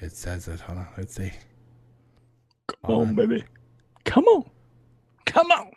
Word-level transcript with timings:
It 0.00 0.12
says 0.12 0.48
it. 0.48 0.60
Hold 0.60 0.78
on. 0.78 0.88
Let's 0.96 1.14
see. 1.14 1.32
Come 2.68 2.94
on, 2.94 3.14
baby. 3.14 3.44
Come 4.04 4.24
on. 4.24 4.44
Come 5.26 5.50
on. 5.50 5.70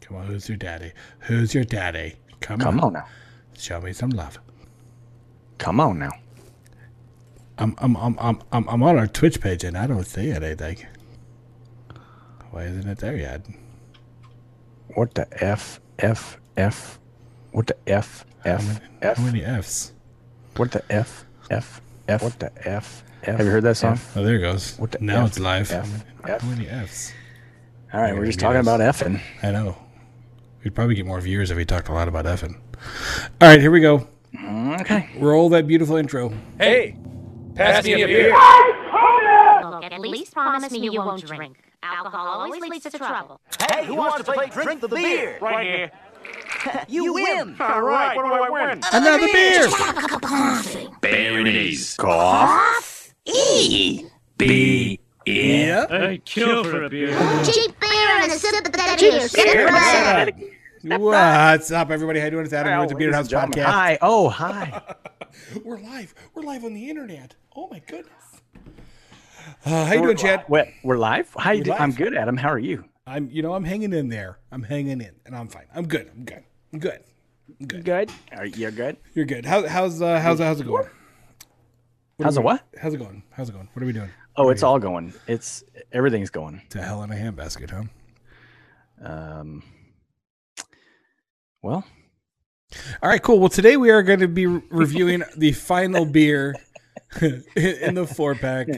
Come 0.00 0.16
on. 0.18 0.26
Who's 0.26 0.48
your 0.48 0.58
daddy? 0.58 0.92
Who's 1.20 1.54
your 1.54 1.64
daddy? 1.64 2.14
Come, 2.40 2.60
Come 2.60 2.78
on. 2.80 2.84
on 2.86 2.92
now. 2.94 3.06
Show 3.58 3.80
me 3.80 3.92
some 3.92 4.10
love. 4.10 4.38
Come 5.58 5.80
on 5.80 5.98
now. 5.98 6.10
I'm 7.58 7.74
I'm 7.78 7.96
I'm 7.96 8.16
I'm 8.18 8.42
I'm, 8.52 8.68
I'm 8.68 8.82
on 8.82 8.98
our 8.98 9.06
Twitch 9.06 9.40
page 9.40 9.62
and 9.64 9.76
I 9.78 9.86
don't 9.86 10.04
see 10.04 10.30
anything. 10.32 10.78
Why 12.50 12.64
isn't 12.64 12.88
it 12.88 12.98
there 12.98 13.16
yet? 13.16 13.46
What 14.94 15.14
the 15.14 15.26
F 15.42 15.80
F 15.98 16.38
F? 16.56 16.98
What 17.52 17.68
the 17.68 17.76
F 17.86 18.24
How 18.44 18.52
F 18.52 18.66
many, 18.66 18.80
F? 19.02 19.16
how 19.16 19.22
many 19.24 19.44
F's? 19.44 19.92
What 20.56 20.72
the 20.72 20.82
F 20.92 21.24
F 21.50 21.80
F? 22.08 22.22
What 22.22 22.38
the 22.40 22.52
F 22.68 23.04
F? 23.28 23.36
Have 23.38 23.46
you 23.46 23.52
heard 23.52 23.64
that 23.64 23.76
song? 23.76 23.98
Oh, 24.16 24.22
there 24.22 24.36
it 24.36 24.40
goes. 24.40 24.76
What 24.78 24.92
the 24.92 24.98
now 25.00 25.22
F, 25.22 25.28
it's 25.28 25.38
live. 25.38 25.70
F, 25.70 25.84
how, 25.84 25.90
many, 25.90 26.04
F? 26.34 26.40
how 26.40 26.48
many 26.48 26.68
F's? 26.68 27.12
All 27.92 28.00
right, 28.00 28.14
we're 28.14 28.26
just 28.26 28.40
talking 28.40 28.58
it 28.58 28.60
about 28.60 28.80
effing. 28.80 29.20
I 29.42 29.50
know. 29.52 29.76
We'd 30.64 30.74
probably 30.74 30.94
get 30.94 31.06
more 31.06 31.20
viewers 31.20 31.50
if 31.50 31.56
we 31.56 31.64
talked 31.64 31.88
a 31.88 31.92
lot 31.92 32.08
about 32.08 32.24
effing. 32.24 32.56
All 33.40 33.48
right, 33.48 33.60
here 33.60 33.70
we 33.70 33.80
go. 33.80 34.08
Okay. 34.80 35.10
Roll 35.18 35.48
that 35.50 35.66
beautiful 35.66 35.96
intro. 35.96 36.32
Hey, 36.58 36.96
pass 37.54 37.84
me 37.84 38.02
a 38.02 38.06
beer. 38.06 38.30
Look, 38.30 39.84
at 39.84 40.00
least 40.00 40.32
promise 40.32 40.72
me 40.72 40.90
you 40.90 41.00
won't 41.00 41.24
drink. 41.24 41.56
Alcohol 41.82 42.26
always 42.26 42.62
leads 42.62 42.84
to 42.84 42.98
trouble. 42.98 43.40
Hey, 43.70 43.84
who 43.84 43.94
wants 43.94 44.16
to 44.16 44.24
play 44.24 44.46
Drink 44.48 44.80
the 44.80 44.88
Beer? 44.88 45.38
Right 45.40 45.66
here. 45.66 45.90
You 46.88 47.12
win! 47.12 47.56
All 47.60 47.82
right, 47.82 48.16
what 48.16 48.24
do 48.24 48.32
I 48.32 48.48
win? 48.48 48.80
Another 48.90 49.30
beer. 49.30 49.68
beer. 50.72 50.88
Berries. 51.02 51.94
Cough. 51.96 52.93
B. 53.24 55.00
Yeah. 55.24 55.86
I'd 55.88 56.24
kill 56.26 56.62
for 56.64 56.84
a 56.84 56.90
beer. 56.90 57.08
Cheap 57.44 57.78
beer 57.80 57.90
and 57.90 58.30
a 58.30 58.36
sympathetic 58.36 59.02
ear. 59.02 59.66
Right. 60.84 60.98
What's 60.98 61.70
up, 61.70 61.90
everybody? 61.90 62.18
How 62.20 62.26
you 62.26 62.32
doing? 62.32 62.44
It's 62.44 62.52
Adam. 62.52 62.76
We're 62.76 62.82
at 62.82 62.88
the 62.90 62.94
Beard 62.94 63.14
House 63.14 63.28
Gentlemen, 63.28 63.58
podcast. 63.58 63.64
Hi. 63.64 63.98
Oh, 64.02 64.28
hi. 64.28 64.82
We're 65.64 65.78
live. 65.78 66.14
We're 66.34 66.42
live 66.42 66.64
on 66.64 66.74
the 66.74 66.90
internet. 66.90 67.34
Oh 67.56 67.68
my 67.70 67.78
goodness. 67.78 68.12
Uh, 69.64 69.86
how 69.86 69.94
you 69.94 70.02
doing, 70.02 70.16
Chad? 70.18 70.44
What? 70.48 70.68
We're 70.82 70.98
live. 70.98 71.34
How 71.38 71.52
you 71.52 71.60
We're 71.60 71.64
doing? 71.64 71.78
I'm 71.78 71.90
live. 71.90 71.98
good, 71.98 72.14
Adam. 72.14 72.36
How 72.36 72.50
are 72.50 72.58
you? 72.58 72.84
I'm, 73.06 73.30
you 73.30 73.42
know, 73.42 73.54
I'm 73.54 73.64
hanging 73.64 73.94
in 73.94 74.10
there. 74.10 74.38
I'm 74.52 74.62
hanging 74.62 75.00
in, 75.00 75.12
and 75.24 75.34
I'm 75.34 75.48
fine. 75.48 75.66
I'm 75.74 75.88
good. 75.88 76.10
I'm 76.14 76.24
good. 76.24 76.44
I'm 76.74 76.78
good. 76.78 77.00
I'm 77.60 77.66
good. 77.66 77.84
Good. 77.84 78.10
Are 78.32 78.46
you 78.46 78.70
good? 78.70 78.98
You're 79.14 79.24
good. 79.24 79.46
How, 79.46 79.66
how's 79.66 80.02
uh, 80.02 80.20
how's 80.20 80.38
how's 80.38 80.60
it 80.60 80.66
going? 80.66 80.86
How's 82.22 82.36
it 82.36 82.42
what? 82.42 82.62
How's 82.80 82.94
it 82.94 82.98
going? 82.98 83.22
How's 83.30 83.48
it 83.48 83.52
going? 83.52 83.68
What 83.72 83.82
are 83.82 83.86
we 83.86 83.92
doing? 83.92 84.10
Oh, 84.36 84.50
it's 84.50 84.62
all 84.62 84.78
going. 84.78 85.12
It's 85.26 85.64
everything's 85.92 86.30
going. 86.30 86.62
To 86.70 86.82
hell 86.82 87.02
in 87.02 87.10
a 87.10 87.14
handbasket, 87.14 87.70
huh? 87.70 87.82
Um. 89.04 89.62
Well, 91.62 91.84
All 93.02 93.08
right, 93.08 93.22
cool. 93.22 93.38
Well, 93.40 93.48
today 93.48 93.76
we 93.76 93.90
are 93.90 94.02
going 94.02 94.20
to 94.20 94.28
be 94.28 94.46
re- 94.46 94.62
reviewing 94.70 95.22
the 95.36 95.52
final 95.52 96.04
beer 96.04 96.54
in 97.20 97.94
the 97.94 98.06
four 98.06 98.34
pack 98.34 98.68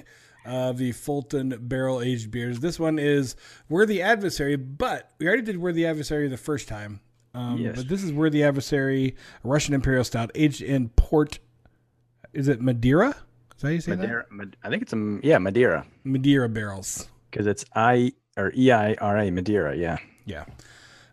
of 0.44 0.78
the 0.78 0.92
Fulton 0.92 1.48
barrel 1.62 2.00
aged 2.00 2.30
beers. 2.30 2.60
This 2.60 2.78
one 2.78 2.98
is 3.00 3.34
Worthy 3.68 4.00
Adversary, 4.00 4.54
but 4.56 5.10
we 5.18 5.26
already 5.26 5.42
did 5.42 5.58
Worthy 5.58 5.84
Adversary 5.84 6.28
the 6.28 6.36
first 6.36 6.68
time. 6.68 7.00
Um, 7.34 7.58
Yes. 7.58 7.76
But 7.76 7.88
this 7.88 8.04
is 8.04 8.12
Worthy 8.12 8.44
Adversary, 8.44 9.16
Russian 9.42 9.74
Imperial 9.74 10.04
Stout 10.04 10.30
aged 10.36 10.62
in 10.62 10.90
port. 10.90 11.40
Is 12.32 12.46
it 12.48 12.60
Madeira? 12.60 13.16
Is 13.56 13.62
that 13.62 13.72
you 13.74 13.80
say 13.80 13.96
Madeira. 13.96 14.26
Mad- 14.30 14.56
I 14.62 14.68
think 14.68 14.82
it's 14.82 14.92
a 14.92 15.18
yeah 15.22 15.38
Madeira? 15.38 15.86
Madeira 16.04 16.48
barrels. 16.48 17.08
because 17.30 17.46
it's 17.46 17.64
I 17.74 18.12
or 18.36 18.52
E 18.56 18.70
I 18.70 18.94
R 18.94 19.16
A 19.18 19.30
Madeira. 19.30 19.76
Yeah. 19.76 19.96
Yeah. 20.26 20.44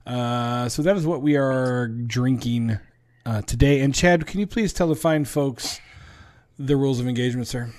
Uh, 0.06 0.68
so 0.68 0.82
that 0.82 0.98
is 0.98 1.06
what 1.06 1.22
we 1.22 1.38
are 1.38 1.88
drinking 1.88 2.78
uh, 3.26 3.42
today. 3.44 3.80
And 3.80 3.96
Chad, 3.96 4.26
can 4.28 4.40
you 4.42 4.48
please 4.48 4.74
tell 4.74 4.88
the 4.88 4.96
fine 4.96 5.24
folks 5.24 5.80
the 6.60 6.76
rules 6.76 7.00
of 7.00 7.08
engagement, 7.08 7.48
sir? 7.48 7.72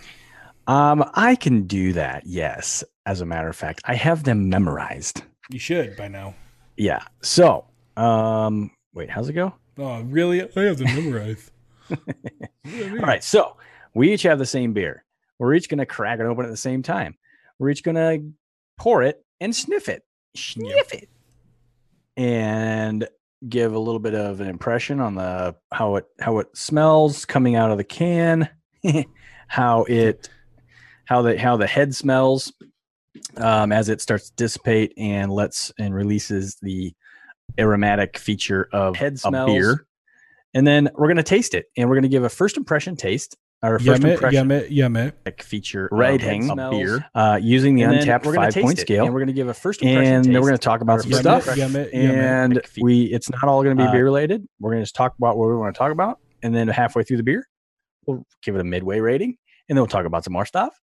Um, 0.67 1.05
I 1.15 1.35
can 1.37 1.67
do 1.67 1.93
that. 1.93 2.23
Yes. 2.25 2.83
As 3.05 3.21
a 3.21 3.27
matter 3.27 3.49
of 3.49 3.57
fact, 3.57 3.83
I 3.85 3.95
have 3.97 4.25
them 4.25 4.49
memorized. 4.49 5.23
You 5.51 5.59
should 5.59 5.95
by 5.97 6.09
now. 6.09 6.35
Yeah. 6.79 7.03
So, 7.21 7.67
um, 7.99 8.71
wait, 8.95 9.11
how's 9.11 9.29
it 9.29 9.35
go? 9.35 9.53
Oh, 9.77 10.01
really? 10.03 10.41
I 10.57 10.61
have 10.63 10.79
them 10.79 10.95
memorized. 10.95 11.51
All 11.91 12.97
right. 13.01 13.23
So 13.23 13.59
we 13.95 14.13
each 14.13 14.23
have 14.23 14.39
the 14.39 14.47
same 14.47 14.73
beer. 14.73 15.05
We're 15.39 15.55
each 15.55 15.69
going 15.69 15.79
to 15.79 15.87
crack 15.87 16.21
it 16.21 16.27
open 16.27 16.45
at 16.45 16.51
the 16.51 16.57
same 16.57 16.83
time. 16.83 17.17
We're 17.59 17.71
each 17.71 17.83
going 17.83 17.95
to 17.97 18.33
pour 18.79 19.03
it 19.03 19.25
and 19.41 19.55
sniff 19.55 19.89
it, 19.89 20.03
sniff 20.37 20.93
it, 20.93 21.09
and 22.17 23.07
give 23.49 23.75
a 23.75 23.79
little 23.79 24.01
bit 24.01 24.15
of 24.15 24.41
an 24.41 24.49
impression 24.49 25.01
on 25.01 25.15
the 25.15 25.55
how 25.73 25.97
it 25.97 26.07
how 26.21 26.39
it 26.39 26.57
smells 26.57 27.25
coming 27.25 27.57
out 27.57 27.71
of 27.71 27.79
the 27.79 27.85
can, 27.85 28.49
how 29.49 29.85
it 29.85 30.29
how 31.05 31.23
the 31.23 31.39
how 31.39 31.57
the 31.57 31.67
head 31.67 31.95
smells 31.95 32.53
um, 33.37 33.73
as 33.73 33.89
it 33.89 34.01
starts 34.01 34.31
to 34.31 34.37
dissipate 34.37 34.93
and 34.97 35.33
lets 35.33 35.73
and 35.79 35.95
releases 35.95 36.57
the 36.57 36.93
aromatic 37.59 38.19
feature 38.19 38.69
of 38.73 38.97
Head 38.97 39.15
a 39.15 39.19
smells. 39.19 39.53
beer. 39.53 39.87
And 40.55 40.67
then 40.67 40.89
we're 40.95 41.09
going 41.09 41.17
to 41.17 41.23
taste 41.23 41.55
it 41.55 41.67
and 41.77 41.89
we're 41.89 41.97
going 41.97 42.05
to 42.05 42.09
give 42.09 42.25
a 42.25 42.29
first 42.29 42.57
impression 42.57 42.97
taste 42.97 43.37
or 43.65 43.79
first 43.79 43.87
Yum 43.87 44.05
it, 44.07 44.13
impression 44.15 44.35
yum 44.35 44.51
it, 44.51 44.71
yum 44.71 44.97
it. 44.97 45.43
feature 45.43 45.89
Rating 45.91 46.51
of 46.51 46.59
of 46.59 46.71
beer 46.71 47.07
uh, 47.15 47.39
using 47.43 47.75
the 47.75 47.83
And 47.83 47.95
Untappd 47.95 48.27
we're 48.27 48.35
five 48.35 48.55
point 48.55 48.79
it, 48.79 48.83
scale. 48.83 49.05
and 49.05 49.15
we're 49.15 49.21
going 49.21 49.29
to 49.29 49.33
give 49.33 49.49
a 49.49 49.55
first 49.55 49.83
impression 49.83 50.15
and 50.15 50.25
then 50.25 50.35
we're 50.35 50.41
going 50.49 50.53
to 50.53 50.59
talk 50.59 50.81
about 50.81 51.01
some 51.03 51.11
Yum 51.11 51.21
stuff. 51.21 51.49
it, 51.49 51.57
yum 51.59 51.77
it, 51.77 51.93
yum 51.95 52.03
it. 52.11 52.15
and 52.15 52.63
we 52.81 53.05
it's 53.05 53.31
not 53.31 53.45
all 53.45 53.63
going 53.63 53.77
to 53.77 53.83
be 53.83 53.89
Uh, 53.89 53.93
beer 53.93 54.05
related. 54.05 54.47
We're 54.61 54.71
going 54.73 54.81
to 54.81 54.85
just 54.85 54.95
talk 54.95 55.15
about 55.19 55.37
what 55.37 55.49
we 55.49 55.57
want 55.57 55.75
to 55.75 55.79
talk 55.79 55.93
about, 55.93 56.19
and 56.43 56.55
then 56.55 56.69
halfway 56.69 57.03
through 57.05 57.17
the 57.19 57.23
beer, 57.23 57.49
we'll 58.07 58.27
give 58.43 58.55
it 58.55 58.61
a 58.61 58.65
midway 58.65 59.01
rating, 59.01 59.37
and 59.69 59.77
then 59.77 59.83
we'll 59.83 59.87
talk 59.89 60.07
about 60.07 60.25
some 60.25 60.33
more 60.35 60.47
stuff. 60.47 60.79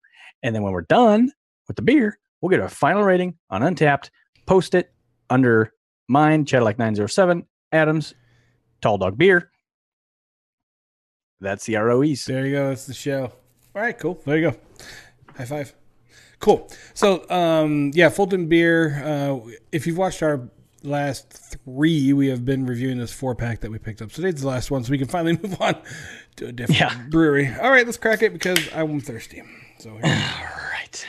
And 0.43 0.55
then 0.55 0.63
when 0.63 0.71
we're 0.73 0.81
done 0.83 1.31
with 1.67 1.75
the 1.75 1.81
beer, 1.83 2.17
we'll 2.41 2.49
get 2.49 2.61
a 2.61 2.69
final 2.69 3.03
rating 3.03 3.37
on 3.49 3.61
Untappd. 3.61 4.09
Post 4.45 4.73
it 4.73 4.91
under 5.29 5.73
mine, 6.07 6.45
Cadillac 6.45 6.79
nine 6.79 6.95
zero 6.95 7.07
seven, 7.07 7.45
Adams, 7.71 8.13
Tall 8.81 8.97
Dog 8.97 9.17
Beer. 9.17 9.51
That's 11.41 11.65
the 11.65 11.75
ROEs. 11.75 12.25
There 12.25 12.45
you 12.45 12.51
go. 12.53 12.69
That's 12.69 12.85
the 12.85 12.93
show. 12.93 13.31
All 13.75 13.81
right, 13.81 13.97
cool. 13.97 14.21
There 14.25 14.37
you 14.37 14.51
go. 14.51 14.57
High 15.37 15.45
five. 15.45 15.73
Cool. 16.39 16.69
So, 16.93 17.29
um, 17.29 17.91
yeah, 17.93 18.09
Fulton 18.09 18.47
Beer. 18.47 19.01
Uh, 19.03 19.39
if 19.71 19.85
you've 19.87 19.97
watched 19.97 20.23
our 20.23 20.49
last 20.83 21.31
three, 21.65 22.13
we 22.13 22.27
have 22.27 22.45
been 22.45 22.65
reviewing 22.65 22.97
this 22.97 23.11
four 23.11 23.35
pack 23.35 23.59
that 23.61 23.71
we 23.71 23.77
picked 23.77 24.01
up. 24.01 24.11
So 24.11 24.21
today's 24.21 24.41
the 24.41 24.47
last 24.47 24.71
one, 24.71 24.83
so 24.83 24.91
we 24.91 24.97
can 24.97 25.07
finally 25.07 25.37
move 25.43 25.61
on 25.61 25.75
to 26.37 26.47
a 26.47 26.51
different 26.51 26.79
Yeah. 26.79 27.03
brewery. 27.09 27.53
All 27.61 27.69
right, 27.69 27.85
let's 27.85 27.97
crack 27.97 28.21
it 28.21 28.31
because 28.33 28.57
I'm 28.73 28.99
thirsty. 29.01 29.43
So, 29.79 29.91
here. 29.91 30.01
All 30.05 30.69
right. 30.73 31.07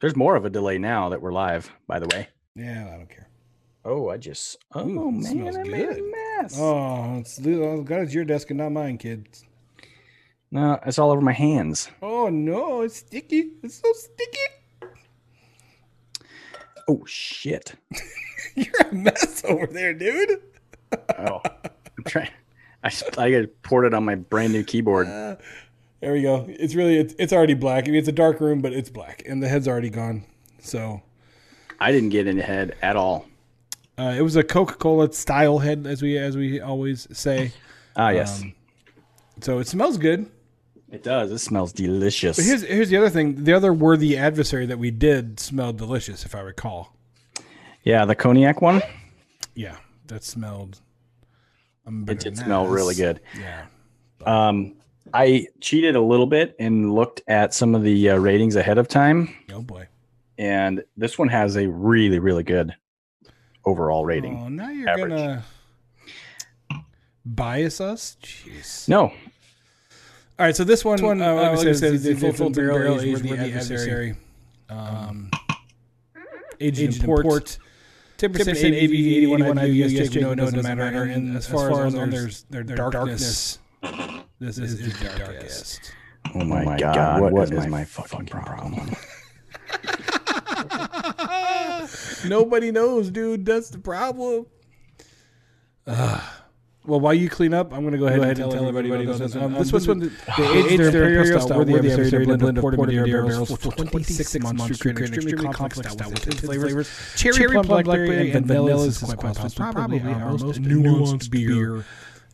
There's 0.00 0.16
more 0.16 0.36
of 0.36 0.44
a 0.44 0.50
delay 0.50 0.78
now 0.78 1.08
that 1.08 1.20
we're 1.22 1.32
live, 1.32 1.70
by 1.86 1.98
the 1.98 2.06
way. 2.08 2.28
yeah, 2.54 2.90
I 2.92 2.96
don't 2.96 3.08
care. 3.08 3.23
Oh, 3.84 4.08
I 4.08 4.16
just. 4.16 4.58
Oh, 4.74 4.88
Ooh, 4.88 5.12
man, 5.12 5.22
smells 5.22 5.56
I 5.56 5.62
made 5.64 5.88
a 5.88 5.94
good. 5.94 6.12
mess. 6.40 6.58
Oh, 6.58 7.18
it's 7.18 7.38
oh, 7.46 7.82
God, 7.82 8.02
it's 8.02 8.14
your 8.14 8.24
desk 8.24 8.50
and 8.50 8.58
not 8.58 8.72
mine, 8.72 8.98
kids. 8.98 9.44
No, 10.50 10.78
it's 10.86 10.98
all 10.98 11.10
over 11.10 11.20
my 11.20 11.32
hands. 11.32 11.90
Oh 12.00 12.28
no, 12.28 12.82
it's 12.82 12.96
sticky. 12.96 13.50
It's 13.62 13.80
so 13.80 13.92
sticky. 13.92 14.94
Oh, 16.86 17.04
shit. 17.06 17.74
You're 18.54 18.88
a 18.88 18.94
mess 18.94 19.42
over 19.44 19.66
there, 19.66 19.92
dude. 19.92 20.40
Oh, 21.18 21.40
I'm 21.44 22.04
trying. 22.06 22.30
I, 22.84 22.92
I 23.18 23.30
got 23.30 23.48
poured 23.62 23.86
it 23.86 23.94
on 23.94 24.04
my 24.04 24.14
brand 24.14 24.52
new 24.52 24.62
keyboard. 24.62 25.08
Uh, 25.08 25.36
there 26.00 26.12
we 26.12 26.22
go. 26.22 26.44
It's 26.48 26.74
really 26.74 26.98
it's, 26.98 27.14
it's 27.18 27.32
already 27.32 27.54
black. 27.54 27.84
I 27.84 27.86
mean, 27.88 27.96
it's 27.98 28.08
a 28.08 28.12
dark 28.12 28.40
room, 28.40 28.60
but 28.60 28.72
it's 28.72 28.90
black, 28.90 29.22
and 29.26 29.42
the 29.42 29.48
head's 29.48 29.66
already 29.66 29.90
gone. 29.90 30.24
So 30.60 31.02
I 31.80 31.90
didn't 31.90 32.10
get 32.10 32.26
in 32.26 32.36
the 32.36 32.42
head 32.42 32.76
at 32.82 32.96
all. 32.96 33.26
Uh, 33.98 34.14
it 34.16 34.22
was 34.22 34.36
a 34.36 34.42
Coca 34.42 34.74
Cola 34.74 35.12
style 35.12 35.58
head, 35.58 35.86
as 35.86 36.02
we 36.02 36.18
as 36.18 36.36
we 36.36 36.60
always 36.60 37.06
say. 37.16 37.52
Ah, 37.96 38.08
yes. 38.08 38.42
Um, 38.42 38.52
So 39.40 39.60
it 39.60 39.68
smells 39.68 39.98
good. 39.98 40.26
it 40.90 41.04
does. 41.04 41.30
It 41.30 41.38
smells 41.38 41.72
delicious. 41.72 42.36
But 42.36 42.44
here's 42.44 42.62
here's 42.62 42.88
the 42.90 42.96
other 42.96 43.08
thing. 43.08 43.44
The 43.44 43.52
other 43.52 43.72
worthy 43.72 44.16
adversary 44.16 44.66
that 44.66 44.80
we 44.80 44.90
did 44.90 45.38
smelled 45.38 45.76
delicious, 45.78 46.24
if 46.24 46.34
I 46.34 46.40
recall. 46.40 46.96
yeah, 47.84 48.04
the 48.04 48.16
cognac 48.16 48.60
one. 48.60 48.82
Yeah, 49.54 49.76
that 50.08 50.24
smelled. 50.24 50.80
It 51.86 52.18
did 52.18 52.36
smell 52.36 52.66
really 52.66 52.96
good. 52.96 53.20
Yeah. 53.38 53.66
Um, 54.26 54.74
I 55.12 55.46
cheated 55.60 55.94
a 55.94 56.00
little 56.00 56.26
bit 56.26 56.56
and 56.58 56.92
looked 56.94 57.22
at 57.28 57.54
some 57.54 57.76
of 57.76 57.84
the 57.84 58.10
uh, 58.10 58.16
ratings 58.16 58.56
ahead 58.56 58.78
of 58.78 58.88
time, 58.88 59.32
Oh 59.52 59.62
boy. 59.62 59.86
and 60.38 60.82
this 60.96 61.16
one 61.18 61.28
has 61.28 61.56
a 61.56 61.68
really, 61.68 62.18
really 62.18 62.42
good 62.42 62.74
overall 63.64 64.04
rating. 64.04 64.38
Oh, 64.38 64.48
now 64.48 64.70
you're 64.70 64.88
Average. 64.88 65.10
gonna 65.10 65.44
bias 67.24 67.80
us. 67.80 68.16
Jeez. 68.22 68.88
No, 68.88 69.02
All 69.02 69.12
right, 70.38 70.56
so 70.56 70.64
this 70.64 70.84
one, 70.84 71.00
one 71.02 71.22
uh, 71.22 71.34
like 71.34 71.66
I 71.66 71.72
said, 71.72 71.94
is 71.94 72.02
the, 72.02 72.14
the 72.14 72.32
full 72.32 72.50
barrel, 72.50 72.78
barrel 72.78 73.00
age 73.00 73.22
Worthy 73.22 73.52
Adversary, 73.52 74.16
um, 74.68 75.30
aged, 76.60 76.80
aged 76.80 77.00
in 77.00 77.06
port. 77.06 77.58
10% 78.18 78.30
ABV, 78.30 79.16
81 79.24 79.40
IBU, 79.40 79.90
USJ, 79.90 80.20
no, 80.20 80.30
it 80.30 80.36
doesn't 80.36 80.62
matter. 80.62 81.02
And 81.02 81.36
as 81.36 81.46
far 81.46 81.84
as 81.84 81.94
on 81.94 82.10
there's 82.10 82.44
their 82.44 82.62
darkness, 82.62 83.58
this 84.38 84.58
is 84.58 84.78
the 84.98 85.18
darkest. 85.18 85.92
Oh 86.34 86.44
my, 86.44 86.78
god, 86.78 87.20
what, 87.20 87.32
what 87.32 87.52
is, 87.52 87.66
my 87.66 87.84
fucking 87.84 88.26
problem? 88.26 88.96
Nobody 92.24 92.70
knows, 92.70 93.10
dude. 93.10 93.44
That's 93.46 93.70
the 93.70 93.78
problem. 93.78 94.46
Uh, 95.86 96.20
well, 96.86 97.00
while 97.00 97.14
you 97.14 97.30
clean 97.30 97.54
up, 97.54 97.72
I'm 97.72 97.80
going 97.80 97.92
to 97.92 97.98
go 97.98 98.06
ahead, 98.06 98.20
and, 98.20 98.36
tell 98.36 98.68
everybody, 98.68 99.04
about 99.04 99.18
this. 99.18 99.34
Um, 99.36 99.54
this 99.54 99.72
was 99.72 99.88
when 99.88 100.00
the, 100.00 100.12
the 100.36 100.66
aged 100.68 100.80
their 100.80 101.08
imperial 101.08 101.40
style, 101.40 101.58
Worthy 101.64 101.90
Adversary 101.90 102.26
blend 102.26 102.42
of 102.42 102.56
port 102.56 102.74
and 102.74 102.82
Madeira 102.82 103.06
barrels 103.06 103.56
for 103.56 103.72
26 103.72 104.38
months 104.40 104.66
to 104.66 104.78
create 104.78 104.98
an 104.98 105.14
extremely 105.14 105.48
complex 105.48 105.92
stout 105.92 106.10
with 106.10 106.26
intense 106.26 106.40
flavors. 106.40 106.90
Cherry, 107.16 107.52
plum, 107.52 107.66
blackberry, 107.66 108.32
and 108.32 108.46
vanilla 108.46 108.84
is 108.84 108.98
quite 108.98 109.18
possibly 109.18 109.72
probably 109.72 110.00
our 110.00 110.36
most 110.36 110.60
nuanced 110.60 111.30
beer 111.30 111.84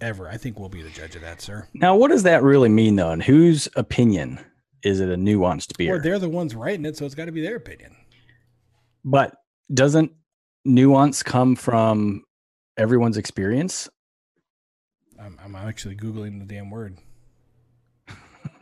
ever. 0.00 0.28
I 0.28 0.36
think 0.36 0.58
we'll 0.58 0.68
be 0.68 0.82
the 0.82 0.90
judge 0.90 1.14
of 1.14 1.22
that, 1.22 1.40
sir. 1.40 1.68
Now, 1.74 1.94
what 1.94 2.08
does 2.08 2.24
that 2.24 2.42
really 2.42 2.68
mean, 2.68 2.96
though? 2.96 3.10
And 3.10 3.22
whose 3.22 3.68
opinion 3.76 4.40
is 4.82 4.98
it 4.98 5.08
a 5.08 5.16
nuanced 5.16 5.76
beer? 5.76 5.92
Well, 5.92 6.02
they're 6.02 6.18
the 6.18 6.28
ones 6.28 6.56
writing 6.56 6.84
it, 6.86 6.96
so 6.96 7.04
it's 7.04 7.14
got 7.14 7.26
to 7.26 7.32
be 7.32 7.42
their 7.42 7.56
opinion. 7.56 7.94
But 9.04 9.36
doesn't 9.72 10.12
nuance 10.64 11.22
come 11.22 11.56
from 11.56 12.24
everyone's 12.76 13.16
experience? 13.16 13.88
I'm, 15.20 15.38
I'm 15.42 15.54
actually 15.54 15.96
googling 15.96 16.38
the 16.40 16.46
damn 16.46 16.70
word. 16.70 16.98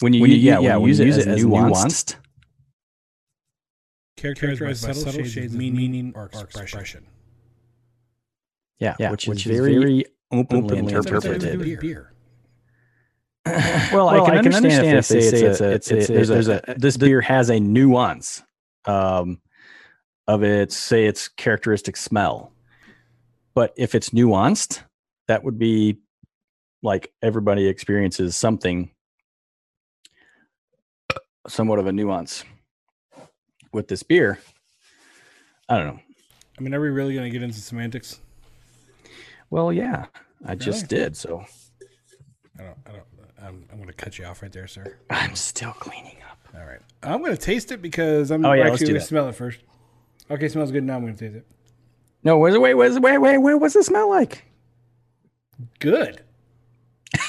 when 0.00 0.12
you, 0.12 0.20
when 0.20 0.30
you 0.30 0.36
yeah, 0.36 0.60
yeah 0.60 0.76
when 0.76 0.82
you 0.82 0.88
use, 0.88 0.98
use 0.98 1.16
it, 1.18 1.28
as 1.28 1.42
nuanced, 1.42 1.50
nuanced 1.50 2.16
characterized, 4.16 4.60
characterized 4.60 4.86
by 4.86 4.92
subtle, 4.92 5.12
subtle 5.12 5.26
shades 5.26 5.54
of 5.54 5.58
meaning 5.58 6.12
or 6.14 6.26
expression. 6.26 6.62
expression. 6.62 7.06
Yeah, 8.78 8.96
yeah, 8.98 9.10
which, 9.10 9.28
which 9.28 9.46
is 9.46 9.56
very, 9.56 9.78
very 9.78 10.04
openly, 10.30 10.76
openly 10.76 10.94
interpreted. 10.94 11.80
Beer. 11.80 12.11
well, 13.92 14.08
I 14.08 14.20
can, 14.20 14.38
I 14.38 14.42
can 14.42 14.54
understand, 14.54 14.86
understand 14.86 14.98
if 14.98 15.08
they 15.08 15.20
say 15.20 15.46
it's 15.46 15.60
a, 15.60 15.70
it's, 15.72 15.90
a, 15.90 15.96
it's 15.96 16.10
a, 16.10 16.12
there's, 16.12 16.28
there's 16.28 16.48
a, 16.48 16.60
a, 16.68 16.78
this 16.78 16.96
beer 16.96 17.20
has 17.20 17.50
a 17.50 17.58
nuance 17.58 18.42
um, 18.84 19.40
of 20.28 20.44
its 20.44 20.76
say 20.76 21.06
its 21.06 21.28
characteristic 21.28 21.96
smell, 21.96 22.52
but 23.54 23.72
if 23.76 23.94
it's 23.94 24.10
nuanced, 24.10 24.82
that 25.26 25.42
would 25.42 25.58
be 25.58 25.98
like 26.82 27.12
everybody 27.22 27.66
experiences 27.66 28.36
something 28.36 28.90
somewhat 31.48 31.78
of 31.78 31.86
a 31.86 31.92
nuance 31.92 32.44
with 33.72 33.88
this 33.88 34.02
beer. 34.02 34.38
I 35.68 35.78
don't 35.78 35.86
know. 35.86 36.00
I 36.58 36.62
mean, 36.62 36.74
are 36.74 36.80
we 36.80 36.90
really 36.90 37.14
going 37.14 37.24
to 37.24 37.30
get 37.30 37.42
into 37.42 37.60
semantics? 37.60 38.20
Well, 39.50 39.72
yeah, 39.72 40.06
I 40.46 40.54
just 40.54 40.88
did. 40.88 41.16
So 41.16 41.44
I 42.58 42.62
don't. 42.62 42.78
I 42.86 42.92
don't. 42.92 43.11
I'm, 43.42 43.64
I'm 43.70 43.76
going 43.76 43.88
to 43.88 43.94
cut 43.94 44.18
you 44.18 44.24
off 44.24 44.42
right 44.42 44.52
there, 44.52 44.66
sir. 44.68 44.98
I'm 45.10 45.34
still 45.34 45.72
cleaning 45.72 46.16
up. 46.30 46.38
All 46.54 46.64
right. 46.64 46.80
I'm 47.02 47.20
going 47.20 47.36
to 47.36 47.40
taste 47.40 47.72
it 47.72 47.82
because 47.82 48.30
I'm 48.30 48.44
oh, 48.44 48.52
yeah, 48.52 48.68
actually 48.68 48.88
going 48.88 49.00
to 49.00 49.06
smell 49.06 49.28
it 49.28 49.34
first. 49.34 49.60
Okay, 50.30 50.48
smells 50.48 50.70
good. 50.70 50.84
Now 50.84 50.96
I'm 50.96 51.02
going 51.02 51.16
to 51.16 51.18
taste 51.18 51.36
it. 51.36 51.46
No, 52.22 52.38
wait, 52.38 52.56
wait, 52.56 52.74
wait, 52.74 52.92
wait, 53.00 53.18
wait, 53.18 53.38
wait. 53.38 53.54
What's 53.54 53.74
it 53.74 53.82
smell 53.84 54.08
like? 54.08 54.44
Good. 55.80 56.22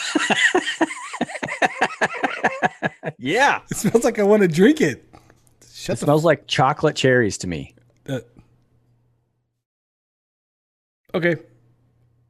yeah. 3.18 3.62
It 3.72 3.78
smells 3.78 4.04
like 4.04 4.20
I 4.20 4.24
want 4.24 4.44
to 4.44 4.48
drink 4.48 4.82
it. 4.82 5.04
Shut 5.72 5.98
it 5.98 6.02
smells 6.06 6.22
f- 6.22 6.26
like 6.26 6.46
chocolate 6.48 6.96
cherries 6.96 7.40
to 7.40 7.48
me. 7.48 7.74
Uh, 8.08 8.20
okay. 11.16 11.38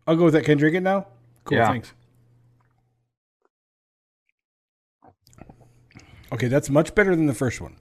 I'll 0.08 0.16
go 0.16 0.24
with 0.26 0.34
that. 0.36 0.46
Can 0.46 0.54
I 0.54 0.56
drink 0.56 0.78
it 0.78 0.82
now? 0.82 1.08
Cool. 1.44 1.58
Yeah. 1.58 1.68
Thanks. 1.68 1.94
Okay, 6.34 6.48
that's 6.48 6.70
much 6.70 6.96
better 6.96 7.16
than 7.16 7.28
the 7.28 7.34
first 7.34 7.62
one. 7.62 7.76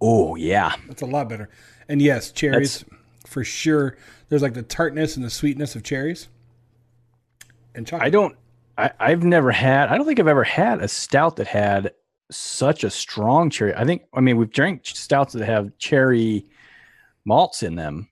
Oh 0.00 0.36
yeah, 0.36 0.74
that's 0.86 1.00
a 1.00 1.06
lot 1.06 1.28
better. 1.28 1.48
And 1.88 2.02
yes, 2.02 2.30
cherries 2.30 2.80
that's... 2.80 3.32
for 3.32 3.42
sure. 3.44 3.96
There's 4.28 4.42
like 4.42 4.52
the 4.52 4.62
tartness 4.62 5.16
and 5.16 5.24
the 5.24 5.30
sweetness 5.30 5.74
of 5.74 5.82
cherries 5.82 6.28
and 7.74 7.86
chocolate. 7.86 8.06
I 8.06 8.10
don't. 8.10 8.36
I, 8.76 8.90
I've 9.00 9.24
never 9.24 9.50
had. 9.50 9.88
I 9.88 9.96
don't 9.96 10.06
think 10.06 10.20
I've 10.20 10.28
ever 10.28 10.44
had 10.44 10.82
a 10.82 10.88
stout 10.88 11.36
that 11.36 11.46
had 11.46 11.92
such 12.30 12.84
a 12.84 12.90
strong 12.90 13.48
cherry. 13.48 13.74
I 13.74 13.84
think. 13.84 14.02
I 14.12 14.20
mean, 14.20 14.36
we've 14.36 14.50
drank 14.50 14.84
stouts 14.84 15.32
that 15.32 15.46
have 15.46 15.76
cherry 15.78 16.44
malts 17.24 17.62
in 17.62 17.76
them, 17.76 18.08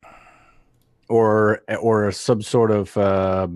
or 1.11 1.61
or 1.81 2.13
some 2.13 2.41
sort 2.41 2.71
of 2.71 2.97
uh, 2.97 3.49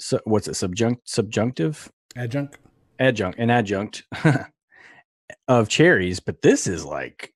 so, 0.00 0.18
what's 0.24 0.48
it 0.48 0.52
subjunct 0.52 1.00
subjunctive 1.04 1.92
adjunct 2.16 2.58
adjunct 2.98 3.38
an 3.38 3.50
adjunct 3.50 4.04
of 5.48 5.68
cherries, 5.68 6.20
but 6.20 6.42
this 6.42 6.66
is 6.66 6.84
like 6.84 7.32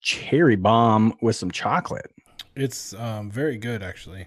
cherry 0.00 0.56
bomb 0.56 1.14
with 1.20 1.36
some 1.36 1.50
chocolate. 1.50 2.10
It's 2.56 2.94
um, 2.94 3.30
very 3.30 3.56
good, 3.56 3.82
actually. 3.82 4.26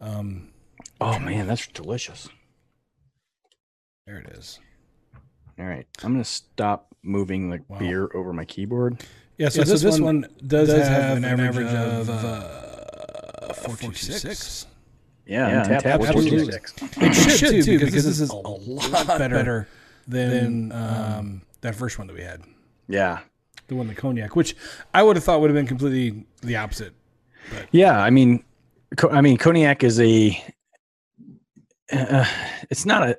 Um, 0.00 0.50
oh 1.00 1.18
man, 1.18 1.46
that's 1.46 1.66
delicious. 1.68 2.28
There 4.06 4.18
it 4.18 4.28
is. 4.28 4.60
All 5.58 5.64
right, 5.64 5.86
I'm 6.02 6.12
gonna 6.12 6.24
stop 6.24 6.94
moving 7.02 7.50
the 7.50 7.60
wow. 7.68 7.78
beer 7.78 8.10
over 8.14 8.32
my 8.32 8.44
keyboard. 8.44 9.02
Yeah, 9.38 9.48
so, 9.48 9.60
yeah, 9.60 9.64
this, 9.64 9.80
so 9.80 9.86
this 9.86 10.00
one, 10.00 10.22
one 10.22 10.30
does, 10.46 10.68
does 10.68 10.88
have, 10.88 11.02
have, 11.02 11.16
an 11.18 11.24
average, 11.24 11.66
average 11.66 12.08
of, 12.08 12.10
uh, 12.10 13.52
46. 13.52 14.66
Yeah, 15.26 15.48
yeah 15.48 15.80
tap, 15.80 15.82
tap 15.82 16.12
46. 16.12 16.74
It 16.98 17.14
should, 17.14 17.64
too, 17.64 17.78
because, 17.78 17.90
because 17.90 18.04
this 18.04 18.20
is 18.20 18.30
a 18.30 18.36
lot 18.36 19.18
better 19.18 19.66
than 20.06 20.70
um, 20.72 21.42
that 21.62 21.74
first 21.74 21.98
one 21.98 22.06
that 22.06 22.14
we 22.14 22.22
had. 22.22 22.42
Yeah. 22.88 23.20
The 23.66 23.74
one, 23.74 23.88
the 23.88 23.94
cognac, 23.94 24.36
which 24.36 24.54
I 24.94 25.02
would 25.02 25.16
have 25.16 25.24
thought 25.24 25.40
would 25.40 25.50
have 25.50 25.56
been 25.56 25.66
completely 25.66 26.24
the 26.42 26.56
opposite. 26.56 26.94
But. 27.50 27.66
Yeah, 27.72 27.98
I 28.00 28.10
mean, 28.10 28.44
I 29.10 29.20
mean, 29.20 29.36
cognac 29.36 29.82
is 29.82 29.98
a. 30.00 30.40
Uh, 31.92 32.26
it's 32.70 32.86
not 32.86 33.08
a. 33.08 33.18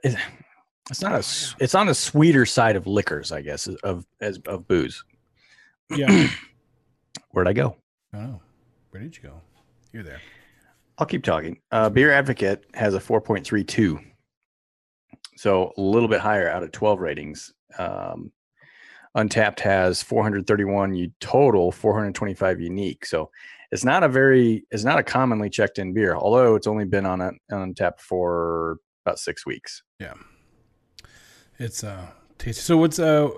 It's 0.90 1.02
not 1.02 1.14
a. 1.14 1.56
It's 1.60 1.76
on 1.76 1.88
the 1.88 1.96
sweeter 1.96 2.46
side 2.46 2.78
of 2.78 2.88
liquors, 2.88 3.34
I 3.34 3.42
guess, 3.42 3.68
of 3.68 4.06
as 4.22 4.40
of 4.46 4.68
booze. 4.68 5.04
Yeah. 5.90 6.30
Where'd 7.32 7.48
I 7.48 7.54
go? 7.54 7.76
Oh, 8.14 8.40
where 8.92 9.04
did 9.04 9.18
you 9.18 9.24
go? 9.24 9.42
You're 9.92 10.04
there. 10.04 10.22
I'll 10.98 11.08
keep 11.08 11.24
talking. 11.24 11.60
Uh, 11.72 11.90
Beer 11.90 12.12
Advocate 12.12 12.66
has 12.74 12.96
a 12.96 13.00
4.32, 13.00 14.04
so 15.36 15.74
a 15.78 15.82
little 15.82 16.10
bit 16.10 16.20
higher 16.20 16.50
out 16.50 16.64
of 16.64 16.72
12 16.72 17.00
ratings. 17.00 17.54
Um, 17.78 18.32
Untappd 19.16 19.60
has 19.62 20.04
431 20.04 21.14
total, 21.20 21.72
425 21.72 22.62
unique. 22.62 23.06
So 23.06 23.32
it's 23.72 23.84
not 23.84 24.04
a 24.04 24.08
very, 24.08 24.66
it's 24.72 24.84
not 24.84 25.00
a 25.00 25.04
commonly 25.04 25.50
checked 25.50 25.80
in 25.80 25.94
beer, 25.94 26.16
although 26.16 26.56
it's 26.56 26.68
only 26.68 26.86
been 26.86 27.06
on, 27.06 27.22
a, 27.22 27.32
on 27.52 27.74
Untappd 27.74 28.00
for 28.00 28.78
about 29.06 29.20
six 29.20 29.46
weeks. 29.46 29.84
Yeah, 30.00 30.14
it's 31.58 31.84
uh 31.84 32.08
tasty. 32.38 32.62
So 32.62 32.78
what's 32.78 33.00
uh 33.00 33.30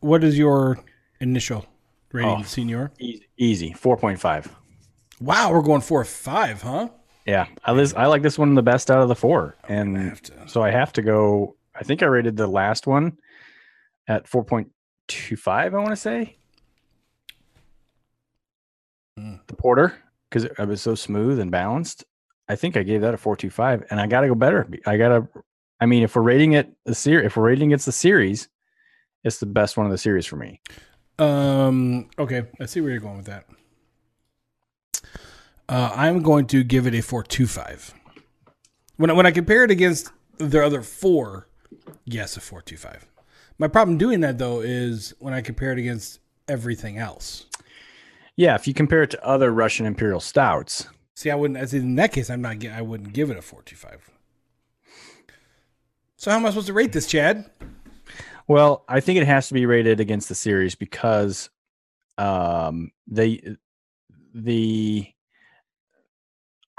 what 0.00 0.24
is 0.24 0.38
your 0.38 0.78
initial 1.20 1.66
rating, 2.12 2.40
oh, 2.40 2.42
senior? 2.42 2.92
Easy, 2.98 3.28
easy, 3.36 3.70
4.5. 3.72 4.48
Wow, 5.20 5.52
we're 5.52 5.62
going 5.62 5.80
four 5.80 6.04
five, 6.04 6.62
huh? 6.62 6.88
Yeah, 7.26 7.46
I 7.64 7.72
I 7.72 8.06
like 8.06 8.22
this 8.22 8.38
one 8.38 8.54
the 8.54 8.62
best 8.62 8.90
out 8.90 9.00
of 9.00 9.08
the 9.08 9.16
four, 9.16 9.56
and 9.68 10.20
so 10.46 10.62
I 10.62 10.70
have 10.70 10.92
to 10.92 11.02
go. 11.02 11.56
I 11.74 11.82
think 11.82 12.02
I 12.02 12.06
rated 12.06 12.36
the 12.36 12.46
last 12.46 12.86
one 12.86 13.18
at 14.06 14.28
four 14.28 14.44
point 14.44 14.70
two 15.08 15.36
five. 15.36 15.74
I 15.74 15.78
want 15.78 15.90
to 15.90 15.96
say 15.96 16.36
mm. 19.18 19.40
the 19.48 19.56
porter 19.56 19.96
because 20.28 20.44
it, 20.44 20.52
it 20.56 20.68
was 20.68 20.80
so 20.80 20.94
smooth 20.94 21.40
and 21.40 21.50
balanced. 21.50 22.04
I 22.48 22.54
think 22.54 22.76
I 22.76 22.84
gave 22.84 23.00
that 23.00 23.14
a 23.14 23.16
four 23.16 23.36
two 23.36 23.50
five, 23.50 23.84
and 23.90 24.00
I 24.00 24.06
got 24.06 24.20
to 24.20 24.28
go 24.28 24.36
better. 24.36 24.68
I 24.86 24.96
got 24.96 25.08
to. 25.08 25.28
I 25.80 25.86
mean, 25.86 26.04
if 26.04 26.14
we're 26.14 26.22
rating 26.22 26.52
it 26.52 26.72
the 26.84 26.94
series, 26.94 27.26
if 27.26 27.36
we're 27.36 27.42
rating 27.42 27.72
it's 27.72 27.84
the 27.84 27.92
series, 27.92 28.48
it's 29.24 29.38
the 29.38 29.46
best 29.46 29.76
one 29.76 29.84
of 29.84 29.92
the 29.92 29.98
series 29.98 30.26
for 30.26 30.36
me. 30.36 30.60
Um. 31.18 32.08
Okay, 32.20 32.44
I 32.60 32.66
see 32.66 32.80
where 32.80 32.90
you're 32.90 33.00
going 33.00 33.16
with 33.16 33.26
that. 33.26 33.46
Uh, 35.68 35.92
I'm 35.94 36.22
going 36.22 36.46
to 36.48 36.62
give 36.62 36.86
it 36.86 36.94
a 36.94 36.98
4.25. 36.98 37.92
When 38.96 39.10
I, 39.10 39.12
when 39.12 39.26
I 39.26 39.30
compare 39.30 39.64
it 39.64 39.70
against 39.70 40.10
the 40.38 40.64
other 40.64 40.82
four, 40.82 41.48
yes, 42.04 42.36
a 42.36 42.40
4.25. 42.40 43.02
My 43.58 43.68
problem 43.68 43.98
doing 43.98 44.20
that 44.20 44.38
though 44.38 44.60
is 44.60 45.14
when 45.18 45.34
I 45.34 45.40
compare 45.40 45.72
it 45.72 45.78
against 45.78 46.20
everything 46.46 46.98
else. 46.98 47.46
Yeah, 48.36 48.54
if 48.54 48.68
you 48.68 48.74
compare 48.74 49.02
it 49.02 49.10
to 49.10 49.26
other 49.26 49.50
Russian 49.50 49.86
imperial 49.86 50.20
stouts, 50.20 50.86
See, 51.16 51.30
I 51.30 51.34
wouldn't. 51.34 51.58
As 51.58 51.72
in 51.72 51.94
that 51.94 52.12
case, 52.12 52.28
I'm 52.28 52.42
not. 52.42 52.64
I 52.66 52.82
wouldn't 52.82 53.14
give 53.14 53.30
it 53.30 53.38
a 53.38 53.42
four 53.42 53.62
two 53.62 53.74
five. 53.74 54.10
So 56.18 56.30
how 56.30 56.36
am 56.36 56.44
I 56.44 56.50
supposed 56.50 56.66
to 56.66 56.74
rate 56.74 56.92
this, 56.92 57.06
Chad? 57.06 57.50
Well, 58.46 58.84
I 58.86 59.00
think 59.00 59.18
it 59.18 59.26
has 59.26 59.48
to 59.48 59.54
be 59.54 59.64
rated 59.64 59.98
against 59.98 60.28
the 60.28 60.34
series 60.34 60.74
because 60.74 61.48
um 62.18 62.90
they 63.06 63.56
the 64.34 65.08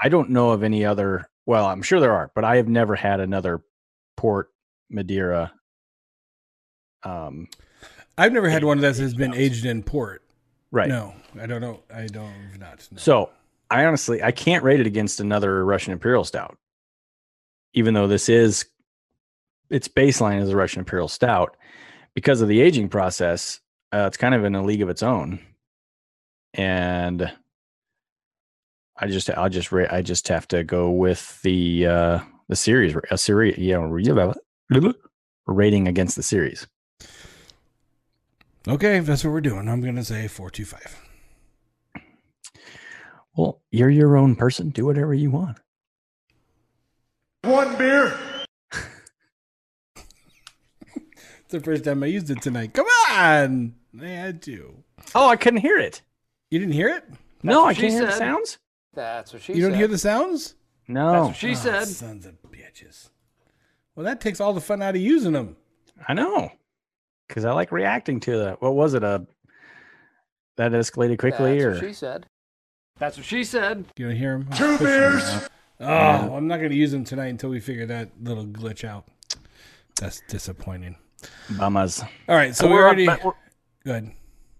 I 0.00 0.08
don't 0.08 0.30
know 0.30 0.50
of 0.50 0.62
any 0.62 0.84
other 0.84 1.28
well, 1.46 1.64
I'm 1.66 1.82
sure 1.82 1.98
there 1.98 2.12
are, 2.12 2.30
but 2.34 2.44
I 2.44 2.56
have 2.56 2.68
never 2.68 2.94
had 2.94 3.20
another 3.20 3.62
port 4.16 4.50
Madeira 4.90 5.52
um 7.04 7.48
I've 8.16 8.32
never 8.32 8.48
had 8.48 8.64
one 8.64 8.80
that 8.80 8.96
has 8.96 9.14
been 9.14 9.32
aged 9.34 9.64
in 9.64 9.82
port. 9.82 10.22
right. 10.72 10.88
No, 10.88 11.14
I 11.40 11.46
don't 11.46 11.60
know. 11.60 11.80
I 11.94 12.06
don't 12.06 12.32
have 12.32 12.58
not. 12.58 12.88
no. 12.90 12.98
So 12.98 13.30
I 13.70 13.84
honestly 13.84 14.22
I 14.22 14.32
can't 14.32 14.64
rate 14.64 14.80
it 14.80 14.86
against 14.86 15.20
another 15.20 15.64
Russian 15.64 15.92
Imperial 15.92 16.24
Stout, 16.24 16.58
even 17.74 17.94
though 17.94 18.08
this 18.08 18.28
is 18.28 18.66
its 19.70 19.86
baseline 19.88 20.40
is 20.40 20.50
a 20.50 20.56
Russian 20.56 20.80
Imperial 20.80 21.08
Stout 21.08 21.56
because 22.14 22.40
of 22.40 22.48
the 22.48 22.60
aging 22.60 22.88
process. 22.88 23.60
Uh, 23.92 24.04
it's 24.06 24.16
kind 24.16 24.34
of 24.34 24.44
in 24.44 24.54
a 24.54 24.62
league 24.64 24.82
of 24.82 24.88
its 24.88 25.02
own, 25.02 25.38
and 26.54 27.30
I 29.00 29.06
just 29.06 29.30
I'll 29.30 29.48
just 29.48 29.70
rate 29.72 29.88
I 29.90 30.02
just 30.02 30.26
have 30.28 30.48
to 30.48 30.64
go 30.64 30.90
with 30.90 31.40
the 31.42 31.86
uh, 31.86 32.20
the 32.48 32.56
series 32.56 32.96
a 33.10 33.18
series 33.18 33.56
you 33.58 33.74
know 33.74 34.94
rating 35.46 35.88
against 35.88 36.16
the 36.16 36.22
series. 36.22 36.66
okay, 38.66 38.98
that's 39.00 39.24
what 39.24 39.30
we're 39.30 39.40
doing. 39.40 39.68
I'm 39.68 39.80
gonna 39.80 40.04
say 40.04 40.26
four 40.28 40.50
two 40.50 40.64
five. 40.64 41.00
Well, 43.36 43.60
you're 43.70 43.90
your 43.90 44.16
own 44.16 44.34
person. 44.34 44.70
Do 44.70 44.84
whatever 44.84 45.14
you 45.14 45.30
want. 45.30 45.58
One 47.42 47.76
beer. 47.76 48.18
It's 51.50 51.52
the 51.52 51.60
first 51.60 51.84
time 51.84 52.02
I 52.02 52.08
used 52.08 52.28
it 52.28 52.42
tonight. 52.42 52.74
Come 52.74 52.84
on, 53.08 53.74
I 53.98 54.06
had 54.06 54.42
to. 54.42 54.84
Oh, 55.14 55.30
I 55.30 55.36
couldn't 55.36 55.60
hear 55.60 55.78
it. 55.78 56.02
You 56.50 56.58
didn't 56.58 56.74
hear 56.74 56.88
it? 56.88 57.04
no, 57.42 57.64
I 57.64 57.72
can't 57.72 57.90
hear 57.90 58.04
the 58.04 58.12
sounds. 58.12 58.58
That's 58.94 59.32
what 59.32 59.42
she 59.42 59.52
said. 59.52 59.56
You 59.56 59.62
don't 59.64 59.72
said. 59.72 59.78
hear 59.78 59.88
the 59.88 59.98
sounds? 59.98 60.54
No, 60.88 61.12
That's 61.12 61.26
what 61.28 61.36
she 61.36 61.50
Ah, 61.52 61.54
said. 61.54 61.88
Sons 61.88 62.26
of 62.26 62.34
bitches. 62.50 63.10
Well, 63.94 64.04
that 64.04 64.20
takes 64.20 64.40
all 64.40 64.52
the 64.52 64.60
fun 64.60 64.80
out 64.82 64.94
of 64.96 65.00
using 65.02 65.32
them. 65.32 65.56
I 66.06 66.14
know, 66.14 66.50
because 67.26 67.44
I 67.44 67.52
like 67.52 67.72
reacting 67.72 68.20
to 68.20 68.30
the. 68.36 68.56
What 68.60 68.74
was 68.74 68.94
it? 68.94 69.02
A 69.02 69.26
that 70.56 70.72
escalated 70.72 71.18
quickly, 71.18 71.52
That's 71.60 71.64
or 71.64 71.70
what 71.72 71.80
she 71.88 71.92
said. 71.92 72.26
That's 72.98 73.16
what 73.16 73.26
she 73.26 73.44
said. 73.44 73.84
You 73.96 74.06
don't 74.08 74.16
hear 74.16 74.38
them? 74.38 74.48
Two 74.56 74.78
beers. 74.78 75.48
Oh, 75.80 75.86
I'm 76.34 76.48
not 76.48 76.56
going 76.58 76.70
to 76.70 76.76
use 76.76 76.90
them 76.90 77.04
tonight 77.04 77.28
until 77.28 77.50
we 77.50 77.60
figure 77.60 77.86
that 77.86 78.10
little 78.20 78.44
glitch 78.44 78.82
out. 78.82 79.04
That's 80.00 80.20
disappointing. 80.28 80.96
Bamas. 81.52 82.02
All 82.28 82.34
right, 82.36 82.54
so 82.56 82.64
So 82.64 82.68
we 82.68 82.74
we're, 82.74 82.84
already. 82.84 83.08
on, 83.08 83.18
we're, 83.24 83.32
Go 83.84 83.90
ahead. 83.92 84.12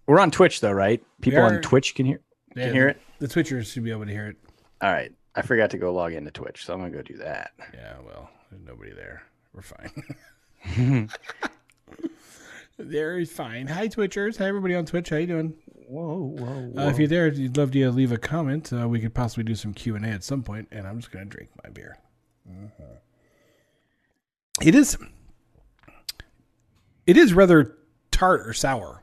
we're 0.06 0.20
on 0.20 0.30
Twitch 0.30 0.60
though, 0.60 0.70
right? 0.72 1.02
People 1.20 1.40
are. 1.40 1.46
on 1.56 1.60
Twitch 1.62 1.96
can 1.96 2.06
hear 2.06 2.20
Yeah, 2.54 2.66
can 2.66 2.74
hear 2.74 2.88
it. 2.88 3.00
The 3.18 3.26
Twitchers 3.26 3.72
should 3.72 3.84
be 3.84 3.90
able 3.90 4.06
to 4.06 4.12
hear 4.12 4.28
it. 4.28 4.36
All 4.80 4.92
right, 4.92 5.12
I 5.34 5.42
forgot 5.42 5.70
to 5.70 5.78
go 5.78 5.92
log 5.92 6.12
into 6.12 6.30
Twitch, 6.30 6.64
so 6.64 6.72
I'm 6.74 6.80
gonna 6.80 6.92
go 6.92 7.02
do 7.02 7.16
that. 7.18 7.50
Yeah, 7.74 7.94
well, 8.06 8.30
there's 8.50 8.62
nobody 8.64 8.92
there. 8.92 9.22
We're 9.52 9.62
fine. 9.62 11.08
They're 12.78 13.24
fine. 13.26 13.66
Hi, 13.66 13.88
Twitchers. 13.88 14.38
Hi, 14.38 14.46
everybody 14.46 14.76
on 14.76 14.84
Twitch. 14.86 15.08
How 15.08 15.16
you 15.16 15.26
doing? 15.26 15.54
Whoa, 15.88 16.34
whoa, 16.38 16.72
Uh, 16.84 16.88
if 16.90 16.98
you're 16.98 17.08
there, 17.08 17.26
you'd 17.28 17.56
love 17.56 17.72
to 17.72 17.90
leave 17.90 18.12
a 18.12 18.18
comment. 18.18 18.72
Uh, 18.72 18.88
we 18.88 19.00
could 19.00 19.14
possibly 19.14 19.42
do 19.42 19.54
some 19.56 19.74
Q 19.74 19.96
and 19.96 20.04
A 20.06 20.10
at 20.10 20.22
some 20.22 20.42
point, 20.44 20.68
and 20.70 20.86
I'm 20.86 21.00
just 21.00 21.10
going 21.10 21.24
to 21.28 21.30
drink 21.34 21.50
my 21.64 21.70
beer. 21.70 21.98
It 24.62 24.74
is. 24.74 24.96
It 27.06 27.16
is 27.16 27.32
rather 27.32 27.76
tart 28.10 28.46
or 28.46 28.52
sour. 28.52 28.97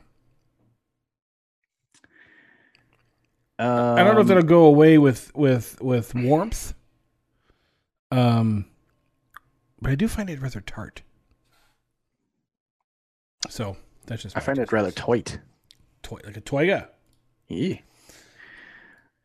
I 3.57 4.03
don't 4.03 4.15
know 4.15 4.21
if 4.21 4.27
that'll 4.27 4.43
go 4.43 4.65
away 4.65 4.97
with 4.97 5.33
with 5.35 5.81
with 5.81 6.13
warmth. 6.15 6.73
Um, 8.11 8.65
but 9.81 9.91
I 9.91 9.95
do 9.95 10.07
find 10.07 10.29
it 10.29 10.41
rather 10.41 10.61
tart. 10.61 11.01
So 13.49 13.77
that's 14.05 14.23
just 14.23 14.35
I 14.37 14.39
find 14.39 14.57
it 14.57 14.71
rather 14.71 14.91
toit. 14.91 15.39
toy 16.03 16.19
like 16.25 16.37
a 16.37 16.41
toiga. 16.41 16.87
Yeah. 17.47 17.77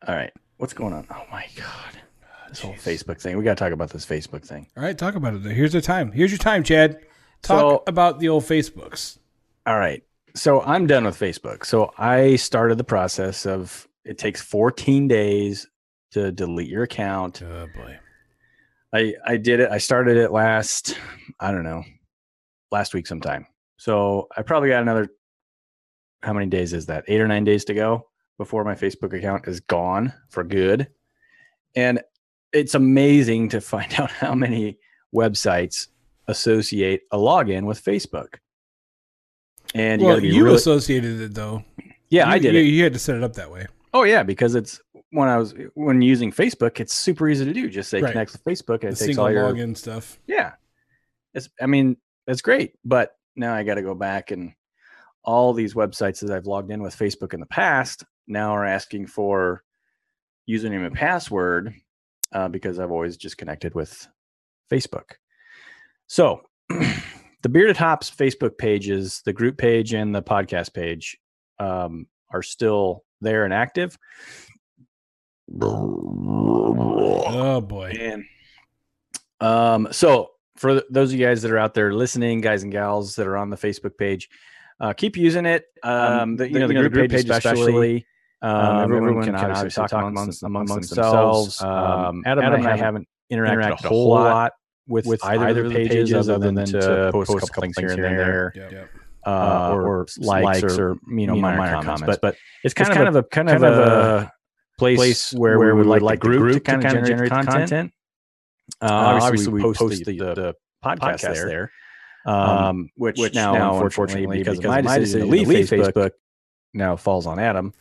All 0.06 0.14
right, 0.14 0.32
what's 0.56 0.72
going 0.72 0.92
on? 0.94 1.06
Oh 1.10 1.24
my 1.30 1.46
god, 1.56 2.00
this 2.48 2.60
whole 2.60 2.74
Facebook 2.74 3.20
thing. 3.20 3.36
We 3.36 3.44
got 3.44 3.58
to 3.58 3.64
talk 3.64 3.72
about 3.72 3.90
this 3.90 4.06
Facebook 4.06 4.42
thing. 4.44 4.66
All 4.76 4.82
right, 4.82 4.96
talk 4.96 5.14
about 5.14 5.34
it. 5.34 5.42
Here's 5.42 5.72
the 5.72 5.80
time. 5.82 6.12
Here's 6.12 6.30
your 6.30 6.38
time, 6.38 6.62
Chad. 6.62 7.00
Talk 7.42 7.60
So- 7.60 7.82
about 7.86 8.18
the 8.18 8.28
old 8.28 8.44
Facebooks. 8.44 9.18
All 9.66 9.78
right. 9.78 10.02
So 10.34 10.60
I'm 10.62 10.86
done 10.86 11.04
with 11.04 11.18
Facebook. 11.18 11.66
So 11.66 11.92
I 11.98 12.36
started 12.36 12.78
the 12.78 12.84
process 12.84 13.44
of 13.46 13.88
it 14.04 14.18
takes 14.18 14.40
14 14.42 15.08
days 15.08 15.68
to 16.12 16.32
delete 16.32 16.68
your 16.68 16.82
account. 16.84 17.42
Oh 17.42 17.66
boy. 17.74 17.98
I 18.92 19.14
I 19.24 19.36
did 19.36 19.60
it. 19.60 19.70
I 19.70 19.78
started 19.78 20.16
it 20.16 20.32
last 20.32 20.96
I 21.38 21.52
don't 21.52 21.64
know, 21.64 21.84
last 22.72 22.92
week 22.94 23.06
sometime. 23.06 23.46
So 23.76 24.28
I 24.36 24.42
probably 24.42 24.68
got 24.70 24.82
another 24.82 25.08
how 26.22 26.32
many 26.32 26.46
days 26.46 26.72
is 26.72 26.86
that? 26.86 27.04
8 27.08 27.20
or 27.20 27.28
9 27.28 27.44
days 27.44 27.64
to 27.66 27.74
go 27.74 28.08
before 28.36 28.62
my 28.64 28.74
Facebook 28.74 29.16
account 29.16 29.46
is 29.48 29.60
gone 29.60 30.12
for 30.28 30.44
good. 30.44 30.88
And 31.76 32.00
it's 32.52 32.74
amazing 32.74 33.48
to 33.50 33.60
find 33.60 33.92
out 33.98 34.10
how 34.10 34.34
many 34.34 34.78
websites 35.14 35.88
associate 36.26 37.02
a 37.12 37.16
login 37.16 37.64
with 37.64 37.82
Facebook. 37.82 38.34
And 39.74 40.00
you 40.02 40.06
well, 40.08 40.20
you 40.22 40.44
really, 40.44 40.56
associated 40.56 41.20
it 41.20 41.34
though. 41.34 41.62
yeah, 42.08 42.26
You- 42.26 42.32
I 42.32 42.38
did 42.38 42.54
you. 42.54 42.60
You 42.60 42.82
had 42.82 42.92
to 42.94 42.98
set 42.98 43.16
it 43.16 43.22
up 43.22 43.34
that 43.34 43.50
way. 43.50 43.66
Oh 43.92 44.04
yeah, 44.04 44.22
because 44.22 44.54
it's 44.54 44.80
when 45.10 45.28
I 45.28 45.36
was 45.36 45.54
when 45.74 46.00
using 46.02 46.30
Facebook, 46.30 46.78
it's 46.80 46.94
super 46.94 47.28
easy 47.28 47.44
to 47.44 47.52
do. 47.52 47.68
Just 47.68 47.90
say 47.90 48.00
Right. 48.00 48.12
connect 48.12 48.32
with 48.32 48.44
Facebook, 48.44 48.84
and 48.84 48.96
The 48.96 49.04
it 49.04 49.06
takes 49.08 49.18
all 49.18 49.30
your 49.30 49.52
login 49.52 49.76
stuff. 49.76 50.18
yeah. 50.26 50.52
It's 51.34 51.48
I 51.60 51.66
mean 51.66 51.96
that's 52.26 52.42
great, 52.42 52.74
but 52.84 53.12
now 53.36 53.54
I 53.54 53.62
got 53.64 53.74
to 53.74 53.82
go 53.82 53.94
back 53.94 54.30
and 54.30 54.52
all 55.24 55.52
these 55.52 55.74
websites 55.74 56.20
that 56.20 56.30
I've 56.34 56.46
logged 56.46 56.70
in 56.70 56.82
with 56.82 56.96
Facebook 56.96 57.34
in 57.34 57.40
the 57.40 57.46
past 57.46 58.04
now 58.26 58.52
are 58.52 58.64
asking 58.64 59.06
for 59.06 59.62
username 60.48 60.86
and 60.86 60.94
password 60.94 61.74
uh, 62.32 62.48
because 62.48 62.78
I've 62.78 62.90
always 62.90 63.16
just 63.16 63.36
connected 63.38 63.74
with 63.74 64.08
Facebook. 64.70 65.12
So 66.06 66.42
the 66.68 67.48
Bearded 67.48 67.76
Hops 67.76 68.10
Facebook 68.10 68.56
pages, 68.58 69.22
the 69.24 69.32
group 69.32 69.58
page 69.58 69.92
and 69.94 70.14
the 70.14 70.22
podcast 70.22 70.72
page 70.74 71.18
um, 71.58 72.06
are 72.32 72.42
still 72.42 73.04
there 73.20 73.44
and 73.44 73.54
active. 73.54 73.98
Oh 75.62 77.60
boy. 77.60 77.92
And 77.98 78.24
um, 79.40 79.88
so 79.90 80.30
for 80.56 80.82
those 80.90 81.12
of 81.12 81.18
you 81.18 81.26
guys 81.26 81.42
that 81.42 81.50
are 81.50 81.58
out 81.58 81.74
there 81.74 81.92
listening, 81.92 82.40
guys 82.40 82.62
and 82.62 82.70
gals 82.70 83.16
that 83.16 83.26
are 83.26 83.36
on 83.36 83.50
the 83.50 83.56
Facebook 83.56 83.96
page, 83.96 84.28
uh, 84.80 84.92
keep 84.92 85.16
using 85.16 85.46
it. 85.46 85.64
Um, 85.82 86.36
the, 86.36 86.50
you 86.50 86.58
know, 86.58 86.68
the, 86.68 86.74
group, 86.74 87.10
page, 87.10 87.28
especially. 87.28 88.06
Um, 88.42 88.84
everyone, 88.84 89.24
can, 89.24 89.34
obviously 89.34 89.86
talk 89.86 89.92
amongst, 89.92 90.42
amongst, 90.42 90.74
themselves. 90.74 91.60
Um, 91.62 92.22
Adam, 92.24 92.54
and 92.54 92.66
I 92.66 92.76
haven't 92.76 93.06
interacted, 93.30 93.84
a 93.84 93.88
whole 93.88 94.08
lot 94.08 94.52
with, 94.88 95.06
with 95.06 95.24
either, 95.24 95.64
of 95.64 95.72
the 95.72 95.74
pages, 95.74 96.28
other 96.28 96.50
than, 96.50 96.64
to 96.66 97.10
post 97.12 97.30
a 97.30 97.40
couple 97.40 97.62
things 97.62 97.78
here 97.78 97.90
and 97.90 98.02
there, 98.02 98.52
Yep. 98.54 98.90
Uh, 99.26 99.72
or, 99.72 100.06
likes 100.18 100.62
or, 100.62 100.96
you 101.08 101.26
know 101.26 101.36
minor, 101.36 101.82
comments. 101.82 102.02
But, 102.06 102.20
but 102.20 102.36
it's 102.64 102.74
kind, 102.74 102.92
kind 102.92 103.08
of, 103.08 103.16
a 103.16 103.22
kind 103.22 103.50
of 103.50 103.62
a 103.62 104.32
place, 104.78 105.32
where, 105.32 105.58
we 105.58 105.72
would 105.72 105.86
like, 105.86 106.20
the 106.20 106.26
group, 106.26 106.54
to 106.54 106.60
kind 106.60 106.84
of 106.84 107.06
generate, 107.06 107.30
content. 107.30 107.92
Uh, 108.80 109.20
obviously, 109.22 109.52
we 109.52 109.62
post 109.62 110.04
the, 110.04 110.16
the, 110.16 110.54
podcast, 110.84 111.20
there, 111.20 111.70
um, 112.24 112.88
which, 112.96 113.18
now, 113.34 113.82
unfortunately, 113.82 114.38
because, 114.38 114.58
of 114.58 114.64
my 114.64 114.98
decision 114.98 115.20
to 115.20 115.26
leave 115.26 115.46
Facebook, 115.46 116.12
now 116.72 116.96
falls 116.96 117.26
on 117.26 117.38
Adam, 117.38 117.74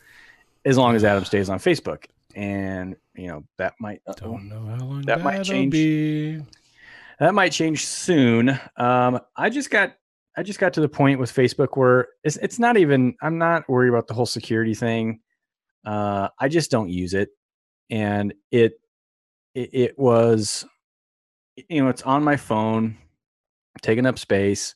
as 0.64 0.76
long 0.76 0.94
as 0.94 1.04
Adam 1.04 1.24
stays 1.24 1.48
on 1.48 1.58
Facebook. 1.58 2.04
And 2.36 2.96
you 3.16 3.26
know 3.26 3.44
that 3.58 3.74
might 3.80 4.02
Don't 4.16 4.48
know 4.48 4.64
how 4.66 4.84
long 4.84 5.02
That 5.02 5.22
might 5.22 5.38
that'll 5.38 5.44
change. 5.44 5.72
Be. 5.72 6.40
that 7.18 7.34
might 7.34 7.50
change 7.50 7.84
soon. 7.86 8.50
Um, 8.76 9.20
I 9.36 9.50
just 9.50 9.70
got 9.70 9.94
I 10.40 10.42
just 10.42 10.58
got 10.58 10.72
to 10.72 10.80
the 10.80 10.88
point 10.88 11.20
with 11.20 11.30
Facebook 11.30 11.76
where 11.76 12.08
it's 12.24 12.38
it's 12.38 12.58
not 12.58 12.78
even 12.78 13.14
I'm 13.20 13.36
not 13.36 13.68
worried 13.68 13.90
about 13.90 14.06
the 14.06 14.14
whole 14.14 14.24
security 14.24 14.72
thing. 14.72 15.20
Uh, 15.84 16.28
I 16.40 16.48
just 16.48 16.70
don't 16.70 16.88
use 16.88 17.12
it, 17.12 17.28
and 17.90 18.32
it 18.50 18.80
it, 19.54 19.68
it 19.74 19.98
was 19.98 20.64
you 21.68 21.82
know 21.82 21.90
it's 21.90 22.00
on 22.00 22.24
my 22.24 22.38
phone, 22.38 22.96
taking 23.82 24.06
up 24.06 24.18
space, 24.18 24.74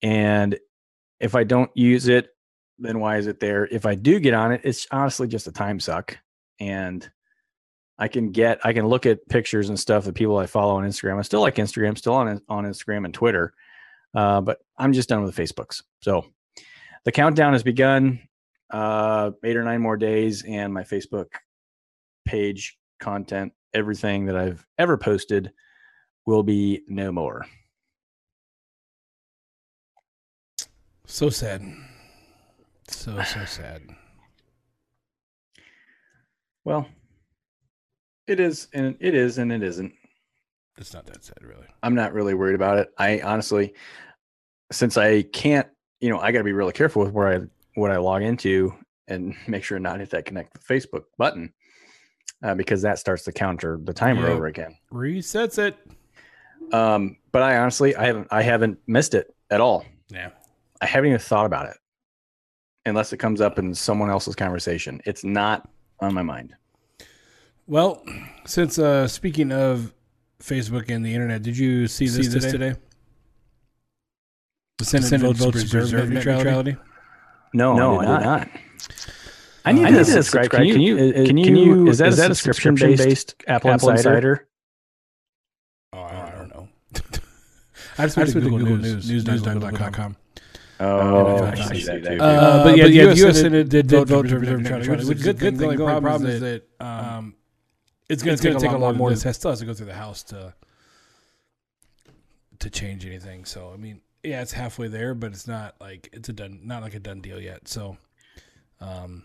and 0.00 0.58
if 1.20 1.34
I 1.34 1.44
don't 1.44 1.70
use 1.76 2.08
it, 2.08 2.30
then 2.78 2.98
why 2.98 3.18
is 3.18 3.26
it 3.26 3.40
there? 3.40 3.66
If 3.66 3.84
I 3.84 3.94
do 3.94 4.18
get 4.18 4.32
on 4.32 4.52
it, 4.52 4.62
it's 4.64 4.86
honestly 4.90 5.28
just 5.28 5.46
a 5.46 5.52
time 5.52 5.80
suck, 5.80 6.16
and 6.60 7.06
I 7.98 8.08
can 8.08 8.32
get 8.32 8.58
I 8.64 8.72
can 8.72 8.86
look 8.86 9.04
at 9.04 9.28
pictures 9.28 9.68
and 9.68 9.78
stuff 9.78 10.06
that 10.06 10.14
people 10.14 10.38
I 10.38 10.46
follow 10.46 10.76
on 10.76 10.88
Instagram. 10.88 11.18
I 11.18 11.22
still 11.22 11.42
like 11.42 11.56
Instagram, 11.56 11.98
still 11.98 12.14
on 12.14 12.40
on 12.48 12.64
Instagram 12.64 13.04
and 13.04 13.12
Twitter, 13.12 13.52
uh, 14.14 14.40
but 14.40 14.58
I'm 14.76 14.92
just 14.92 15.08
done 15.08 15.22
with 15.22 15.34
the 15.34 15.42
Facebooks. 15.42 15.82
So 16.00 16.24
the 17.04 17.12
countdown 17.12 17.52
has 17.52 17.62
begun. 17.62 18.20
Uh, 18.70 19.30
eight 19.44 19.56
or 19.56 19.64
nine 19.64 19.80
more 19.80 19.96
days, 19.96 20.44
and 20.46 20.74
my 20.74 20.82
Facebook 20.82 21.28
page 22.26 22.78
content, 23.00 23.50
everything 23.72 24.26
that 24.26 24.36
I've 24.36 24.66
ever 24.76 24.98
posted, 24.98 25.50
will 26.26 26.42
be 26.42 26.82
no 26.86 27.10
more. 27.10 27.46
So 31.06 31.30
sad. 31.30 31.62
So 32.88 33.22
so 33.22 33.44
sad. 33.46 33.82
Well, 36.64 36.86
it 38.26 38.40
is, 38.40 38.68
and 38.74 38.94
it 39.00 39.14
is, 39.14 39.38
and 39.38 39.50
it 39.50 39.62
isn't. 39.62 39.94
It's 40.78 40.94
not 40.94 41.06
that 41.06 41.24
sad, 41.24 41.38
really. 41.42 41.66
I'm 41.82 41.94
not 41.94 42.12
really 42.12 42.34
worried 42.34 42.54
about 42.54 42.78
it. 42.78 42.88
I 42.98 43.20
honestly, 43.20 43.74
since 44.72 44.96
I 44.96 45.22
can't, 45.22 45.66
you 46.00 46.08
know, 46.08 46.18
I 46.20 46.30
got 46.32 46.38
to 46.38 46.44
be 46.44 46.52
really 46.52 46.72
careful 46.72 47.02
with 47.04 47.12
where 47.12 47.28
I 47.28 47.40
what 47.74 47.90
I 47.90 47.96
log 47.98 48.22
into 48.22 48.72
and 49.08 49.34
make 49.46 49.64
sure 49.64 49.78
not 49.78 50.00
hit 50.00 50.10
that 50.10 50.24
connect 50.24 50.52
with 50.54 50.66
Facebook 50.66 51.04
button 51.16 51.52
uh, 52.42 52.54
because 52.54 52.82
that 52.82 52.98
starts 52.98 53.24
to 53.24 53.32
counter 53.32 53.78
the 53.82 53.92
timer 53.92 54.28
Yeah. 54.28 54.34
over 54.34 54.46
again. 54.46 54.76
Resets 54.92 55.58
it. 55.58 55.76
Um, 56.72 57.16
but 57.32 57.42
I 57.42 57.56
honestly, 57.58 57.96
I 57.96 58.06
haven't, 58.06 58.28
I 58.30 58.42
haven't 58.42 58.78
missed 58.86 59.14
it 59.14 59.34
at 59.50 59.60
all. 59.60 59.84
Yeah. 60.10 60.30
I 60.80 60.86
haven't 60.86 61.08
even 61.08 61.18
thought 61.18 61.46
about 61.46 61.66
it 61.66 61.76
unless 62.86 63.12
it 63.12 63.16
comes 63.16 63.40
up 63.40 63.58
in 63.58 63.74
someone 63.74 64.10
else's 64.10 64.36
conversation. 64.36 65.00
It's 65.06 65.24
not 65.24 65.68
on 66.00 66.14
my 66.14 66.22
mind. 66.22 66.54
Well, 67.66 68.04
since 68.46 68.78
uh, 68.78 69.08
speaking 69.08 69.50
of 69.52 69.92
Facebook 70.42 70.88
and 70.90 71.04
the 71.04 71.12
internet, 71.14 71.42
did 71.42 71.56
you 71.58 71.86
see 71.88 72.06
this, 72.08 72.28
this 72.28 72.50
today? 72.50 72.74
The 74.78 74.84
Senate, 74.84 75.20
votes, 75.20 75.40
to 75.44 75.50
preserve, 75.50 76.10
net 76.10 76.24
neutrality. 76.24 76.76
No, 77.52 77.74
No, 77.74 78.00
I 78.00 78.04
I 78.04 78.06
did 78.06 78.18
did 78.18 78.24
not. 78.24 78.48
I 79.64 79.70
I 79.70 79.72
need 79.72 79.82
need 79.82 79.90
to 79.90 79.98
to 79.98 80.04
subscribe. 80.04 80.44
subscribe. 80.44 80.62
Can 80.70 80.80
you? 80.80 80.96
Can 80.96 81.04
you- 81.06 81.24
Can 81.26 81.36
you? 81.38 81.44
can 81.44 81.56
you- 81.56 81.88
is 81.88 81.98
that, 81.98 82.08
is 82.08 82.16
that 82.18 82.28
a 82.28 82.32
a 82.32 82.34
subscription-based 82.34 83.30
subscription-based 83.30 83.34
Apple, 83.48 83.70
Apple 83.70 83.90
Insider? 83.90 84.48
Oh, 85.92 86.02
I 86.02 86.30
don't 86.36 86.48
know. 86.50 86.68
I 87.98 88.04
just 88.06 88.16
went 88.16 88.30
to 88.30 88.40
Google, 88.40 88.58
News, 88.76 89.10
news, 89.10 89.26
news.google.com. 89.26 90.16
Oh, 90.80 91.42
I 91.42 91.50
I 91.50 91.54
see 91.56 91.80
see 91.80 91.86
that 91.86 92.02
that 92.04 92.18
too. 92.18 92.22
Uh, 92.22 92.62
but 92.64 92.76
yeah, 92.76 92.84
the 92.84 92.92
U.S. 92.92 93.18
Senate, 93.18 93.34
Senate 93.36 93.68
did, 93.68 93.88
did 93.88 94.06
vote 94.06 94.28
to 94.28 94.38
preserve 94.38 94.60
neutrality, 94.60 94.90
which 94.90 95.00
is 95.18 95.26
a 95.26 95.32
good 95.34 95.38
thing. 95.40 95.56
The 95.56 95.64
only 95.64 95.76
problem 96.00 96.26
is 96.30 96.40
that 96.40 96.62
um, 96.78 96.88
um, 96.88 97.34
it's 98.08 98.22
going 98.22 98.36
to 98.36 98.42
take, 98.42 98.70
a 98.72 98.76
lot 98.78 98.96
more. 98.96 99.10
This 99.10 99.36
still 99.36 99.50
has 99.50 99.60
to 99.60 99.66
go 99.66 99.74
through 99.74 99.86
the 99.86 99.94
House 99.94 100.22
to 100.24 100.54
to 102.58 102.70
change 102.70 103.06
anything. 103.06 103.44
So 103.44 103.70
I 103.72 103.76
mean, 103.76 104.00
yeah, 104.22 104.42
it's 104.42 104.52
halfway 104.52 104.88
there, 104.88 105.14
but 105.14 105.32
it's 105.32 105.46
not 105.46 105.74
like 105.80 106.08
it's 106.12 106.28
a 106.28 106.32
done, 106.32 106.60
not 106.64 106.82
like 106.82 106.94
a 106.94 107.00
done 107.00 107.20
deal 107.20 107.40
yet. 107.40 107.68
So, 107.68 107.96
um, 108.80 109.24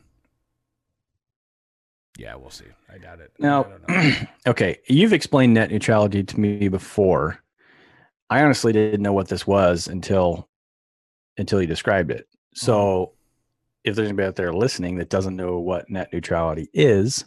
yeah, 2.18 2.36
we'll 2.36 2.52
see. 2.52 2.66
I 2.94 2.98
doubt 2.98 3.20
it. 3.20 3.32
I 3.40 3.44
Now, 3.44 3.64
don't 3.64 3.90
know. 3.90 4.28
okay, 4.48 4.80
you've 4.88 5.14
explained 5.14 5.54
net 5.54 5.72
neutrality 5.72 6.24
to 6.24 6.40
me 6.40 6.68
before. 6.68 7.40
I 8.30 8.44
honestly 8.44 8.72
didn't 8.74 9.02
know 9.02 9.14
what 9.14 9.28
this 9.28 9.48
was 9.48 9.88
until 9.88 10.48
until 11.38 11.62
you 11.62 11.68
described 11.68 12.12
it. 12.12 12.28
So, 12.54 13.14
if 13.84 13.96
there's 13.96 14.08
anybody 14.10 14.28
out 14.28 14.36
there 14.36 14.54
listening 14.54 14.98
that 14.98 15.10
doesn't 15.10 15.36
know 15.36 15.60
what 15.60 15.90
net 15.90 16.14
neutrality 16.14 16.70
is, 16.74 17.26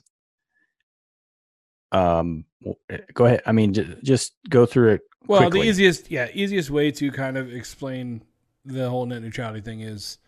um, 1.92 2.44
eh, 2.90 2.98
go 3.14 3.26
ahead. 3.26 3.42
I 3.46 3.52
mean, 3.52 3.74
j- 3.74 3.96
just 4.02 4.34
go 4.48 4.66
through 4.66 4.94
it. 4.94 5.00
Well, 5.26 5.40
quickly. 5.40 5.62
the 5.62 5.68
easiest, 5.68 6.10
yeah, 6.10 6.28
easiest 6.32 6.70
way 6.70 6.90
to 6.92 7.10
kind 7.10 7.36
of 7.36 7.52
explain 7.52 8.22
the 8.64 8.88
whole 8.88 9.06
net 9.06 9.22
neutrality 9.22 9.60
thing 9.60 9.80
is, 9.80 10.18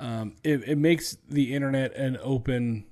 um, 0.00 0.36
it, 0.42 0.62
it 0.68 0.78
makes 0.78 1.16
the 1.28 1.54
internet 1.54 1.94
an 1.94 2.18
open 2.22 2.86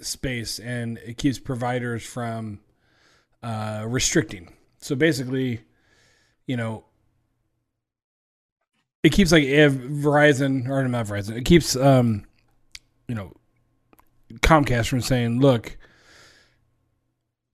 space 0.00 0.58
and 0.58 0.98
it 0.98 1.18
keeps 1.18 1.38
providers 1.38 2.04
from 2.04 2.60
uh, 3.42 3.84
restricting. 3.86 4.52
So 4.78 4.94
basically, 4.94 5.62
you 6.46 6.56
know, 6.56 6.84
it 9.02 9.12
keeps 9.12 9.32
like 9.32 9.44
if 9.44 9.72
Verizon 9.72 10.68
or 10.68 10.86
not 10.88 11.06
Verizon, 11.06 11.36
it 11.36 11.44
keeps 11.44 11.76
um, 11.76 12.24
you 13.08 13.14
know, 13.14 13.32
Comcast 14.40 14.88
from 14.88 15.00
saying, 15.00 15.40
look, 15.40 15.76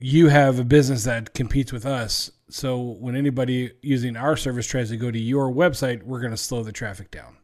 you 0.01 0.29
have 0.29 0.59
a 0.59 0.65
business 0.65 1.05
that 1.05 1.35
competes 1.35 1.73
with 1.73 1.85
us. 1.85 2.31
So 2.49 2.81
when 2.81 3.15
anybody 3.15 3.73
using 3.83 4.17
our 4.17 4.37
service 4.37 4.67
tries 4.67 4.89
to 4.89 4.97
go 4.97 5.11
to 5.11 5.19
your 5.19 5.53
website, 5.53 6.03
we're 6.03 6.21
going 6.21 6.33
to 6.33 6.37
slow 6.37 6.63
the 6.63 6.73
traffic 6.73 7.11
down. 7.11 7.37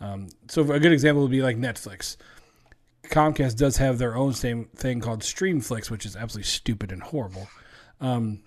Um, 0.00 0.28
so 0.48 0.62
a 0.72 0.80
good 0.80 0.92
example 0.92 1.22
would 1.22 1.30
be 1.30 1.42
like 1.42 1.56
Netflix. 1.56 2.16
Comcast 3.08 3.56
does 3.56 3.76
have 3.76 3.98
their 3.98 4.16
own 4.16 4.32
same 4.32 4.66
thing 4.76 5.00
called 5.00 5.20
Streamflix, 5.20 5.90
which 5.90 6.06
is 6.06 6.16
absolutely 6.16 6.44
stupid 6.44 6.90
and 6.92 7.02
horrible. 7.02 7.48
Um, 8.00 8.40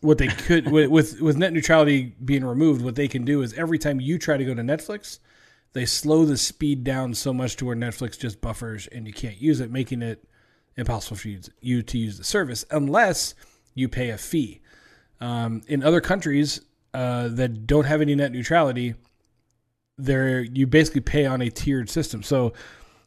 what 0.00 0.18
they 0.18 0.28
could 0.28 0.70
with, 0.70 0.90
with 0.90 1.20
with 1.20 1.36
net 1.36 1.52
neutrality 1.52 2.14
being 2.24 2.44
removed, 2.44 2.82
what 2.82 2.96
they 2.96 3.08
can 3.08 3.24
do 3.24 3.42
is 3.42 3.54
every 3.54 3.78
time 3.78 4.00
you 4.00 4.18
try 4.18 4.36
to 4.36 4.44
go 4.44 4.54
to 4.54 4.62
Netflix, 4.62 5.20
they 5.74 5.86
slow 5.86 6.24
the 6.24 6.36
speed 6.36 6.84
down 6.84 7.14
so 7.14 7.32
much 7.32 7.56
to 7.56 7.64
where 7.64 7.76
Netflix 7.76 8.18
just 8.18 8.40
buffers 8.40 8.86
and 8.88 9.06
you 9.06 9.12
can't 9.12 9.40
use 9.40 9.60
it, 9.60 9.70
making 9.70 10.02
it 10.02 10.24
impossible 10.76 11.16
for 11.16 11.28
you 11.28 11.38
to, 11.38 11.50
you 11.60 11.82
to 11.82 11.98
use 11.98 12.18
the 12.18 12.24
service 12.24 12.64
unless 12.70 13.34
you 13.74 13.88
pay 13.88 14.10
a 14.10 14.18
fee. 14.18 14.60
Um, 15.20 15.62
in 15.68 15.82
other 15.82 16.00
countries 16.00 16.60
uh, 16.94 17.28
that 17.28 17.66
don't 17.66 17.84
have 17.84 18.00
any 18.00 18.14
net 18.14 18.32
neutrality, 18.32 18.94
there 19.98 20.40
you 20.40 20.66
basically 20.66 21.00
pay 21.00 21.26
on 21.26 21.40
a 21.40 21.50
tiered 21.50 21.88
system. 21.88 22.22
So 22.22 22.52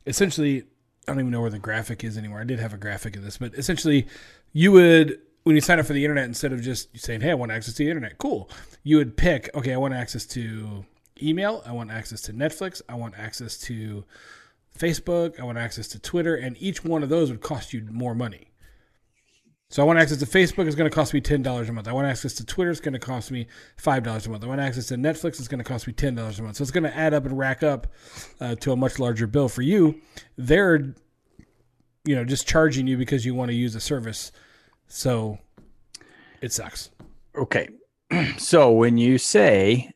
essentially, 0.05 0.63
I 1.07 1.11
don't 1.11 1.19
even 1.19 1.31
know 1.31 1.41
where 1.41 1.49
the 1.49 1.59
graphic 1.59 2.03
is 2.03 2.17
anymore. 2.17 2.39
I 2.39 2.45
did 2.45 2.59
have 2.59 2.73
a 2.73 2.77
graphic 2.77 3.15
of 3.15 3.23
this, 3.23 3.37
but 3.37 3.53
essentially, 3.55 4.07
you 4.53 4.71
would 4.71 5.19
when 5.43 5.55
you 5.55 5.61
sign 5.61 5.79
up 5.79 5.85
for 5.85 5.93
the 5.93 6.03
internet 6.03 6.25
instead 6.25 6.53
of 6.53 6.61
just 6.61 6.97
saying, 6.97 7.21
"Hey, 7.21 7.31
I 7.31 7.35
want 7.35 7.51
access 7.51 7.75
to 7.75 7.83
the 7.83 7.89
internet," 7.89 8.17
cool. 8.17 8.49
You 8.83 8.97
would 8.97 9.15
pick, 9.17 9.49
okay, 9.53 9.73
I 9.73 9.77
want 9.77 9.93
access 9.93 10.25
to 10.27 10.85
email, 11.21 11.61
I 11.65 11.71
want 11.71 11.91
access 11.91 12.21
to 12.23 12.33
Netflix, 12.33 12.81
I 12.89 12.95
want 12.95 13.15
access 13.17 13.57
to 13.59 14.05
Facebook, 14.77 15.39
I 15.39 15.43
want 15.43 15.57
access 15.57 15.87
to 15.89 15.99
Twitter, 15.99 16.35
and 16.35 16.55
each 16.59 16.83
one 16.83 17.03
of 17.03 17.09
those 17.09 17.31
would 17.31 17.41
cost 17.41 17.73
you 17.73 17.87
more 17.91 18.13
money. 18.13 18.51
So 19.69 19.81
I 19.81 19.85
want 19.85 19.97
access 19.97 20.19
to 20.19 20.25
Facebook, 20.25 20.67
it's 20.67 20.75
going 20.75 20.89
to 20.89 20.95
cost 20.95 21.13
me 21.13 21.21
ten 21.21 21.41
dollars 21.41 21.69
a 21.69 21.73
month. 21.73 21.87
I 21.87 21.91
want 21.91 22.07
access 22.07 22.33
to 22.35 22.45
Twitter, 22.45 22.71
it's 22.71 22.79
going 22.79 22.93
to 22.93 22.99
cost 22.99 23.31
me 23.31 23.47
five 23.77 24.03
dollars 24.03 24.27
a 24.27 24.29
month. 24.29 24.43
I 24.43 24.47
want 24.47 24.61
access 24.61 24.87
to 24.87 24.95
Netflix, 24.95 25.39
it's 25.39 25.47
going 25.47 25.59
to 25.59 25.63
cost 25.65 25.87
me 25.87 25.93
ten 25.93 26.15
dollars 26.15 26.39
a 26.39 26.43
month. 26.43 26.57
So 26.57 26.61
it's 26.61 26.71
going 26.71 26.83
to 26.83 26.95
add 26.95 27.13
up 27.13 27.25
and 27.25 27.37
rack 27.37 27.63
up 27.63 27.87
uh, 28.39 28.55
to 28.55 28.71
a 28.71 28.75
much 28.75 28.99
larger 28.99 29.27
bill 29.27 29.49
for 29.49 29.63
you. 29.63 30.01
They're, 30.37 30.93
you 32.05 32.15
know, 32.15 32.23
just 32.23 32.47
charging 32.47 32.85
you 32.85 32.95
because 32.95 33.25
you 33.25 33.33
want 33.33 33.49
to 33.49 33.55
use 33.55 33.73
the 33.73 33.79
service. 33.79 34.31
So 34.87 35.39
it 36.41 36.53
sucks. 36.53 36.89
Okay. 37.35 37.69
So 38.37 38.71
when 38.71 38.97
you 38.97 39.17
say, 39.17 39.91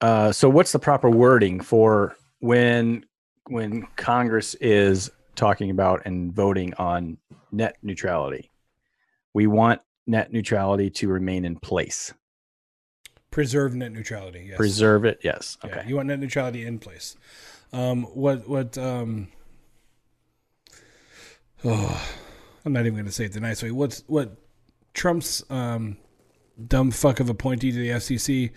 uh, 0.00 0.32
so 0.32 0.50
what's 0.50 0.72
the 0.72 0.78
proper 0.80 1.08
wording 1.08 1.60
for 1.60 2.16
when 2.40 3.04
when 3.48 3.86
Congress 3.96 4.54
is 4.56 5.10
talking 5.34 5.70
about 5.70 6.02
and 6.06 6.32
voting 6.32 6.74
on 6.74 7.18
net 7.52 7.76
neutrality? 7.82 8.50
We 9.34 9.46
want 9.46 9.80
net 10.06 10.32
neutrality 10.32 10.90
to 10.90 11.08
remain 11.08 11.44
in 11.44 11.56
place. 11.56 12.12
Preserve 13.30 13.74
net 13.74 13.92
neutrality. 13.92 14.46
Yes. 14.48 14.56
Preserve 14.56 15.04
it. 15.04 15.20
Yes. 15.22 15.58
Yeah, 15.62 15.70
Okay. 15.78 15.88
you 15.88 15.96
want 15.96 16.08
net 16.08 16.18
neutrality 16.20 16.64
in 16.64 16.78
place. 16.78 17.16
Um, 17.72 18.04
what 18.04 18.48
what 18.48 18.78
um, 18.78 19.28
oh, 21.64 22.08
I'm 22.64 22.72
not 22.72 22.80
even 22.80 22.94
going 22.94 23.06
to 23.06 23.12
say 23.12 23.24
it 23.26 23.32
the 23.32 23.40
nice 23.40 23.62
way. 23.62 23.70
What's 23.70 24.04
what 24.06 24.36
Trump's 24.94 25.42
um, 25.50 25.98
dumb 26.66 26.90
fuck 26.90 27.20
of 27.20 27.28
appointee 27.28 27.72
to 27.72 27.78
the 27.78 27.90
FCC? 27.90 28.52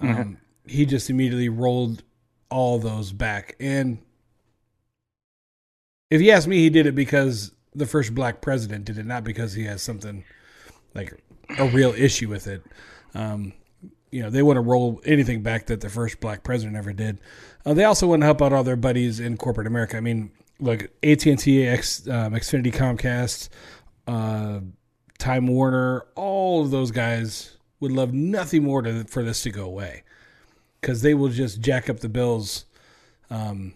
Um, 0.00 0.38
He 0.66 0.84
just 0.86 1.08
immediately 1.10 1.48
rolled 1.48 2.02
all 2.50 2.78
those 2.78 3.12
back, 3.12 3.56
and 3.60 3.98
if 6.10 6.20
you 6.20 6.30
ask 6.30 6.48
me, 6.48 6.58
he 6.58 6.70
did 6.70 6.86
it 6.86 6.94
because 6.94 7.52
the 7.74 7.86
first 7.86 8.14
black 8.14 8.40
president 8.40 8.84
did 8.84 8.98
it, 8.98 9.06
not 9.06 9.24
because 9.24 9.52
he 9.52 9.64
has 9.64 9.82
something 9.82 10.24
like 10.94 11.14
a 11.58 11.68
real 11.68 11.90
issue 11.90 12.28
with 12.28 12.46
it. 12.46 12.62
Um, 13.14 13.52
you 14.10 14.22
know, 14.22 14.30
they 14.30 14.42
want 14.42 14.56
to 14.56 14.62
roll 14.62 15.00
anything 15.04 15.42
back 15.42 15.66
that 15.66 15.80
the 15.80 15.90
first 15.90 16.20
black 16.20 16.42
president 16.42 16.76
ever 16.76 16.92
did. 16.92 17.20
Uh, 17.66 17.74
they 17.74 17.84
also 17.84 18.06
want 18.06 18.22
to 18.22 18.26
help 18.26 18.40
out 18.40 18.52
all 18.52 18.64
their 18.64 18.76
buddies 18.76 19.20
in 19.20 19.36
corporate 19.36 19.66
America. 19.66 19.96
I 19.96 20.00
mean, 20.00 20.30
look, 20.60 20.84
AT 21.02 21.26
and 21.26 21.38
T, 21.38 21.66
X, 21.66 22.08
um, 22.08 22.32
Xfinity, 22.32 22.72
Comcast, 22.72 23.50
uh, 24.06 24.60
Time 25.18 25.46
Warner, 25.46 26.06
all 26.14 26.62
of 26.62 26.70
those 26.70 26.90
guys 26.90 27.58
would 27.80 27.92
love 27.92 28.14
nothing 28.14 28.64
more 28.64 28.82
to, 28.82 29.04
for 29.04 29.22
this 29.22 29.42
to 29.42 29.50
go 29.50 29.64
away 29.64 30.04
because 30.80 31.02
they 31.02 31.14
will 31.14 31.28
just 31.28 31.60
jack 31.60 31.88
up 31.88 32.00
the 32.00 32.08
bills 32.08 32.64
um, 33.30 33.74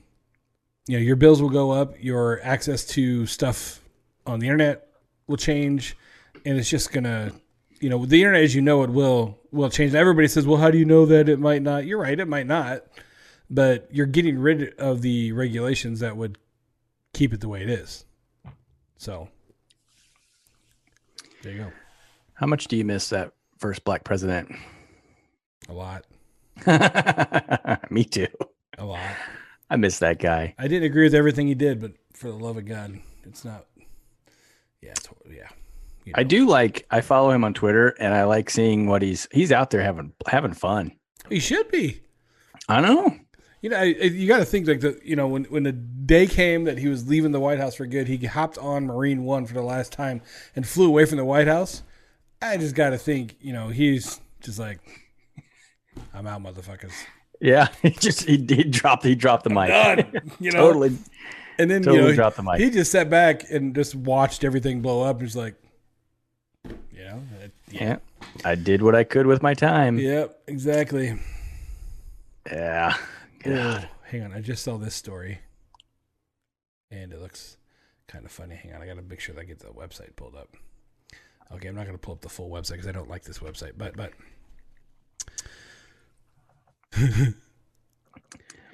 you 0.86 0.96
know 0.96 1.02
your 1.02 1.16
bills 1.16 1.40
will 1.40 1.50
go 1.50 1.70
up, 1.70 1.94
your 2.02 2.40
access 2.42 2.84
to 2.84 3.26
stuff 3.26 3.80
on 4.26 4.40
the 4.40 4.46
internet 4.46 4.88
will 5.26 5.36
change, 5.36 5.96
and 6.44 6.58
it's 6.58 6.68
just 6.68 6.92
gonna, 6.92 7.32
you 7.80 7.88
know, 7.88 8.04
the 8.04 8.20
internet 8.20 8.42
as 8.42 8.54
you 8.54 8.62
know 8.62 8.82
it 8.82 8.90
will 8.90 9.38
will 9.52 9.70
change. 9.70 9.94
Everybody 9.94 10.28
says, 10.28 10.46
well, 10.46 10.58
how 10.58 10.70
do 10.70 10.78
you 10.78 10.84
know 10.84 11.06
that 11.06 11.28
it 11.28 11.38
might 11.38 11.62
not? 11.62 11.86
You're 11.86 12.00
right, 12.00 12.18
it 12.18 12.28
might 12.28 12.46
not, 12.46 12.84
but 13.48 13.88
you're 13.92 14.06
getting 14.06 14.38
rid 14.38 14.74
of 14.74 15.02
the 15.02 15.32
regulations 15.32 16.00
that 16.00 16.16
would 16.16 16.38
keep 17.12 17.32
it 17.32 17.40
the 17.40 17.48
way 17.48 17.62
it 17.62 17.70
is. 17.70 18.04
So 18.96 19.28
there 21.42 21.52
you 21.52 21.58
go. 21.58 21.72
How 22.34 22.46
much 22.46 22.66
do 22.66 22.76
you 22.76 22.84
miss 22.84 23.08
that 23.10 23.32
first 23.58 23.84
black 23.84 24.02
president? 24.02 24.52
A 25.68 25.72
lot, 25.72 26.04
Me 27.90 28.04
too. 28.04 28.28
a 28.78 28.84
lot. 28.84 29.00
I 29.70 29.76
miss 29.76 29.98
that 30.00 30.18
guy. 30.18 30.54
I 30.58 30.68
didn't 30.68 30.84
agree 30.84 31.04
with 31.04 31.14
everything 31.14 31.46
he 31.46 31.54
did, 31.54 31.80
but 31.80 31.92
for 32.12 32.28
the 32.28 32.36
love 32.36 32.56
of 32.56 32.66
God, 32.66 32.98
it's 33.24 33.44
not. 33.44 33.66
Yeah, 34.80 34.90
it's, 34.90 35.08
yeah. 35.30 35.48
You 36.04 36.12
I 36.16 36.24
do 36.24 36.46
like. 36.46 36.86
I 36.90 37.00
follow 37.00 37.30
him 37.30 37.44
on 37.44 37.54
Twitter, 37.54 37.88
and 37.98 38.12
I 38.12 38.24
like 38.24 38.50
seeing 38.50 38.86
what 38.86 39.02
he's 39.02 39.28
he's 39.30 39.52
out 39.52 39.70
there 39.70 39.82
having 39.82 40.12
having 40.26 40.52
fun. 40.52 40.92
He 41.28 41.38
should 41.38 41.70
be. 41.70 42.00
I 42.68 42.80
know. 42.80 43.16
You 43.60 43.70
know, 43.70 43.80
you 43.82 44.26
got 44.26 44.38
to 44.38 44.44
think 44.44 44.66
like 44.66 44.80
the 44.80 44.98
you 45.04 45.14
know 45.14 45.28
when 45.28 45.44
when 45.44 45.62
the 45.62 45.72
day 45.72 46.26
came 46.26 46.64
that 46.64 46.78
he 46.78 46.88
was 46.88 47.08
leaving 47.08 47.30
the 47.30 47.38
White 47.38 47.58
House 47.60 47.76
for 47.76 47.86
good, 47.86 48.08
he 48.08 48.16
hopped 48.26 48.58
on 48.58 48.86
Marine 48.86 49.24
One 49.24 49.46
for 49.46 49.54
the 49.54 49.62
last 49.62 49.92
time 49.92 50.20
and 50.56 50.66
flew 50.66 50.88
away 50.88 51.04
from 51.04 51.18
the 51.18 51.24
White 51.24 51.46
House. 51.46 51.82
I 52.42 52.56
just 52.56 52.74
got 52.74 52.90
to 52.90 52.98
think, 52.98 53.36
you 53.40 53.52
know, 53.52 53.68
he's 53.68 54.20
just 54.40 54.58
like, 54.58 54.80
I'm 56.14 56.26
out, 56.26 56.42
motherfuckers. 56.42 56.92
Yeah, 57.40 57.68
he 57.82 57.90
just 57.90 58.24
he, 58.28 58.36
he 58.36 58.64
dropped 58.64 59.04
he 59.04 59.14
dropped 59.14 59.44
the 59.44 59.50
mic. 59.50 59.68
Done. 59.68 60.30
You 60.40 60.52
know, 60.52 60.58
totally. 60.60 60.96
And 61.58 61.70
then 61.70 61.82
totally 61.82 62.02
you 62.02 62.08
know, 62.10 62.14
dropped 62.14 62.36
the 62.36 62.42
mic. 62.42 62.60
he 62.60 62.70
just 62.70 62.90
sat 62.92 63.10
back 63.10 63.42
and 63.50 63.74
just 63.74 63.94
watched 63.94 64.42
everything 64.44 64.80
blow 64.80 65.02
up. 65.02 65.20
He's 65.20 65.36
like, 65.36 65.54
you 66.64 67.04
know, 67.04 67.20
it- 67.42 67.52
Yeah, 67.70 67.96
I 68.44 68.54
did 68.54 68.82
what 68.82 68.94
I 68.94 69.04
could 69.04 69.26
with 69.26 69.42
my 69.42 69.52
time. 69.54 69.98
Yep, 69.98 70.38
exactly. 70.46 71.18
God. 72.50 72.94
Oh, 73.46 73.84
hang 74.04 74.22
on, 74.22 74.32
I 74.32 74.40
just 74.40 74.62
saw 74.62 74.76
this 74.78 74.94
story, 74.94 75.40
and 76.90 77.12
it 77.12 77.20
looks 77.20 77.56
kind 78.08 78.24
of 78.24 78.30
funny. 78.30 78.54
Hang 78.56 78.72
on, 78.74 78.82
I 78.82 78.86
got 78.86 78.96
to 78.96 79.02
make 79.02 79.20
sure 79.20 79.34
that 79.34 79.40
I 79.40 79.44
get 79.44 79.58
the 79.60 79.66
website 79.68 80.14
pulled 80.16 80.34
up. 80.36 80.56
Okay, 81.52 81.68
I'm 81.68 81.74
not 81.74 81.84
going 81.86 81.96
to 81.96 82.00
pull 82.02 82.14
up 82.14 82.20
the 82.20 82.28
full 82.28 82.48
website 82.50 82.72
because 82.72 82.86
I 82.88 82.92
don't 82.92 83.10
like 83.10 83.24
this 83.24 83.38
website, 83.40 83.72
but 83.76 83.96
but 83.96 84.12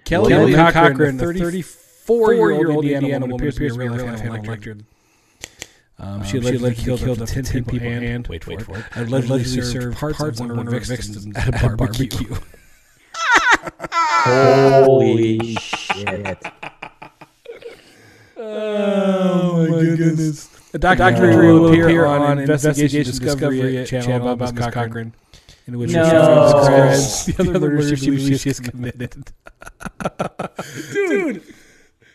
Kelly, 0.05 0.29
Kelly 0.31 0.55
Cochran, 0.55 0.93
Cochran, 0.93 1.17
the 1.19 1.27
the 1.27 1.41
34-year-old 1.41 2.85
Indiana 2.85 2.97
Indiana 2.97 3.27
woman 3.27 3.31
woman, 3.31 3.47
appears 3.49 3.55
to 3.55 3.61
be 3.61 3.67
a 3.67 3.75
real 3.75 3.93
real 3.95 4.07
life 4.07 4.25
life 4.25 4.45
elected. 4.45 4.85
Um, 6.01 6.09
Um, 6.09 6.23
she 6.25 6.31
she 6.31 6.37
allegedly 6.39 6.69
allegedly 6.69 6.85
killed, 6.85 7.01
killed 7.01 7.23
up 7.23 7.29
to 7.29 7.43
10 7.43 7.65
people 7.65 7.89
and, 7.89 8.27
wait 8.29 8.45
for 8.45 8.53
it, 8.53 8.85
allegedly 8.95 9.37
allegedly 9.37 9.63
served 9.63 9.99
parts, 9.99 10.21
of 10.21 10.39
one 10.41 10.51
of 10.51 10.73
her 10.73 10.81
victims 10.81 11.37
at 11.37 11.49
a 11.49 11.53
barbecue. 11.77 12.35
Holy 14.25 15.55
shit! 15.57 16.39
Oh 18.37 19.67
my 19.69 19.97
goodness. 19.97 20.49
A 20.75 20.79
documentary 20.79 21.53
will 21.53 21.69
appear 21.69 22.05
on 22.05 22.39
Investigation 22.39 23.03
Discovery 23.05 23.85
channel 23.87 24.29
about 24.29 24.55
Miss 24.55 24.71
Cochran, 24.71 25.15
in 25.69 25.79
which 25.79 25.93
No. 25.93 26.05
she 26.05 26.11
describes 26.11 27.27
the 27.27 27.57
other 27.57 27.61
murders 27.71 27.99
she 28.01 28.11
believes 28.11 28.41
she 28.41 28.49
has 28.49 28.59
committed. 28.61 29.33
Dude. 30.93 31.43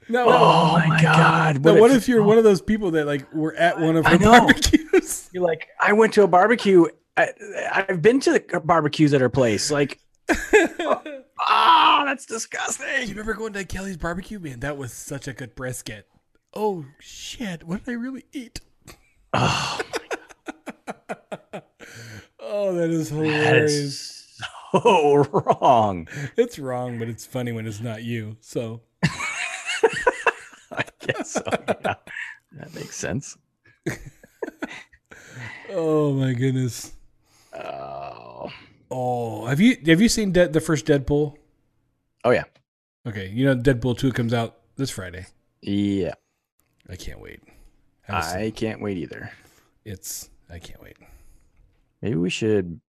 No, 0.09 0.25
Oh 0.27 0.83
my 0.85 1.01
god! 1.01 1.63
no, 1.63 1.75
what 1.75 1.89
if 1.91 2.09
you're 2.09 2.23
one 2.23 2.37
of 2.37 2.43
those 2.43 2.61
people 2.61 2.91
that 2.91 3.05
like 3.07 3.31
were 3.33 3.55
at 3.55 3.79
one 3.79 3.95
of 3.95 4.05
I 4.05 4.11
her 4.11 4.17
know. 4.19 4.31
barbecues? 4.31 5.29
You're 5.33 5.43
like, 5.43 5.69
I 5.79 5.93
went 5.93 6.13
to 6.15 6.23
a 6.23 6.27
barbecue. 6.27 6.85
I, 7.15 7.29
I've 7.71 8.01
been 8.01 8.19
to 8.21 8.33
the 8.33 8.59
barbecues 8.59 9.13
at 9.13 9.21
her 9.21 9.29
place. 9.29 9.71
Like, 9.71 9.99
ah, 11.39 12.03
that's 12.05 12.25
Do 12.25 12.33
you 12.33 12.37
disgusting. 12.39 13.09
remember 13.09 13.33
going 13.33 13.53
to 13.53 13.63
Kelly's 13.63 13.95
barbecue? 13.97 14.39
Man, 14.39 14.59
that 14.59 14.77
was 14.77 14.91
such 14.91 15.27
a 15.29 15.33
good 15.33 15.55
brisket. 15.55 16.05
Oh 16.53 16.85
shit! 16.99 17.63
What 17.63 17.85
did 17.85 17.91
I 17.91 17.95
really 17.95 18.25
eat? 18.33 18.59
Oh, 19.33 19.79
Oh, 22.45 22.73
that 22.75 22.89
is 22.89 23.09
hilarious. 23.09 23.71
is 23.71 24.41
so 24.71 25.23
wrong. 25.31 26.07
It's 26.37 26.59
wrong, 26.59 26.99
but 26.99 27.07
it's 27.07 27.25
funny 27.25 27.51
when 27.51 27.65
it's 27.67 27.79
not 27.81 28.03
you. 28.03 28.37
So 28.41 28.81
I 30.71 30.83
guess 30.99 31.31
so. 31.31 31.43
Yeah. 31.45 31.95
That 32.53 32.73
makes 32.75 32.95
sense. 32.95 33.37
Oh 35.75 36.13
my 36.13 36.33
goodness. 36.33 36.91
Oh, 37.53 38.51
Oh, 38.91 39.45
have 39.47 39.59
you 39.59 39.75
have 39.87 39.99
you 40.01 40.07
seen 40.09 40.31
Dead, 40.31 40.53
the 40.53 40.61
first 40.61 40.85
Deadpool? 40.85 41.35
oh 42.23 42.29
yeah, 42.29 42.43
Okay, 43.07 43.29
you 43.29 43.43
know 43.45 43.55
Deadpool 43.55 43.97
two 43.97 44.11
comes 44.11 44.33
out 44.33 44.57
this 44.75 44.91
Friday. 44.91 45.25
yeah. 45.61 46.13
I 46.89 46.95
can't 46.95 47.19
wait. 47.19 47.39
Haven't 48.01 48.37
I 48.39 48.51
can't 48.51 48.81
wait 48.81 48.97
either. 48.97 49.31
it's 49.85 50.29
I 50.49 50.59
can't 50.59 50.81
wait. 50.81 50.97
Maybe 52.03 52.15
we 52.15 52.29
should 52.29 52.81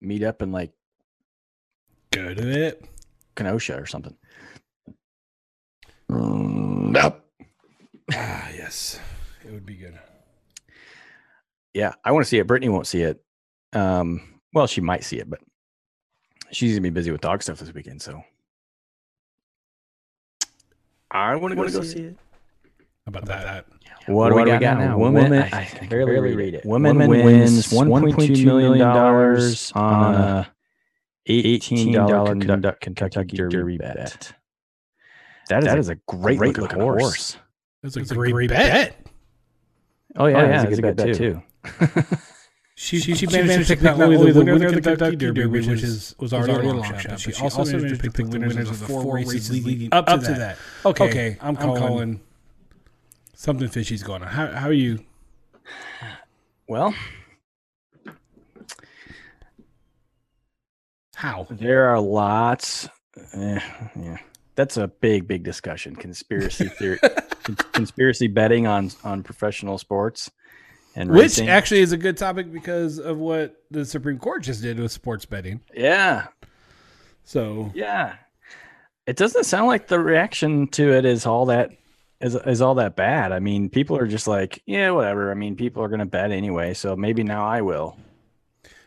meet 0.00 0.24
up 0.24 0.42
and 0.42 0.52
like 0.52 0.72
Go 2.10 2.34
to 2.34 2.66
it. 2.66 2.84
Kenosha 3.36 3.80
or 3.80 3.86
something. 3.86 4.16
Nope. 6.08 7.24
Ah, 8.12 8.48
yes, 8.56 8.98
it 9.44 9.52
would 9.52 9.64
be 9.64 9.76
good. 9.76 9.96
Yeah, 11.74 11.92
I 12.04 12.10
want 12.10 12.24
to 12.24 12.28
see 12.28 12.38
it. 12.38 12.46
Brittany 12.48 12.70
won't 12.70 12.88
see 12.88 13.02
it. 13.02 13.22
Um, 13.72 14.40
well, 14.52 14.66
she 14.66 14.80
might 14.80 15.04
see 15.04 15.18
it, 15.18 15.30
but 15.30 15.38
she's 16.50 16.72
gonna 16.72 16.80
be 16.80 16.90
busy 16.90 17.12
with 17.12 17.20
dog 17.20 17.40
stuff 17.40 17.60
this 17.60 17.72
weekend. 17.72 18.02
So 18.02 18.24
I 21.10 21.36
want 21.36 21.56
to 21.56 21.70
go, 21.70 21.82
see 21.82 22.00
it. 22.00 22.16
How 22.16 22.27
about 23.08 23.26
that? 23.26 23.66
What, 24.06 24.30
do 24.30 24.36
we 24.36 24.44
got, 24.44 24.78
now? 24.78 24.96
Woman, 24.96 25.32
I, 25.34 25.64
can 25.64 25.88
barely, 25.88 26.34
read 26.34 26.54
it. 26.54 26.64
Woman, 26.64 26.96
wins 26.96 27.70
one 27.70 27.90
point 27.90 28.36
two 28.36 28.46
million 28.46 28.78
dollars 28.78 29.70
on 29.72 30.14
a 30.14 30.48
eighteen 31.26 31.92
dollar 31.92 32.34
Kentucky, 32.34 32.78
Kentucky 32.80 33.36
Derby 33.36 33.76
bet. 33.76 34.32
That 35.48 35.58
is, 35.60 35.64
that 35.64 35.78
is 35.78 35.88
a 35.88 35.96
great, 36.06 36.40
looking, 36.40 36.80
horse. 36.80 37.36
That's 37.82 37.96
a, 37.96 38.02
great, 38.02 38.48
bet. 38.48 38.96
Oh 40.16 40.26
yeah, 40.26 40.36
oh, 40.36 40.40
yeah, 40.42 40.62
that's 40.62 40.78
a 40.78 40.82
good 40.82 40.96
bet 40.96 41.14
too. 41.16 41.42
She, 42.80 43.00
she, 43.00 43.26
managed, 43.26 43.66
to 43.66 43.74
pick 43.74 43.82
not 43.82 44.00
only 44.00 44.30
the 44.30 44.38
winner 44.38 44.68
of 44.68 44.72
the 44.72 44.80
Kentucky 44.80 45.16
Derby, 45.16 45.46
which 45.46 45.66
is 45.66 46.14
was 46.20 46.32
already 46.32 46.52
a 46.52 46.72
long 46.72 46.84
shot, 46.84 47.08
but 47.08 47.20
she 47.20 47.32
also 47.42 47.64
managed 47.64 47.96
to 47.96 48.00
pick 48.00 48.14
the 48.14 48.22
winners 48.22 48.56
of 48.56 48.78
the 48.78 48.86
four 48.86 49.16
races 49.16 49.50
leading 49.50 49.88
up 49.90 50.06
to 50.06 50.16
that. 50.18 50.58
Okay, 50.86 51.08
okay 51.08 51.38
I'm, 51.40 51.56
calling 51.56 52.20
something 53.38 53.68
fishy's 53.68 54.02
going 54.02 54.22
on. 54.22 54.28
How 54.28 54.48
how 54.48 54.66
are 54.68 54.72
you? 54.72 54.98
Well, 56.68 56.92
How? 61.14 61.46
there 61.50 61.88
are 61.88 62.00
lots. 62.00 62.88
eh, 63.34 63.60
yeah, 63.98 64.18
that's 64.54 64.76
a 64.76 64.88
big, 64.88 65.26
big 65.26 65.42
discussion. 65.44 65.96
Conspiracy 65.96 66.68
theory, 66.78 66.98
con- 67.42 67.56
conspiracy 67.72 68.26
betting 68.26 68.66
on 68.66 68.90
on 69.04 69.22
professional 69.22 69.78
sports, 69.78 70.30
and 70.94 71.10
Which 71.10 71.20
racing. 71.22 71.48
actually 71.48 71.80
is 71.80 71.92
a 71.92 71.96
good 71.96 72.16
topic 72.18 72.52
because 72.52 72.98
of 72.98 73.18
what 73.18 73.56
the 73.70 73.84
Supreme 73.84 74.18
Court 74.18 74.42
just 74.42 74.62
did 74.62 74.78
with 74.78 74.92
sports 74.92 75.24
betting. 75.24 75.60
yeah, 75.74 76.26
So 77.24 77.70
Yeah. 77.74 78.16
It 79.06 79.16
doesn't 79.16 79.44
sound 79.44 79.68
like 79.68 79.88
the 79.88 79.98
reaction 79.98 80.68
to 80.72 80.92
it 80.92 81.06
is 81.06 81.24
all 81.24 81.46
that 81.46 81.70
is 82.20 82.34
is 82.34 82.60
all 82.60 82.74
that 82.76 82.96
bad. 82.96 83.32
I 83.32 83.38
mean, 83.38 83.68
people 83.68 83.96
are 83.96 84.06
just 84.06 84.26
like, 84.26 84.62
yeah, 84.66 84.90
whatever. 84.90 85.30
I 85.30 85.34
mean, 85.34 85.56
people 85.56 85.82
are 85.82 85.88
going 85.88 86.00
to 86.00 86.06
bet 86.06 86.32
anyway, 86.32 86.74
so 86.74 86.96
maybe 86.96 87.22
now 87.22 87.46
I 87.46 87.60
will. 87.60 87.96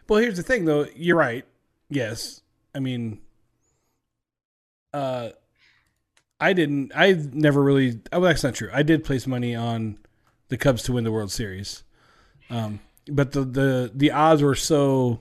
Well, 0.08 0.20
here's 0.20 0.38
the 0.38 0.44
thing, 0.44 0.66
though. 0.66 0.88
You're 0.96 1.18
right. 1.18 1.46
Yes, 1.90 2.42
I 2.76 2.80
mean, 2.80 3.20
uh, 4.94 5.30
I 6.40 6.54
didn't. 6.54 6.92
I 6.96 7.14
never 7.32 7.62
really. 7.62 8.02
Oh, 8.12 8.22
that's 8.22 8.44
not 8.44 8.56
true. 8.56 8.70
I 8.74 8.84
did 8.84 9.04
place 9.04 9.26
money 9.28 9.56
on 9.56 9.98
the 10.50 10.58
Cubs 10.58 10.84
to 10.84 10.94
win 10.94 11.04
the 11.04 11.12
World 11.12 11.32
Series, 11.32 11.84
um, 12.50 12.80
but 13.08 13.32
the 13.32 13.44
the 13.44 13.92
the 13.94 14.12
odds 14.12 14.42
were 14.42 14.56
so. 14.56 15.20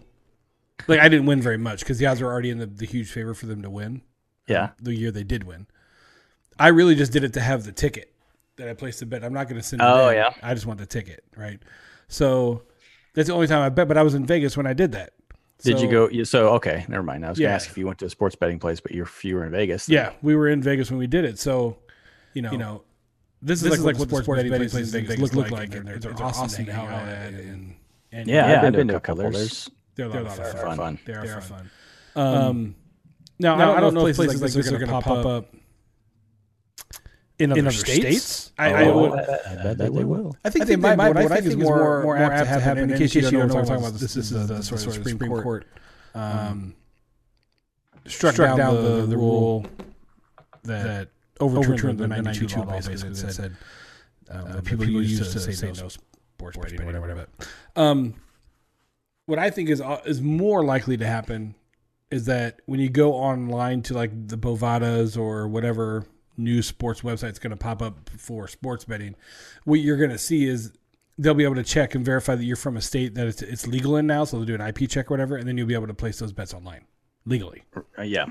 Like 0.87 1.01
I 1.01 1.09
didn't 1.11 1.27
win 1.27 1.43
very 1.43 1.59
much 1.59 1.81
because 1.81 1.99
the 1.99 2.07
odds 2.07 2.23
were 2.23 2.33
already 2.33 2.49
in 2.49 2.59
the, 2.59 2.67
the 2.67 2.87
huge 2.87 3.11
favor 3.11 3.35
for 3.35 3.45
them 3.45 3.61
to 3.63 3.69
win. 3.69 4.01
Yeah. 4.47 4.71
the 4.81 4.95
year 4.95 5.13
they 5.13 5.23
did 5.23 5.45
win. 5.45 5.67
I 6.61 6.69
really 6.69 6.95
just 6.95 7.13
did 7.13 7.25
it 7.25 7.33
to 7.33 7.41
have 7.41 7.65
the 7.65 7.73
ticket 7.73 8.13
that 8.57 8.69
I 8.69 8.75
placed 8.75 9.01
the 9.01 9.07
bet. 9.07 9.25
I'm 9.25 9.33
not 9.33 9.49
going 9.49 9.61
to 9.61 9.67
send 9.67 9.83
it. 9.83 9.85
Oh, 9.85 10.11
in. 10.11 10.17
yeah. 10.17 10.33
I 10.43 10.55
just 10.55 10.67
want 10.67 10.79
the 10.79 10.87
ticket, 10.87 11.25
right? 11.37 11.59
So 12.09 12.63
that's 13.15 13.29
the 13.29 13.35
only 13.35 13.47
time 13.47 13.63
I 13.63 13.71
bet. 13.71 13.89
But 13.89 13.97
I 13.97 14.03
was 14.03 14.15
in 14.15 14.27
Vegas 14.27 14.57
when 14.57 14.67
I 14.67 14.75
did 14.75 14.93
that. 14.93 15.15
Did 15.63 15.81
you 15.81 15.91
go? 15.91 16.23
So 16.25 16.51
okay, 16.55 16.87
never 16.89 17.03
mind. 17.03 17.25
I 17.25 17.31
was 17.31 17.39
going 17.39 17.49
to 17.51 17.55
ask 17.55 17.69
if 17.69 17.77
you 17.77 17.87
went 17.87 17.99
to 17.99 18.07
a 18.07 18.11
sports 18.11 18.35
betting 18.35 18.59
place, 18.59 18.81
but 18.81 18.93
you're 18.93 19.09
you 19.23 19.35
were 19.35 19.45
in 19.45 19.53
Vegas. 19.53 19.87
then. 19.87 19.95
Yeah, 19.95 20.13
we 20.23 20.35
were 20.35 20.49
in 20.49 20.63
Vegas 20.63 20.91
when 20.91 20.99
we 20.99 21.07
did 21.07 21.25
it. 21.25 21.39
So 21.39 21.77
you 22.35 22.43
know, 22.43 22.53
you 22.53 22.59
know, 22.59 22.85
this, 23.43 23.63
is, 23.63 23.83
like, 23.83 23.99
what 23.99 24.09
sports 24.09 24.29
betting 24.29 24.53
places 24.53 24.95
in 24.95 25.07
Vegas 25.07 25.35
look, 25.35 25.51
like, 25.51 25.75
and 25.75 25.87
they're, 25.87 25.99
they're, 25.99 26.23
awesome 26.23 26.65
to 26.65 26.73
hang 26.73 26.89
out 26.89 27.09
at, 27.09 27.33
and, 27.35 27.75
and 28.13 28.29
Yeah, 28.29 28.63
I've 28.63 28.73
been 28.73 28.89
to 28.89 28.97
a 28.97 29.01
couple. 29.01 29.31
There's 29.31 29.71
they're 29.97 30.07
a 30.07 30.09
lot 30.09 30.27
of 30.27 30.37
they're 30.37 30.53
fun. 30.53 30.77
fun. 30.77 30.99
They 31.05 31.13
are 31.13 31.41
fun. 31.41 31.71
Um, 32.17 32.75
now, 33.39 33.75
I 33.75 33.81
don't 33.81 33.95
know 33.95 34.07
if 34.07 34.17
places 34.17 34.41
like 34.41 34.53
this 34.53 34.71
are 34.71 34.79
going 34.79 34.91
to 34.91 35.01
pop 35.01 35.27
up 35.27 35.55
in 37.41 37.53
other 37.53 37.71
states. 37.71 38.53
I, 38.59 38.73
I, 38.73 38.85
Oh, 38.85 39.11
would, 39.11 39.21
I 39.21 39.25
bet 39.63 39.79
that 39.79 39.95
they 39.95 40.05
will. 40.05 40.37
I 40.45 40.51
think 40.51 40.67
they 40.67 40.77
might. 40.77 40.97
What 40.99 41.17
I 41.17 41.27
think 41.27 41.47
is 41.47 41.57
more 41.57 42.03
more 42.03 42.17
apt 42.17 42.49
to 42.51 42.61
happen. 42.61 42.91
In 42.91 42.99
case 42.99 43.15
you 43.15 43.23
don't 43.23 43.33
know 43.33 43.55
what 43.55 43.57
I'm 43.57 43.67
talking 43.67 43.85
about, 43.85 43.99
this 44.01 44.17
is 44.17 44.31
the 44.31 44.63
sort 44.63 44.87
of 44.87 44.95
Supreme 44.95 45.19
Court 45.19 45.67
um, 46.15 46.75
struck 48.07 48.37
down 48.37 48.57
the 48.57 49.07
the 49.07 49.17
rule 49.17 49.67
that 50.65 51.09
overturned 51.41 51.99
the 51.99 52.09
92 52.09 52.59
law. 52.59 52.81
Basically, 52.81 53.11
that 53.11 53.33
said 53.33 53.57
um, 54.31 54.53
that 54.53 54.65
people 54.65 54.87
used 54.87 55.33
to 55.33 55.41
say 55.41 55.73
no 55.73 55.89
sports 55.89 56.57
betting 56.57 56.81
or 56.83 57.01
whatever. 57.01 57.27
Um, 57.77 58.15
what 59.27 59.39
I 59.39 59.51
think 59.51 59.69
is 59.69 59.81
uh, 59.81 60.01
is 60.05 60.21
more 60.21 60.65
likely 60.65 60.97
to 60.97 61.07
happen 61.07 61.55
is 62.11 62.27
that 62.27 62.61
when 62.67 62.81
you 62.81 62.89
go 62.89 63.15
online 63.15 63.83
to 63.83 63.95
like 63.95 64.11
the 64.29 64.37
Bovadas 64.37 65.17
or 65.17 65.47
whatever 65.47 66.05
new 66.43 66.63
sports 66.63 67.03
website's 67.03 67.39
going 67.39 67.51
to 67.51 67.57
pop 67.57 67.83
up 67.83 68.11
for 68.17 68.49
sports 68.49 68.85
betting, 68.85 69.15
what 69.65 69.81
you're 69.81 69.97
going 69.97 70.11
to 70.11 70.19
see 70.19 70.47
is 70.47 70.73
they'll 71.19 71.35
be 71.35 71.45
able 71.45 71.55
to 71.55 71.63
check 71.63 71.95
and 71.95 72.05
verify 72.05 72.35
that 72.35 72.45
you're 72.45 72.57
from 72.57 72.77
a 72.77 72.81
state 72.81 73.15
that 73.15 73.27
it's, 73.27 73.43
it's 73.43 73.67
legal 73.67 73.97
in 73.97 74.07
now. 74.07 74.25
So 74.25 74.39
they'll 74.39 74.47
do 74.47 74.55
an 74.55 74.61
IP 74.61 74.89
check 74.89 75.11
or 75.11 75.15
whatever, 75.15 75.37
and 75.37 75.47
then 75.47 75.59
you'll 75.59 75.67
be 75.67 75.75
able 75.75 75.87
to 75.87 75.95
place 75.95 76.19
those 76.19 76.33
bets 76.33 76.55
online 76.55 76.85
legally. 77.27 77.63
Uh, 77.99 78.03
yeah. 78.03 78.27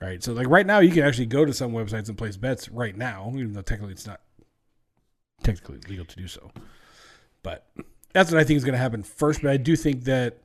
Right. 0.00 0.22
So 0.22 0.32
like 0.32 0.48
right 0.48 0.66
now, 0.66 0.80
you 0.80 0.90
can 0.90 1.04
actually 1.04 1.26
go 1.26 1.44
to 1.44 1.52
some 1.52 1.72
websites 1.72 2.08
and 2.08 2.18
place 2.18 2.36
bets 2.36 2.68
right 2.68 2.96
now, 2.96 3.30
even 3.34 3.54
though 3.54 3.62
technically 3.62 3.94
it's 3.94 4.06
not 4.06 4.20
technically 5.42 5.78
legal 5.88 6.04
to 6.04 6.16
do 6.16 6.28
so. 6.28 6.50
But 7.42 7.66
that's 8.12 8.30
what 8.30 8.40
I 8.40 8.44
think 8.44 8.58
is 8.58 8.64
going 8.64 8.74
to 8.74 8.78
happen 8.78 9.02
first. 9.02 9.42
But 9.42 9.50
I 9.50 9.56
do 9.56 9.76
think 9.76 10.04
that 10.04 10.38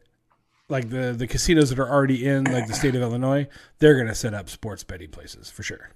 like 0.69 0.89
the 0.89 1.13
the 1.17 1.27
casinos 1.27 1.69
that 1.69 1.79
are 1.79 1.89
already 1.89 2.25
in 2.25 2.45
like 2.45 2.67
the 2.67 2.73
state 2.73 2.95
of 2.95 3.01
Illinois, 3.01 3.47
they're 3.79 3.95
going 3.95 4.07
to 4.07 4.15
set 4.15 4.33
up 4.33 4.49
sports 4.49 4.83
betting 4.83 5.09
places 5.09 5.49
for 5.49 5.63
sure. 5.63 5.89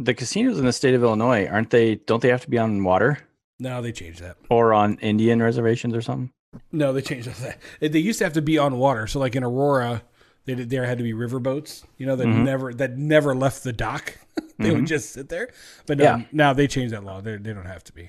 The 0.00 0.14
casinos 0.14 0.58
in 0.58 0.64
the 0.64 0.72
state 0.72 0.94
of 0.94 1.02
Illinois 1.02 1.46
aren't 1.46 1.70
they? 1.70 1.96
Don't 1.96 2.22
they 2.22 2.28
have 2.28 2.42
to 2.42 2.50
be 2.50 2.56
on 2.58 2.82
water 2.84 3.18
No, 3.58 3.82
they 3.82 3.92
changed 3.92 4.20
that. 4.22 4.36
or 4.48 4.72
on 4.72 4.96
Indian 4.98 5.42
reservations 5.42 5.94
or 5.94 6.00
something? 6.02 6.30
No, 6.72 6.92
they 6.92 7.02
changed 7.02 7.28
that. 7.28 7.58
They 7.80 7.98
used 7.98 8.18
to 8.20 8.24
have 8.24 8.32
to 8.34 8.42
be 8.42 8.56
on 8.58 8.78
water. 8.78 9.06
So 9.06 9.18
like 9.18 9.34
in 9.36 9.42
Aurora, 9.44 10.02
they 10.46 10.54
did, 10.54 10.70
there 10.70 10.86
had 10.86 10.98
to 10.98 11.04
be 11.04 11.12
river 11.12 11.38
boats. 11.40 11.84
You 11.98 12.06
know 12.06 12.16
that 12.16 12.26
never 12.26 12.72
that 12.74 12.96
never 12.96 13.34
left 13.34 13.64
the 13.64 13.72
dock. 13.72 14.14
they 14.58 14.70
would 14.70 14.86
just 14.86 15.10
sit 15.12 15.28
there. 15.28 15.50
But 15.86 15.98
no, 15.98 16.04
Yeah. 16.04 16.22
now 16.32 16.52
they 16.54 16.66
changed 16.68 16.94
that 16.94 17.04
law. 17.04 17.20
They 17.20 17.36
they 17.36 17.52
don't 17.52 17.66
have 17.66 17.84
to 17.84 17.92
be. 17.92 18.08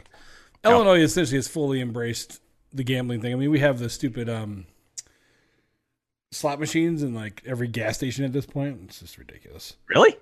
Illinois 0.64 1.02
essentially 1.02 1.38
has 1.38 1.48
fully 1.48 1.82
embraced 1.82 2.40
the 2.72 2.84
gambling 2.84 3.20
thing. 3.22 3.34
I 3.34 3.36
mean, 3.36 3.50
we 3.52 3.60
have 3.60 3.80
the 3.80 3.90
stupid 3.90 4.30
um, 4.30 4.68
slot 6.32 6.60
machines 6.60 7.02
in 7.04 7.14
like 7.14 7.42
every 7.46 7.68
gas 7.68 7.96
station 7.98 8.24
at 8.26 8.34
this 8.34 8.46
point. 8.46 8.80
It's 8.86 9.00
just 9.00 9.18
ridiculous. 9.18 9.76
Really? 9.88 10.16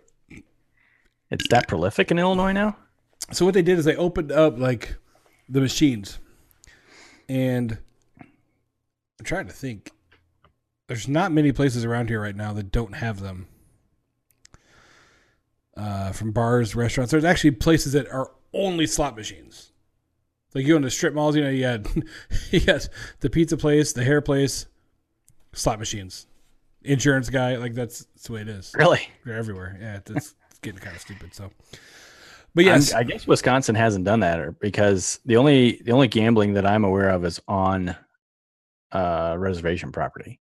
It's 1.29 1.47
that 1.49 1.67
prolific 1.67 2.11
in 2.11 2.19
Illinois 2.19 2.53
now? 2.53 2.77
So 3.31 3.45
what 3.45 3.53
they 3.53 3.61
did 3.61 3.77
is 3.77 3.85
they 3.85 3.95
opened 3.95 4.31
up 4.31 4.57
like 4.57 4.95
the 5.49 5.59
machines, 5.59 6.19
and 7.27 7.77
I'm 9.19 9.25
trying 9.25 9.47
to 9.47 9.53
think. 9.53 9.91
There's 10.87 11.07
not 11.07 11.33
many 11.33 11.51
places 11.51 11.83
around 11.83 12.07
here 12.07 12.21
right 12.21 12.35
now 12.35 12.53
that 12.53 12.71
don't 12.71 12.95
have 12.95 13.19
them. 13.19 13.47
Uh, 15.75 16.11
from 16.11 16.31
bars, 16.31 16.75
restaurants. 16.75 17.11
There's 17.11 17.25
actually 17.25 17.51
places 17.51 17.93
that 17.93 18.09
are 18.09 18.31
only 18.53 18.87
slot 18.87 19.15
machines. 19.15 19.73
Like 20.55 20.65
you 20.65 20.73
go 20.73 20.77
into 20.77 20.89
strip 20.89 21.13
malls, 21.13 21.35
you 21.35 21.43
know, 21.43 21.49
you 21.49 21.65
had 21.65 21.87
you 22.51 22.61
got 22.61 22.87
the 23.19 23.29
pizza 23.29 23.57
place, 23.57 23.93
the 23.93 24.03
hair 24.03 24.21
place, 24.21 24.65
slot 25.53 25.77
machines, 25.77 26.25
insurance 26.83 27.29
guy. 27.29 27.57
Like 27.57 27.75
that's, 27.75 28.05
that's 28.05 28.23
the 28.23 28.33
way 28.33 28.41
it 28.41 28.47
is. 28.47 28.73
Really? 28.75 29.07
They're 29.25 29.37
everywhere. 29.37 29.77
Yeah, 29.79 29.99
it's 30.05 30.33
getting 30.61 30.79
kind 30.79 30.95
of 30.95 31.01
stupid. 31.01 31.33
So, 31.33 31.49
but 32.55 32.65
yes, 32.65 32.93
I'm- 32.93 32.99
I 32.99 33.03
guess 33.03 33.27
Wisconsin 33.27 33.75
hasn't 33.75 34.05
done 34.05 34.21
that, 34.21 34.39
or 34.39 34.51
because 34.51 35.19
the 35.25 35.37
only 35.37 35.81
the 35.83 35.91
only 35.91 36.07
gambling 36.07 36.53
that 36.53 36.65
I'm 36.65 36.83
aware 36.83 37.09
of 37.09 37.23
is 37.25 37.39
on 37.47 37.95
uh, 38.91 39.35
reservation 39.37 39.91
property. 39.91 40.39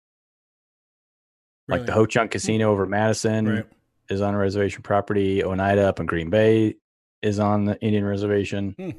Like 1.68 1.86
the. 1.86 1.92
Ho 1.92 2.04
Chunk 2.06 2.30
Casino 2.30 2.70
over 2.70 2.84
Madison 2.86 3.48
Right. 3.48 3.66
is 4.10 4.20
on 4.20 4.34
a 4.34 4.38
reservation 4.38 4.82
property. 4.82 5.42
Oneida 5.42 5.88
up 5.88 5.98
in 5.98 6.06
Green 6.06 6.28
Bay 6.30 6.76
is 7.22 7.38
on 7.38 7.64
the 7.64 7.80
Indian 7.80 8.04
reservation. 8.04 8.74
Hmm. 8.78 8.90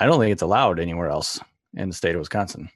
I 0.00 0.06
don't 0.06 0.18
think 0.18 0.32
it's 0.32 0.42
allowed 0.42 0.80
anywhere 0.80 1.08
else 1.10 1.38
in 1.74 1.88
the 1.88 1.94
state 1.94 2.16
of 2.16 2.18
Wisconsin. 2.18 2.70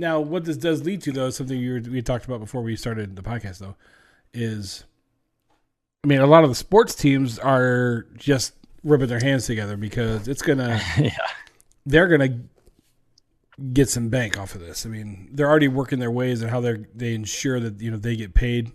Now, 0.00 0.18
what 0.18 0.46
this 0.46 0.56
does 0.56 0.82
lead 0.82 1.02
to, 1.02 1.12
though, 1.12 1.26
is 1.26 1.36
something 1.36 1.58
you 1.58 1.74
were, 1.74 1.80
we 1.80 2.00
talked 2.00 2.24
about 2.24 2.40
before 2.40 2.62
we 2.62 2.74
started 2.74 3.16
the 3.16 3.22
podcast, 3.22 3.58
though, 3.58 3.76
is 4.32 4.84
I 6.02 6.06
mean, 6.06 6.20
a 6.20 6.26
lot 6.26 6.42
of 6.42 6.48
the 6.48 6.54
sports 6.54 6.94
teams 6.94 7.38
are 7.38 8.06
just 8.16 8.54
rubbing 8.82 9.08
their 9.08 9.20
hands 9.20 9.44
together 9.44 9.76
because 9.76 10.26
it's 10.26 10.40
gonna, 10.40 10.80
yeah. 10.98 11.10
they're 11.84 12.08
gonna 12.08 12.38
get 13.74 13.90
some 13.90 14.08
bank 14.08 14.40
off 14.40 14.54
of 14.54 14.62
this. 14.62 14.86
I 14.86 14.88
mean, 14.88 15.28
they're 15.32 15.50
already 15.50 15.68
working 15.68 15.98
their 15.98 16.10
ways 16.10 16.40
and 16.40 16.50
how 16.50 16.62
they 16.62 16.76
they 16.94 17.14
ensure 17.14 17.60
that 17.60 17.78
you 17.82 17.90
know 17.90 17.98
they 17.98 18.16
get 18.16 18.32
paid. 18.32 18.72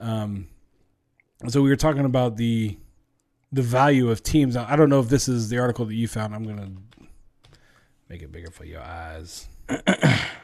Um, 0.00 0.48
so 1.48 1.62
we 1.62 1.70
were 1.70 1.76
talking 1.76 2.04
about 2.04 2.36
the 2.36 2.76
the 3.52 3.62
value 3.62 4.10
of 4.10 4.22
teams. 4.22 4.58
I 4.58 4.76
don't 4.76 4.90
know 4.90 5.00
if 5.00 5.08
this 5.08 5.28
is 5.28 5.48
the 5.48 5.60
article 5.60 5.86
that 5.86 5.94
you 5.94 6.08
found. 6.08 6.34
I'm 6.34 6.44
gonna 6.44 6.72
make 8.10 8.20
it 8.20 8.30
bigger 8.30 8.50
for 8.50 8.66
your 8.66 8.82
eyes. 8.82 9.48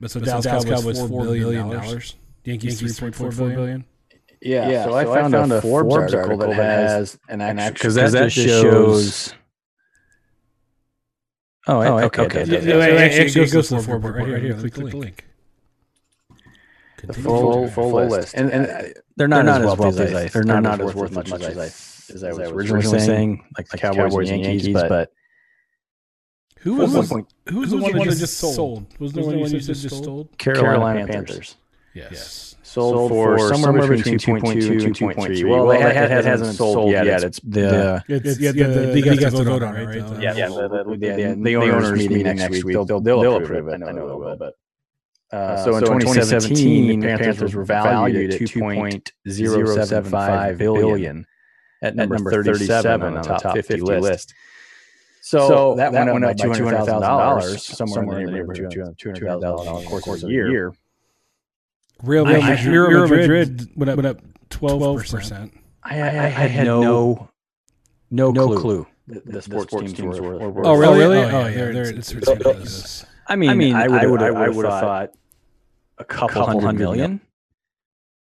But 0.00 0.10
so 0.10 0.20
Dallas, 0.20 0.46
Cowboys 0.46 0.98
four 1.08 1.24
billion 1.24 1.68
dollars. 1.70 2.14
Yankees 2.44 2.78
three 2.80 2.92
point 3.10 3.14
four 3.14 3.30
billion. 3.30 3.84
Yeah, 4.40 4.84
so 4.84 4.94
I 4.94 5.04
found 5.04 5.34
a 5.52 5.60
Forbes 5.60 5.94
article 6.14 6.36
that 6.38 6.52
has 6.54 7.18
an 7.28 7.40
an 7.40 7.58
actual 7.58 7.60
actual- 7.60 7.74
because 7.74 7.94
that, 7.96 8.12
that 8.12 8.24
just 8.30 8.36
just 8.36 8.62
shows. 8.62 9.34
Oh, 11.66 11.82
Oh, 11.82 11.98
okay, 11.98 12.22
okay, 12.22 12.22
okay. 12.22 12.42
okay. 12.42 12.66
Yeah, 12.66 12.76
Yeah, 12.76 12.84
actually, 12.84 13.20
actually, 13.24 13.42
it 13.44 13.52
goes 13.52 13.68
to 13.68 13.74
the 13.76 13.82
Forbes 13.82 14.04
report 14.06 14.28
right 14.30 14.42
here. 14.42 14.54
Click 14.54 14.72
the 14.74 14.84
link. 14.96 15.24
the 16.28 17.12
Continue. 17.12 17.28
full, 17.28 17.68
full, 17.68 17.92
list. 17.92 18.34
And, 18.34 18.50
and 18.50 18.66
uh, 18.66 18.82
They're 19.16 19.28
not, 19.28 19.44
They're 19.44 19.54
as 19.56 19.78
wealthy 19.78 19.88
as 19.88 20.00
I. 20.00 20.28
they're 20.28 20.28
They're 20.28 20.44
not 20.44 20.62
not 20.62 20.80
as 20.80 20.88
as 20.88 20.94
worth 20.94 21.10
worth 21.14 21.26
as 21.26 21.30
much 21.30 21.42
as 21.42 21.58
I, 21.58 21.64
as 22.14 22.24
I 22.24 22.28
as 22.28 22.38
was 22.38 22.48
I 22.48 22.50
originally 22.52 23.00
saying, 23.00 23.44
like 23.58 23.68
the 23.68 23.76
Cowboys 23.78 24.30
and 24.30 24.40
Yankees, 24.44 24.68
but 24.72 25.12
Who 26.60 26.74
was 26.74 26.92
Four 26.92 27.02
the, 27.02 27.08
point- 27.08 27.34
who 27.46 27.60
was 27.60 27.70
the 27.70 27.76
one 27.76 27.92
that 27.92 28.16
just 28.16 28.38
sold? 28.38 28.86
Was 28.98 29.12
there 29.12 29.24
one 29.24 29.38
you 29.38 29.60
said 29.60 29.76
just 29.76 30.04
sold? 30.04 30.36
Carolina 30.38 31.06
Panthers. 31.06 31.56
Yes. 31.94 32.56
sold 32.62 33.10
for 33.10 33.38
somewhere 33.54 33.88
between 33.88 34.18
2.2 34.18 34.84
and 34.84 34.94
2.3. 34.94 35.50
Well, 35.50 35.70
it, 35.70 35.80
ha- 35.80 35.88
it 35.88 36.24
hasn't 36.24 36.56
sold 36.56 36.90
yet. 36.92 37.24
It's 37.24 37.40
the 37.40 38.04
It's, 38.08 38.38
yeah, 38.38 38.52
the, 38.52 38.64
the, 38.64 38.80
the, 38.80 38.92
league 38.92 39.22
has 39.22 39.32
to 39.34 39.44
vote 39.44 39.62
on 39.62 39.76
it, 39.76 39.84
right? 39.84 40.00
uh, 40.00 40.18
yeah, 40.20 40.34
yeah, 40.34 40.48
the, 40.48 40.68
the, 40.68 40.84
the, 40.96 41.34
the 41.42 41.56
owners 41.56 41.92
meeting 41.92 42.22
next 42.24 42.64
week. 42.64 42.74
They'll, 42.74 43.00
they'll 43.00 43.36
approve 43.36 43.68
it. 43.68 43.82
I 43.82 43.92
know 43.92 44.08
they 44.08 44.14
will, 44.14 44.36
but. 44.36 44.54
Uh, 45.30 45.62
so, 45.62 45.76
in 45.76 45.82
2017, 45.84 47.00
the 47.00 47.06
Panthers 47.06 47.54
were 47.54 47.62
valued 47.64 48.32
at 48.32 48.40
2.075 48.40 50.56
billion 50.58 51.26
at 51.82 51.94
number 51.96 52.18
37 52.18 53.02
on 53.02 53.12
the 53.14 53.20
top 53.20 53.42
50 53.54 53.80
list. 53.82 54.32
So, 55.28 55.74
that, 55.74 55.92
went 55.92 56.08
up 56.08 56.22
by 56.22 56.32
$200,000, 56.32 57.58
somewhere 57.58 58.20
in 58.20 58.26
the 58.26 58.32
neighborhood 58.32 58.78
of 58.78 58.96
$200,000 58.96 59.44
over 59.44 60.00
course 60.00 60.22
of 60.22 60.30
a 60.30 60.32
year. 60.32 60.72
Real, 62.02 62.26
I- 62.26 62.32
Real, 62.32 62.42
I- 62.42 62.50
Madrid, 62.54 62.88
Real 62.88 63.08
Madrid 63.08 63.70
went 63.76 63.90
up, 63.90 63.96
went 63.96 64.06
up 64.06 64.22
12%. 64.48 65.52
I, 65.82 66.00
I, 66.00 66.06
I 66.06 66.28
had 66.28 66.66
no 66.66 67.28
no, 68.10 68.32
clue. 68.32 68.86
The, 69.06 69.20
the 69.20 69.42
sports, 69.42 69.74
teams, 69.92 70.00
were, 70.18 70.48
were, 70.48 70.66
Oh, 70.66 70.74
really? 70.74 70.98
really? 70.98 71.18
Oh, 71.18 71.42
oh, 71.42 71.46
yeah. 71.46 71.72
They're, 71.72 71.90
it's 71.90 72.14
ridiculous. 72.14 73.04
I 73.26 73.36
mean, 73.36 73.50
I 73.50 73.54
mean, 73.54 73.74
I 73.76 74.06
would 74.06 74.22
have, 74.22 74.34
I 74.34 74.48
would 74.48 74.64
have 74.64 74.80
thought 74.80 75.10
a 75.98 76.04
couple, 76.04 76.42
hundred 76.46 76.78
million, 76.78 77.20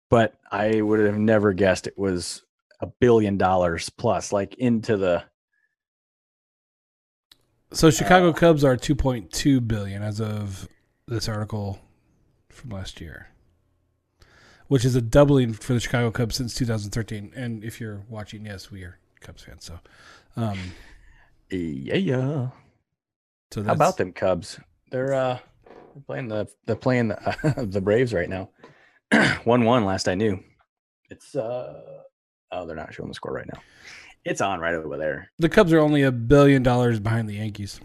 but 0.10 0.34
I 0.52 0.82
would 0.82 1.02
have 1.02 1.20
never 1.20 1.54
guessed 1.54 1.86
it 1.86 2.00
was 2.00 2.42
a 2.80 2.88
billion 2.88 3.38
dollars 3.38 3.90
plus, 3.90 4.34
like 4.34 4.56
into 4.56 4.98
the. 4.98 5.24
So 7.72 7.92
Chicago 7.92 8.34
Cubs 8.34 8.64
are 8.64 8.76
2.2 8.76 9.68
billion 9.68 10.02
as 10.02 10.20
of 10.20 10.68
this 11.08 11.30
article 11.30 11.80
from 12.50 12.72
last 12.72 13.00
year, 13.00 13.28
which 14.68 14.84
is 14.84 14.96
a 14.96 15.02
doubling 15.02 15.54
for 15.54 15.74
the 15.74 15.80
Chicago 15.80 16.10
Cubs 16.10 16.36
since 16.36 16.56
2013. 16.56 17.32
And 17.36 17.64
if 17.64 17.80
you're 17.80 18.02
watching, 18.10 18.46
yes, 18.46 18.72
we 18.72 18.82
are 18.84 18.98
Cubs 19.22 19.44
fans. 19.44 19.66
So, 19.66 19.80
um, 20.36 20.58
Yeah, 21.52 21.96
yeah. 21.96 22.48
so 23.52 23.64
How 23.64 23.74
about 23.74 23.98
them 23.98 24.14
Cubs? 24.14 24.60
They're 24.92 25.14
uh, 25.14 25.38
They're 25.94 26.04
playing 26.08 26.28
the 26.30 26.48
they're 26.66 26.76
playing 26.76 27.10
the, 27.10 27.68
the 27.70 27.82
Braves 27.82 28.14
right 28.14 28.30
now. 28.30 28.50
one 29.44 29.64
one 29.64 29.86
last 29.86 30.08
I 30.08 30.16
knew. 30.16 30.44
It's 31.12 31.36
uh 31.36 32.02
oh 32.52 32.66
they're 32.66 32.76
not 32.76 32.94
showing 32.96 33.10
the 33.10 33.16
score 33.16 33.34
right 33.34 33.48
now. 33.52 33.62
It's 34.26 34.42
on 34.42 34.60
right 34.60 34.76
over 34.76 34.98
there. 34.98 35.32
The 35.40 35.50
Cubs 35.50 35.74
are 35.74 35.80
only 35.80 36.04
a 36.04 36.12
billion 36.12 36.64
dollars 36.64 37.00
behind 37.00 37.30
the 37.30 37.36
Yankees. 37.36 37.80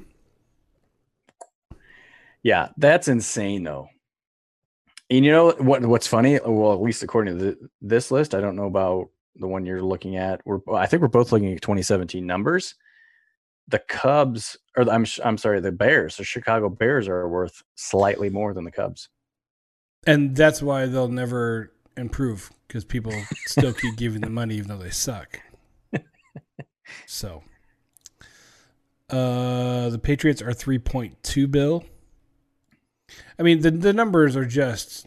Yeah, 2.43 2.69
that's 2.77 3.09
insane 3.09 3.65
though. 3.65 3.89
And 5.11 5.25
you 5.25 5.33
know 5.33 5.53
what? 5.53 5.83
What's 5.83 6.07
funny? 6.07 6.39
Well, 6.45 6.73
at 6.73 6.83
least 6.83 7.03
according 7.03 7.39
to 7.39 7.45
the, 7.45 7.69
this 7.81 8.11
list, 8.11 8.35
I 8.35 8.41
don't 8.41 8.57
know 8.57 8.67
about 8.67 9.11
the 9.37 9.47
one 9.47 9.67
you're 9.67 9.83
looking 9.83 10.17
at. 10.17 10.41
We're 10.45 10.61
I 10.73 10.87
think 10.87 11.03
we're 11.03 11.09
both 11.09 11.33
looking 11.33 11.53
at 11.53 11.63
2017 11.63 12.27
numbers. 12.27 12.75
The 13.69 13.79
Cubs, 13.79 14.59
or 14.77 14.91
I'm 14.91 15.07
I'm 15.25 15.39
sorry, 15.39 15.61
the 15.61 15.73
Bears, 15.73 16.17
the 16.17 16.25
Chicago 16.25 16.69
Bears 16.69 17.09
are 17.09 17.29
worth 17.29 17.63
slightly 17.77 18.29
more 18.29 18.53
than 18.53 18.65
the 18.65 18.71
Cubs. 18.71 19.09
And 20.07 20.37
that's 20.37 20.61
why 20.61 20.87
they'll 20.87 21.09
never 21.09 21.73
improve 21.97 22.51
because 22.67 22.85
people 22.85 23.15
still 23.47 23.73
keep 23.73 23.97
giving 23.97 24.21
them 24.21 24.35
money 24.35 24.57
even 24.57 24.69
though 24.69 24.83
they 24.83 24.91
suck. 24.91 25.41
So, 27.07 27.43
uh, 29.11 29.91
the 29.91 30.01
Patriots 30.03 30.43
are 30.43 30.51
3.2 30.51 31.51
bill. 31.51 31.85
I 33.39 33.43
mean, 33.43 33.61
the, 33.61 33.71
the 33.71 33.93
numbers 33.93 34.37
are 34.37 34.45
just 34.45 35.07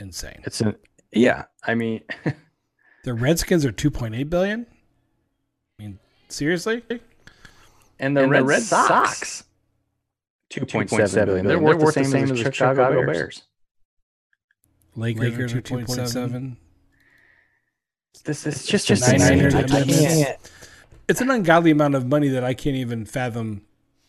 insane. 0.00 0.40
It's 0.44 0.60
an 0.60 0.76
yeah. 1.12 1.44
I 1.64 1.74
mean, 1.74 2.02
the 3.04 3.14
Redskins 3.14 3.64
are 3.64 3.72
2.8 3.72 4.28
billion. 4.28 4.66
I 5.78 5.82
mean, 5.82 5.98
seriously? 6.28 6.82
And 7.98 8.16
the, 8.16 8.22
And 8.22 8.30
Red, 8.30 8.42
the 8.42 8.46
Red 8.46 8.62
Sox, 8.62 8.88
Sox, 8.88 9.44
two 10.50 10.66
point 10.66 10.90
seven 10.90 11.26
billion. 11.26 11.46
They're, 11.46 11.58
billion. 11.58 11.78
worth 11.78 11.94
the 11.94 12.04
same, 12.04 12.24
as 12.24 12.30
the 12.30 12.52
Chicago, 12.52 13.06
Bears. 13.06 13.42
Lakers, 14.94 15.22
Lakers 15.22 15.54
are 15.54 15.58
are 15.58 15.62
2.7. 15.62 16.56
This 18.24 18.46
is 18.46 18.64
just 18.66 18.86
just 18.86 18.88
just 18.88 19.12
insane. 19.12 19.38
insane. 19.40 19.64
I 19.70 19.78
I 19.78 19.82
can't. 19.84 20.38
It's 21.08 21.20
an 21.20 21.30
ungodly 21.30 21.70
amount 21.70 21.94
of 21.94 22.06
money 22.06 22.28
that 22.28 22.42
I 22.44 22.54
can't 22.54 22.76
even 22.76 23.04
fathom, 23.04 23.62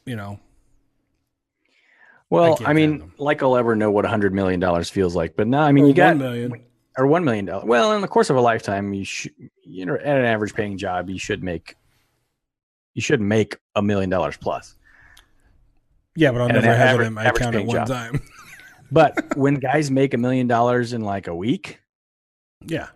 you 0.06 0.15
know. 0.15 0.39
Well, 2.30 2.58
can't 2.58 2.70
I 2.70 2.74
mean, 2.74 3.00
fathom. 3.00 3.13
like 3.20 3.43
I'll 3.43 3.56
ever 3.56 3.76
know 3.76 3.91
what 3.91 4.06
a 4.06 4.08
hundred 4.08 4.34
million 4.34 4.60
dollars 4.60 4.89
feels 4.89 5.15
like, 5.15 5.36
but 5.36 5.48
now 5.48 5.62
I 5.62 5.72
mean, 5.72 5.86
Or 5.86 5.88
you 5.88 5.93
got 5.93 6.08
1 6.15 6.17
million. 6.17 6.63
or 6.98 7.08
one 7.08 7.24
million 7.24 7.46
dollars. 7.46 7.65
Well, 7.65 7.93
in 7.93 8.02
the 8.02 8.08
course 8.08 8.30
of 8.30 8.36
a 8.36 8.41
lifetime, 8.41 8.93
you 8.93 9.06
should, 9.06 9.32
you 9.63 9.86
know, 9.86 9.96
at 9.96 10.17
an 10.17 10.26
average 10.26 10.54
paying 10.54 10.78
job, 10.78 11.10
you 11.10 11.20
should 11.20 11.43
make, 11.43 11.76
you 12.96 13.02
should 13.02 13.22
make 13.22 13.58
a 13.76 13.82
million 13.82 14.10
dollars 14.10 14.36
plus. 14.38 14.76
Yeah, 16.15 16.32
but 16.32 16.41
I'll 16.41 16.48
And 16.48 16.56
never 16.56 16.67
have 16.67 16.80
average- 16.80 17.06
it 17.06 17.08
in 17.08 17.13
my 17.13 17.26
average 17.26 17.36
account 17.41 17.56
at 17.56 17.60
paying 17.60 17.67
one 17.67 17.76
job. 17.78 17.88
time. 17.88 18.22
But 18.91 19.38
when 19.38 19.56
guys 19.56 19.91
make 19.91 20.13
a 20.13 20.17
million 20.17 20.48
dollars 20.48 20.93
in 20.93 21.02
like 21.02 21.28
a 21.28 21.36
week, 21.36 21.80
yeah. 22.65 22.88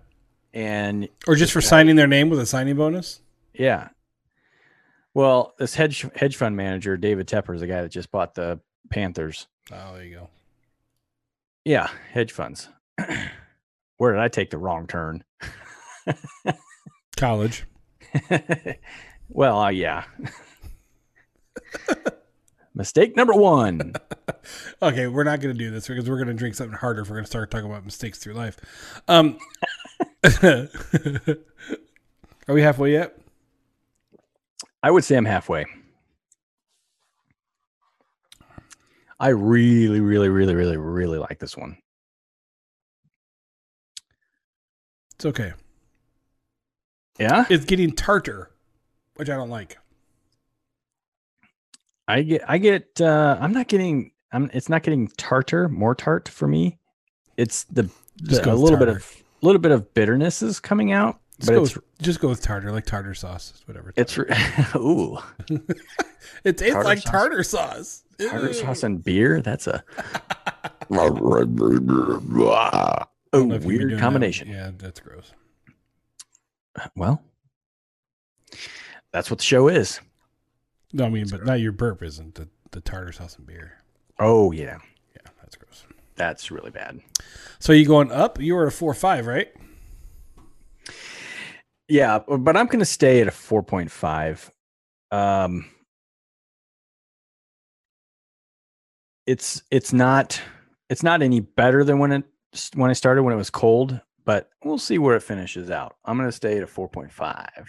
And 0.54 1.08
Or 1.28 1.36
just 1.36 1.54
for 1.54 1.62
signing 1.62 1.96
their 1.96 2.08
name 2.08 2.30
with 2.30 2.40
a 2.40 2.46
signing 2.46 2.76
bonus? 2.76 3.22
yeah, 3.54 3.90
well, 5.14 5.54
this 5.60 5.76
hedge 5.76 6.06
hedge 6.16 6.36
fund 6.38 6.56
manager 6.56 6.96
David 6.98 7.28
Tepper 7.28 7.54
is 7.54 7.62
the 7.62 7.68
guy 7.68 7.82
that 7.82 7.92
just 7.92 8.12
bought 8.12 8.34
the 8.36 8.60
Panthers. 8.90 9.48
Oh, 9.72 9.94
there 9.96 10.04
you 10.06 10.16
go. 10.16 10.30
Yeah, 11.66 11.90
hedge 12.12 12.32
funds. 12.32 12.70
Where 13.98 14.14
did 14.14 14.22
I 14.22 14.30
take 14.30 14.50
the 14.50 14.58
wrong 14.58 14.88
turn? 14.88 15.24
College. 17.18 17.66
well, 19.30 19.60
uh, 19.60 19.70
yeah. 19.70 20.06
Mistake 22.74 23.16
number 23.16 23.34
one. 23.34 23.94
Okay, 24.82 25.06
we're 25.06 25.24
not 25.24 25.40
going 25.40 25.56
to 25.56 25.60
do 25.60 25.70
this 25.70 25.88
because 25.88 26.10
we're 26.10 26.16
going 26.16 26.28
to 26.28 26.34
drink 26.34 26.56
something 26.56 26.76
harder 26.76 27.02
if 27.02 27.10
we're 27.10 27.16
going 27.18 27.26
to 27.26 27.30
start 27.30 27.52
talking 27.52 27.70
about 27.70 27.86
mistakes 27.86 28.18
through 28.18 28.34
life. 28.34 28.58
Um, 29.08 29.38
are 30.44 31.38
we 32.48 32.64
halfway 32.64 32.92
yet? 32.94 33.16
I 34.82 34.90
would 34.90 35.04
say 35.04 35.16
I'm 35.16 35.26
halfway. 35.26 35.68
I 39.20 39.28
really, 39.30 40.00
really, 40.00 40.30
really, 40.30 40.56
really, 40.56 40.78
really 40.78 41.20
like 41.20 41.38
this 41.38 41.56
one. 41.56 41.78
It's 45.16 45.26
okay. 45.28 45.54
Yeah, 47.20 47.46
It's 47.52 47.66
getting 47.66 47.92
tartar, 47.92 48.50
which 49.18 49.30
I 49.30 49.36
don't 49.36 49.52
like. 49.52 49.78
I 52.12 52.22
get, 52.24 52.42
I 52.48 52.58
get. 52.58 53.00
Uh, 53.02 53.38
I'm 53.40 53.54
not 53.54 53.68
getting. 53.68 54.12
I'm. 54.32 54.50
It's 54.54 54.70
not 54.70 54.84
getting 54.84 55.08
tartar, 55.18 55.70
more 55.70 55.96
tart 55.96 56.28
for 56.28 56.48
me. 56.48 56.78
It's 57.38 57.64
the, 57.66 57.90
Just 58.24 58.44
the 58.44 58.54
a 58.54 58.56
little 58.56 58.78
bit 58.78 58.90
of 58.90 58.98
a 59.42 59.46
little 59.46 59.62
bit 59.62 59.72
of 59.72 59.94
bitterness 59.94 60.42
is 60.42 60.60
coming 60.60 60.92
out, 60.92 61.20
Just 61.40 61.48
but 61.50 61.56
go, 61.56 61.64
it's 61.64 61.76
with, 61.76 61.84
just 62.02 62.20
go 62.20 62.28
with 62.30 62.42
tartar, 62.42 62.72
like 62.72 62.86
tartar 62.86 63.14
sauce, 63.14 63.62
whatever. 63.66 63.94
it's 63.96 64.18
ooh 64.76 65.18
it 66.44 66.58
tastes 66.58 66.74
tartar 66.74 66.84
like 66.84 67.00
sauce. 67.00 67.12
tartar 67.12 67.44
sauce. 67.44 68.04
tartar 68.20 68.54
sauce 68.54 68.84
and 68.84 69.04
beer. 69.04 69.42
That's 69.42 69.68
a 69.68 69.84
a 70.90 71.46
know 73.48 73.56
if 73.56 73.64
you've 73.64 73.64
been 73.64 73.64
doing 73.64 73.66
weird 73.66 73.92
that. 73.94 74.00
combination. 74.00 74.50
Yeah, 74.50 74.72
that's 74.78 75.00
gross. 75.00 75.32
Well, 76.96 77.22
that's 79.12 79.30
what 79.30 79.40
the 79.40 79.46
show 79.46 79.68
is. 79.68 80.00
No, 80.94 81.06
I 81.06 81.10
mean, 81.10 81.28
but 81.30 81.46
not 81.46 81.60
your 81.60 81.72
burp 81.72 82.04
isn't 82.04 82.36
the, 82.36 82.50
the 82.72 82.82
tartar 82.82 83.12
sauce 83.12 83.38
and 83.38 83.46
beer. 83.48 83.74
Oh 84.20 84.52
yeah, 84.52 84.78
Yeah, 85.16 85.32
that's 85.42 85.56
gross. 85.56 85.86
that's 86.16 86.52
really 86.52 86.72
bad. 86.72 87.00
So 87.60 87.72
you 87.74 87.86
going 87.86 88.12
up? 88.12 88.40
You 88.42 88.56
were 88.56 88.64
at 88.64 88.74
a 88.74 88.76
four 88.76 88.94
five, 88.94 89.26
right? 89.28 89.50
Yeah, 91.88 92.20
but 92.20 92.56
I'm 92.56 92.68
going 92.68 92.80
to 92.80 92.86
stay 92.86 93.20
at 93.20 93.28
a 93.28 93.32
4.5. 93.32 94.50
Um, 95.12 95.66
it's 99.28 99.62
it's 99.72 99.92
not 99.94 100.42
it's 100.90 101.04
not 101.04 101.22
any 101.22 101.42
better 101.42 101.84
than 101.84 102.00
when 102.00 102.12
it 102.14 102.24
when 102.76 102.90
I 102.90 102.94
started 102.94 103.24
when 103.24 103.34
it 103.34 103.38
was 103.38 103.50
cold, 103.50 104.00
but 104.26 104.50
we'll 104.64 104.78
see 104.78 104.98
where 105.00 105.16
it 105.16 105.24
finishes 105.24 105.70
out. 105.70 105.96
I'm 106.06 106.18
going 106.18 106.30
to 106.30 106.34
stay 106.36 106.58
at 106.58 106.64
a 106.64 106.68
4.5. 106.68 107.68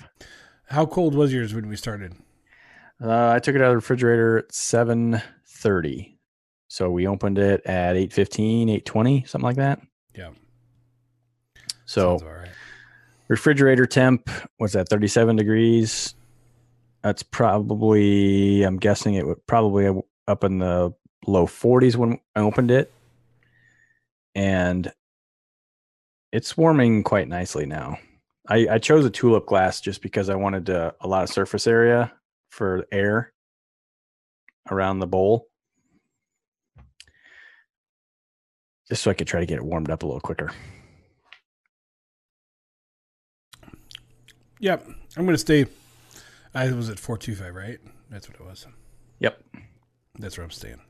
How 0.69 0.87
cold 0.87 1.15
was 1.15 1.33
yours 1.33 1.53
when 1.55 1.69
we 1.69 1.77
started? 1.77 2.15
Uh, 3.03 3.33
I 3.35 3.39
took 3.41 3.55
it 3.55 3.61
out 3.61 3.67
of 3.67 3.73
the 3.73 3.77
refrigerator 3.77 4.39
at 4.39 4.53
7:30. 4.53 6.17
So 6.69 6.91
we 6.91 7.07
opened 7.07 7.39
it 7.39 7.65
at 7.67 7.97
8:15, 7.97 8.69
8:20, 8.71 9.25
something 9.25 9.45
like 9.45 9.57
that. 9.57 9.81
Yeah. 10.15 10.31
So 11.85 12.19
Sounds 12.19 12.23
all 12.23 12.29
right. 12.29 12.49
refrigerator 13.29 13.87
temp 13.87 14.31
was 14.59 14.77
at 14.77 14.89
37 14.89 15.37
degrees 15.37 16.15
that's 17.03 17.23
probably 17.23 18.63
i'm 18.63 18.77
guessing 18.77 19.15
it 19.15 19.27
would 19.27 19.45
probably 19.47 20.03
up 20.29 20.45
in 20.45 20.59
the 20.59 20.95
low 21.27 21.47
40s 21.47 21.97
when 21.97 22.19
i 22.37 22.41
opened 22.41 22.71
it 22.71 22.93
and 24.35 24.91
it's 26.31 26.57
warming 26.57 27.03
quite 27.03 27.29
nicely 27.29 27.67
now 27.67 27.99
i, 28.49 28.67
I 28.71 28.79
chose 28.79 29.05
a 29.05 29.11
tulip 29.11 29.47
glass 29.47 29.81
just 29.81 30.01
because 30.03 30.29
i 30.31 30.35
wanted 30.35 30.67
to, 30.67 30.95
a 31.01 31.09
lot 31.09 31.25
of 31.25 31.29
surface 31.29 31.67
area 31.67 32.13
for 32.53 32.87
air 32.93 33.33
around 34.71 35.01
the 35.01 35.07
bowl 35.07 35.49
just 38.89 39.03
so 39.03 39.11
i 39.11 39.15
could 39.15 39.27
try 39.27 39.41
to 39.41 39.47
get 39.47 39.57
it 39.59 39.65
warmed 39.65 39.91
up 39.91 40.03
a 40.03 40.07
little 40.07 40.21
quicker 40.21 40.51
Yep. 44.63 44.87
I'm 45.17 45.25
going 45.25 45.35
to 45.35 45.39
stay. 45.39 45.67
I 46.55 46.71
was 46.71 46.89
at 46.89 46.99
425, 47.01 47.53
right? 47.55 47.79
That's 48.11 48.29
what 48.29 48.39
it 48.39 48.45
was. 48.47 48.65
yep 49.19 49.43
That's 50.21 50.39
where 50.39 50.45
I'm 50.45 50.53
staying. 50.53 50.81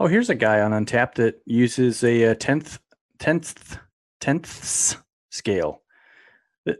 Oh, 0.00 0.06
here's 0.06 0.30
a 0.30 0.34
guy 0.34 0.60
on 0.60 0.70
Untappd 0.70 1.16
that 1.16 1.42
uses 1.44 2.02
a 2.02 2.30
uh, 2.30 2.34
tenth, 2.34 2.78
tenth, 3.18 3.76
tenths 4.22 4.96
scale. 5.30 5.82
Uh, 6.66 6.72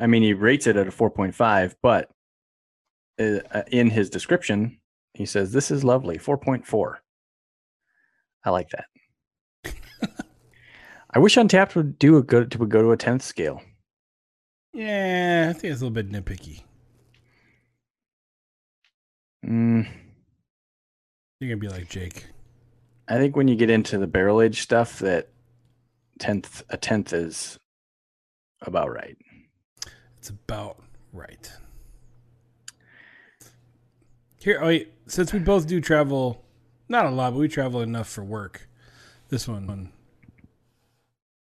I 0.00 0.06
mean, 0.06 0.22
he 0.22 0.32
rates 0.32 0.66
it 0.66 0.76
at 0.76 0.88
a 0.88 0.90
four 0.90 1.10
point 1.10 1.34
five, 1.34 1.76
but 1.82 2.08
uh, 3.18 3.38
uh, 3.50 3.62
in 3.68 3.90
his 3.90 4.10
description, 4.10 4.78
he 5.14 5.26
says 5.26 5.52
this 5.52 5.70
is 5.70 5.84
lovely, 5.84 6.18
four 6.18 6.38
point 6.38 6.66
four. 6.66 7.00
I 8.44 8.50
like 8.50 8.70
that. 8.70 8.86
I 11.10 11.18
wish 11.20 11.36
Untappd 11.36 11.76
would 11.76 11.98
do 11.98 12.16
a 12.16 12.22
good 12.22 12.56
would 12.56 12.70
go 12.70 12.82
to 12.82 12.90
a 12.90 12.96
tenth 12.96 13.22
scale. 13.22 13.62
Yeah, 14.72 15.46
I 15.48 15.52
think 15.52 15.72
it's 15.72 15.80
a 15.80 15.84
little 15.86 15.90
bit 15.90 16.10
nitpicky. 16.10 16.64
Mm, 19.46 19.86
You're 21.38 21.56
going 21.56 21.60
to 21.60 21.68
be 21.68 21.68
like 21.68 21.88
Jake. 21.88 22.26
I 23.06 23.18
think 23.18 23.36
when 23.36 23.46
you 23.46 23.54
get 23.54 23.70
into 23.70 23.98
the 23.98 24.06
barrel 24.06 24.40
age 24.40 24.62
stuff, 24.62 24.98
that 24.98 25.28
tenth 26.18 26.64
a 26.70 26.76
tenth 26.76 27.12
is 27.12 27.58
about 28.62 28.90
right. 28.90 29.16
It's 30.18 30.30
about 30.30 30.82
right. 31.12 31.52
Here, 34.44 34.58
oh 34.60 34.66
wait, 34.66 34.92
since 35.06 35.32
we 35.32 35.38
both 35.38 35.66
do 35.66 35.80
travel 35.80 36.44
Not 36.86 37.06
a 37.06 37.10
lot, 37.10 37.32
but 37.32 37.38
we 37.38 37.48
travel 37.48 37.80
enough 37.80 38.10
for 38.10 38.22
work. 38.22 38.68
This 39.30 39.48
one, 39.48 39.90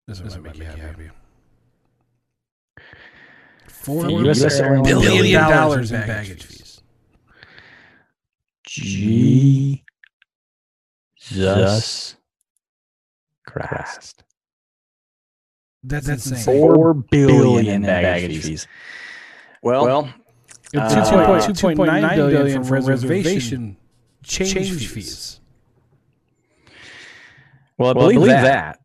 this 0.07 0.20
one, 0.20 0.43
might 0.45 0.57
make 0.57 0.76
you 0.76 0.82
happy. 0.82 1.11
Four 3.66 4.09
US 4.09 4.61
billion 4.61 4.87
Airlines. 4.87 5.32
dollars 5.32 5.91
in 5.91 6.01
baggage 6.03 6.45
fees. 6.45 6.80
Jesus 8.64 9.82
Christ. 13.49 14.22
That's, 15.82 16.07
That's 16.07 16.30
insane. 16.30 16.45
Four 16.45 16.95
billion 16.95 17.66
in 17.66 17.82
baggage 17.82 18.45
fees. 18.45 18.68
Well, 19.61 19.84
well 19.84 20.14
It's 20.72 20.76
Uh, 20.76 21.12
2.9 21.52 21.76
billion 22.16 22.30
billion 22.30 22.64
from 22.64 22.80
from 22.82 22.86
reservation 22.88 23.76
change, 24.22 24.52
change 24.52 24.70
fees. 24.88 24.90
fees. 24.90 25.40
well, 27.78 27.90
I 27.90 27.92
Well, 27.92 28.04
I 28.06 28.08
believe, 28.12 28.14
believe 28.16 28.30
that. 28.30 28.42
that. 28.42 28.80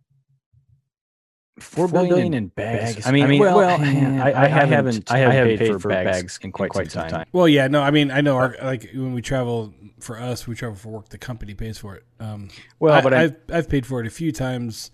Four 1.60 1.88
billion 1.88 2.34
in 2.34 2.48
bags. 2.48 3.06
I 3.06 3.12
mean, 3.12 3.40
well, 3.40 3.60
I, 3.60 3.74
I, 3.76 4.48
haven't, 4.48 5.12
I 5.12 5.20
haven't 5.20 5.58
paid, 5.60 5.80
for 5.82 5.90
bags 5.90 6.40
in 6.42 6.52
quite, 6.52 6.74
some 6.92 7.08
time. 7.08 7.28
Well, 7.34 7.48
yeah, 7.48 7.68
no, 7.68 7.82
I 7.84 7.92
mean, 7.92 8.10
I 8.10 8.22
know, 8.22 8.36
our, 8.36 8.56
like 8.64 8.90
when 8.94 9.14
we 9.14 9.22
travel 9.22 9.72
for 10.00 10.20
us, 10.20 10.48
we 10.48 10.56
travel 10.56 10.76
for 10.76 10.90
work. 10.90 11.10
The 11.10 11.20
company 11.20 11.54
pays 11.54 11.78
for 11.78 11.96
it. 11.96 12.04
Um, 12.20 12.50
Well, 12.80 12.96
I, 12.96 13.02
but 13.02 13.14
I- 13.14 13.24
I've 13.24 13.36
I've 13.54 13.70
paid 13.70 13.86
for 13.86 14.02
it 14.02 14.08
a 14.08 14.10
few 14.10 14.32
times. 14.32 14.90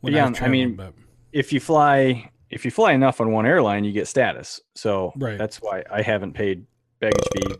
When 0.00 0.12
yeah, 0.12 0.24
I've 0.26 0.30
I 0.30 0.32
traveled, 0.34 0.52
mean, 0.52 0.74
but 0.76 0.94
if 1.32 1.52
you 1.52 1.58
fly, 1.58 2.30
if 2.52 2.64
you 2.64 2.70
fly 2.70 2.92
enough 2.92 3.20
on 3.20 3.32
one 3.32 3.46
airline, 3.46 3.82
you 3.82 3.90
get 3.92 4.06
status. 4.06 4.60
So 4.76 5.12
Right. 5.16 5.38
that's 5.38 5.56
why 5.56 5.82
I 5.90 6.02
haven't 6.02 6.34
paid 6.34 6.66
baggage 7.00 7.26
fee. 7.34 7.54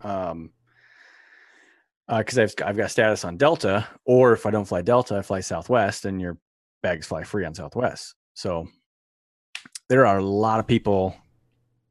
Um, 0.00 0.50
because 2.08 2.38
I've 2.38 2.54
I've 2.64 2.76
got 2.76 2.90
status 2.90 3.24
on 3.24 3.36
Delta, 3.36 3.86
or 4.04 4.32
if 4.32 4.44
I 4.44 4.50
don't 4.50 4.64
fly 4.64 4.82
Delta, 4.82 5.16
I 5.18 5.22
fly 5.22 5.40
Southwest, 5.40 6.04
and 6.04 6.20
your 6.20 6.36
bags 6.82 7.06
fly 7.06 7.22
free 7.22 7.44
on 7.44 7.54
Southwest. 7.54 8.14
So 8.34 8.66
there 9.88 10.04
are 10.06 10.18
a 10.18 10.24
lot 10.24 10.58
of 10.60 10.66
people 10.66 11.14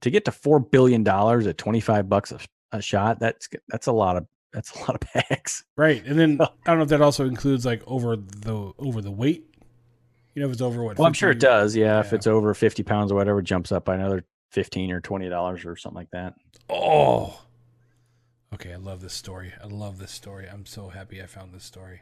to 0.02 0.10
get 0.12 0.26
to 0.26 0.32
four 0.32 0.60
billion 0.60 1.04
dollars 1.04 1.48
at 1.48 1.58
twenty 1.58 1.80
five 1.80 2.10
bucks 2.10 2.32
a, 2.32 2.40
a 2.72 2.82
shot. 2.82 3.20
That's 3.20 3.48
that's 3.70 3.88
a 3.88 3.92
lot 3.94 4.18
of 4.18 4.28
that's 4.52 4.76
a 4.76 4.80
lot 4.80 4.96
of 5.02 5.02
bags. 5.30 5.64
right, 5.78 6.06
and 6.06 6.20
then 6.20 6.40
I 6.42 6.48
don't 6.66 6.78
know 6.78 6.84
if 6.84 6.90
that 6.90 7.02
also 7.02 7.26
includes 7.26 7.66
like 7.66 7.82
over 7.88 8.18
the 8.18 8.74
over 8.78 9.02
the 9.02 9.12
weight. 9.12 9.46
You 10.34 10.42
know, 10.42 10.48
if 10.48 10.54
it's 10.54 10.62
over 10.62 10.84
what? 10.84 10.98
Well, 10.98 11.08
I'm 11.08 11.14
sure 11.14 11.32
it 11.32 11.40
does. 11.40 11.76
Yeah, 11.76 12.00
if 12.00 12.14
it's 12.14 12.28
over 12.28 12.54
50 12.54 12.84
pounds 12.84 13.12
or 13.12 13.16
whatever, 13.16 13.40
it 13.40 13.44
jumps 13.44 13.72
up 13.72 13.86
by 13.86 13.96
another 13.96 14.24
15 14.52 14.92
or 14.92 15.02
20 15.02 15.30
dollars 15.30 15.66
or 15.66 15.76
something 15.76 15.98
like 15.98 16.12
that. 16.12 16.34
Oh. 16.70 17.42
Okay, 18.54 18.74
I 18.74 18.78
love 18.78 19.02
this 19.02 19.14
story. 19.14 19.54
I 19.64 19.68
love 19.68 19.98
this 19.98 20.12
story. 20.12 20.48
I'm 20.52 20.66
so 20.66 20.90
happy 20.90 21.22
I 21.22 21.26
found 21.26 21.54
this 21.54 21.64
story. 21.64 22.02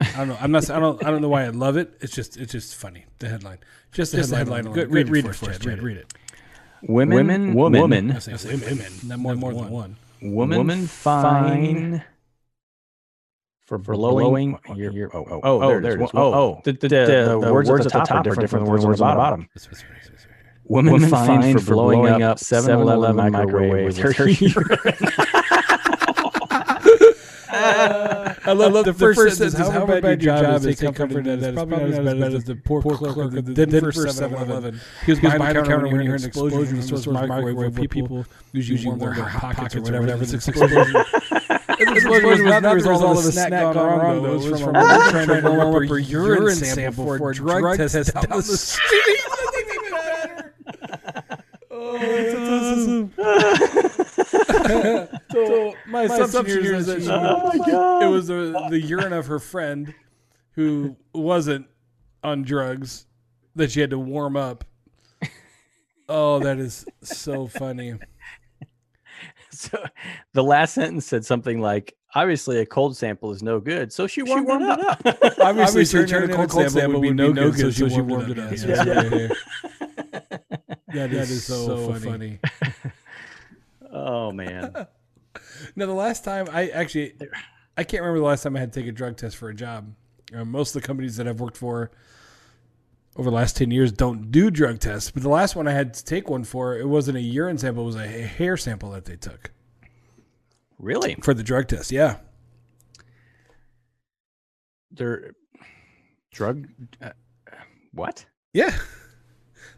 I 0.00 0.12
don't 0.16 0.28
know. 0.28 0.36
I'm 0.40 0.50
not. 0.50 0.68
I 0.70 0.80
don't. 0.80 1.04
I 1.04 1.10
don't 1.10 1.22
know 1.22 1.28
why 1.28 1.44
I 1.44 1.48
love 1.48 1.76
it. 1.76 1.94
It's 2.00 2.12
just. 2.14 2.36
It's 2.36 2.52
just 2.52 2.74
funny. 2.74 3.04
The 3.20 3.28
headline. 3.28 3.58
Just, 3.92 4.12
Just 4.12 4.30
the 4.30 4.32
the 4.32 4.36
headline. 4.38 4.56
headline 4.64 4.74
Good. 4.74 4.84
alone. 4.88 4.94
Read, 4.94 5.08
Read 5.08 5.12
read, 5.12 5.24
it 5.26 5.28
it 5.28 5.34
for 5.36 5.44
for 5.46 5.50
us, 5.52 5.56
us. 5.60 5.64
Read, 5.66 5.82
read 5.82 5.96
it. 5.98 6.12
Women, 6.82 7.14
Women, 7.16 7.54
woman, 7.54 7.80
woman, 7.80 7.80
woman, 8.08 8.16
I 8.16 8.18
say 8.18 8.56
women, 8.56 8.92
not 9.04 9.18
more, 9.20 9.36
more 9.36 9.54
than 9.54 9.70
one. 9.70 9.96
woman, 10.20 10.86
fine 10.88 12.02
for 13.78 13.94
blowing. 13.94 14.58
your, 14.74 14.92
your, 14.92 15.16
oh, 15.16 15.24
oh, 15.30 15.40
oh, 15.42 15.62
oh 15.62 15.80
there, 15.80 15.94
it 15.94 16.02
is. 16.02 16.10
Oh, 16.14 16.34
oh, 16.34 16.60
the, 16.64 16.72
the, 16.72 16.88
the, 16.88 17.38
the 17.40 17.52
words, 17.52 17.70
at 17.70 17.84
the 17.84 17.90
top 17.90 18.26
are 18.26 18.34
different 18.34 18.50
from 18.50 18.64
the 18.64 18.70
words 18.70 18.84
on 18.84 18.90
the 18.90 18.96
bottom. 18.98 19.48
Women, 20.64 21.08
fined 21.08 21.62
for 21.62 21.74
blowing 21.74 22.22
up 22.22 22.38
7-Eleven 22.38 23.32
microwave 23.32 23.86
with 23.86 23.98
her 23.98 24.12
I 28.44 28.52
love, 28.52 28.84
the, 28.84 28.92
first, 28.92 29.36
sentence. 29.36 29.56
However 29.56 30.00
bad 30.00 30.22
your 30.22 30.36
job 30.36 30.64
is, 30.64 30.78
take 30.78 30.94
comfort 30.94 31.24
that 31.24 31.42
it's 31.42 31.54
probably 31.54 31.76
not 31.76 32.06
as 32.06 32.18
bad 32.18 32.34
as 32.34 32.44
the 32.44 32.56
poor 32.56 32.82
clerk 32.82 33.16
of 33.16 33.32
the 33.32 33.42
Denver 33.42 33.92
7-Eleven. 33.92 34.80
He 35.04 35.12
was 35.12 35.20
behind 35.20 35.56
the 35.56 35.62
counter 35.62 35.88
when 35.88 36.00
you 36.00 36.10
heard 36.10 36.20
an 36.20 36.26
explosion 36.26 36.66
from 36.66 36.76
the 36.76 36.82
store's 36.82 37.06
microwave 37.06 37.56
where 37.56 37.70
people 37.70 38.26
usually 38.52 38.86
warm 38.86 38.98
their 38.98 39.24
hot 39.24 39.56
pockets 39.56 39.76
or 39.76 39.82
whatever. 39.82 40.16
This 40.16 40.34
explosion. 40.34 40.94
This 41.84 42.04
explosion 42.04 42.30
was 42.30 42.40
not 42.40 42.62
the 42.62 42.74
result 42.74 43.18
of 43.18 43.24
a 43.24 43.32
snack 43.32 43.74
gone 43.74 43.76
wrong, 43.76 44.22
though. 44.22 44.34
It 44.34 44.50
was 44.50 44.60
from 44.60 44.76
a 44.76 44.80
woman 44.80 45.26
trying 45.26 45.42
to 45.42 45.50
warm 45.50 45.84
up 45.84 45.88
her 45.88 45.98
urine 45.98 46.54
sample 46.54 47.18
for 47.18 47.30
a 47.30 47.34
drug 47.34 47.76
test 47.76 48.14
down 48.14 48.24
the 48.28 48.42
street. 48.42 49.20
Oh, 51.74 51.98
that's 51.98 53.18
awesome. 53.18 55.08
so 55.32 55.74
my, 55.88 56.02
assumption, 56.02 56.62
here 56.62 56.74
is 56.74 56.86
that 56.86 57.02
she, 57.02 57.08
oh, 57.10 58.00
it 58.00 58.10
was 58.10 58.28
the, 58.28 58.66
the 58.70 58.80
urine 58.80 59.12
of 59.12 59.26
her 59.26 59.38
friend 59.38 59.92
who 60.52 60.96
wasn't 61.14 61.66
on 62.22 62.42
drugs 62.42 63.06
that 63.56 63.70
she 63.72 63.80
had 63.80 63.90
to 63.90 63.98
warm 63.98 64.36
up. 64.36 64.64
Oh, 66.08 66.38
that 66.40 66.58
is 66.58 66.84
so 67.02 67.46
funny. 67.46 67.94
So 69.52 69.84
the 70.32 70.42
last 70.42 70.74
sentence 70.74 71.04
said 71.06 71.26
something 71.26 71.60
like, 71.60 71.94
"Obviously, 72.14 72.58
a 72.58 72.66
cold 72.66 72.96
sample 72.96 73.32
is 73.32 73.42
no 73.42 73.60
good, 73.60 73.92
so 73.92 74.06
she 74.06 74.22
warmed, 74.22 74.48
it 74.48 74.80
up." 74.80 75.38
Obviously, 75.40 75.84
turning 76.06 76.30
a 76.30 76.46
cold 76.48 76.70
sample 76.72 77.00
would 77.00 77.02
be 77.02 77.12
no 77.12 77.32
good, 77.32 77.74
so 77.74 77.88
she 77.88 78.00
warmed 78.00 78.30
it 78.30 78.38
up. 78.38 78.52
Yeah. 78.52 79.28
Yeah. 80.94 81.06
That 81.06 81.30
is 81.30 81.44
so 81.46 81.94
funny. 81.94 82.38
oh 83.90 84.30
man, 84.30 84.74
Now, 85.74 85.86
the 85.86 85.92
last 85.92 86.22
time 86.22 86.48
I 86.52 86.68
actually, 86.68 87.14
I 87.78 87.84
can't 87.84 88.02
remember 88.02 88.18
the 88.18 88.26
last 88.26 88.42
time 88.42 88.56
I 88.56 88.60
had 88.60 88.72
to 88.74 88.80
take 88.80 88.88
a 88.88 88.92
drug 88.92 89.16
test 89.16 89.36
for 89.36 89.48
a 89.48 89.54
job. 89.54 89.94
Uh, 90.34 90.44
most 90.44 90.74
of 90.76 90.82
the 90.82 90.86
companies 90.86 91.16
that 91.16 91.26
I've 91.26 91.40
worked 91.40 91.56
for 91.56 91.90
over 93.16 93.30
the 93.30 93.36
last 93.36 93.56
10 93.56 93.70
years 93.70 93.92
don't 93.92 94.30
do 94.30 94.50
drug 94.50 94.78
tests. 94.78 95.10
But 95.10 95.22
the 95.22 95.28
last 95.28 95.54
one 95.54 95.68
I 95.68 95.72
had 95.72 95.94
to 95.94 96.04
take 96.04 96.30
one 96.30 96.44
for, 96.44 96.78
it 96.78 96.88
wasn't 96.88 97.18
a 97.18 97.20
urine 97.20 97.58
sample, 97.58 97.82
it 97.82 97.86
was 97.86 97.96
a 97.96 98.06
hair 98.06 98.56
sample 98.56 98.90
that 98.92 99.04
they 99.04 99.16
took 99.16 99.50
really? 100.78 101.14
for 101.22 101.34
the 101.34 101.42
drug 101.42 101.68
test. 101.68 101.90
Yeah. 101.90 102.16
They're 104.90 105.32
drug. 106.32 106.68
Uh, 107.00 107.10
what? 107.92 108.26
Yeah. 108.52 108.76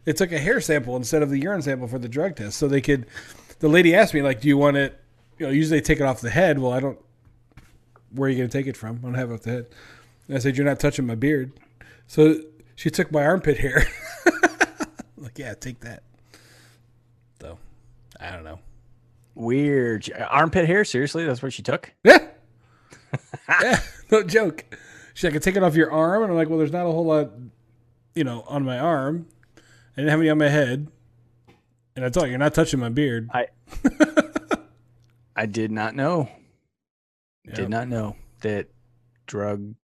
They 0.03 0.13
took 0.13 0.31
a 0.31 0.39
hair 0.39 0.61
sample 0.61 0.95
instead 0.95 1.23
of 1.23 1.29
the 1.29 1.39
urine 1.39 1.61
sample 1.61 1.87
for 1.87 1.99
the 1.99 2.09
drug 2.09 2.35
test. 2.35 2.57
So 2.57 2.67
they 2.67 2.81
could, 2.81 3.07
the 3.59 3.69
lady 3.69 3.95
asked 3.95 4.13
me, 4.13 4.21
like, 4.21 4.41
do 4.41 4.47
you 4.47 4.57
want 4.57 4.77
it? 4.77 4.99
You 5.37 5.47
know, 5.47 5.51
usually 5.51 5.79
they 5.79 5.83
take 5.83 5.99
it 5.99 6.03
off 6.03 6.21
the 6.21 6.29
head. 6.29 6.59
Well, 6.59 6.71
I 6.71 6.79
don't, 6.79 6.99
where 8.11 8.27
are 8.27 8.29
you 8.29 8.37
going 8.37 8.49
to 8.49 8.57
take 8.57 8.67
it 8.67 8.77
from? 8.77 8.99
I 8.99 9.01
don't 9.01 9.13
have 9.15 9.31
it 9.31 9.33
off 9.33 9.41
the 9.41 9.51
head. 9.51 9.67
And 10.27 10.37
I 10.37 10.39
said, 10.39 10.57
you're 10.57 10.65
not 10.65 10.79
touching 10.79 11.05
my 11.05 11.15
beard. 11.15 11.53
So 12.07 12.39
she 12.75 12.89
took 12.89 13.11
my 13.11 13.23
armpit 13.23 13.57
hair. 13.57 13.87
like, 15.17 15.37
yeah, 15.37 15.53
take 15.53 15.79
that. 15.81 16.03
So, 17.41 17.57
I 18.19 18.31
don't 18.31 18.43
know. 18.43 18.59
Weird. 19.33 20.09
Armpit 20.29 20.67
hair? 20.67 20.85
Seriously? 20.85 21.25
That's 21.25 21.41
what 21.41 21.53
she 21.53 21.61
took? 21.61 21.93
Yeah. 22.03 22.27
yeah, 23.61 23.79
no 24.11 24.23
joke. 24.23 24.65
She's 25.13 25.23
like, 25.23 25.35
I 25.35 25.39
take 25.39 25.55
it 25.55 25.63
off 25.63 25.75
your 25.75 25.91
arm. 25.91 26.23
And 26.23 26.31
I'm 26.31 26.37
like, 26.37 26.49
well, 26.49 26.57
there's 26.57 26.71
not 26.71 26.85
a 26.85 26.91
whole 26.91 27.05
lot, 27.05 27.31
you 28.13 28.23
know, 28.23 28.43
on 28.47 28.63
my 28.63 28.79
arm. 28.79 29.27
I 29.57 30.01
didn't 30.01 30.11
have 30.11 30.19
any 30.19 30.29
on 30.29 30.37
my 30.37 30.49
head. 30.49 30.87
And 31.95 32.03
I 32.03 32.09
thought 32.09 32.29
you're 32.29 32.37
not 32.37 32.53
touching 32.53 32.79
my 32.79 32.89
beard. 32.89 33.29
I 33.33 33.47
I 35.35 35.45
did 35.45 35.71
not 35.71 35.95
know. 35.95 36.29
Yep. 37.45 37.55
Did 37.55 37.69
not 37.69 37.87
know 37.87 38.15
that 38.41 38.67
drug 39.27 39.75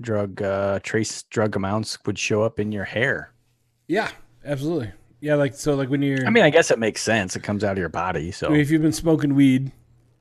drug 0.00 0.42
uh 0.42 0.80
trace 0.82 1.22
drug 1.24 1.56
amounts 1.56 1.98
would 2.06 2.18
show 2.18 2.42
up 2.42 2.58
in 2.58 2.72
your 2.72 2.84
hair. 2.84 3.32
Yeah, 3.88 4.10
absolutely. 4.44 4.92
Yeah, 5.20 5.36
like 5.36 5.54
so, 5.54 5.74
like 5.74 5.88
when 5.88 6.02
you're. 6.02 6.26
I 6.26 6.30
mean, 6.30 6.44
I 6.44 6.50
guess 6.50 6.70
it 6.70 6.78
makes 6.78 7.00
sense. 7.00 7.34
It 7.34 7.42
comes 7.42 7.64
out 7.64 7.72
of 7.72 7.78
your 7.78 7.88
body, 7.88 8.30
so 8.30 8.48
I 8.48 8.50
mean, 8.50 8.60
if 8.60 8.70
you've 8.70 8.82
been 8.82 8.92
smoking 8.92 9.34
weed, 9.34 9.72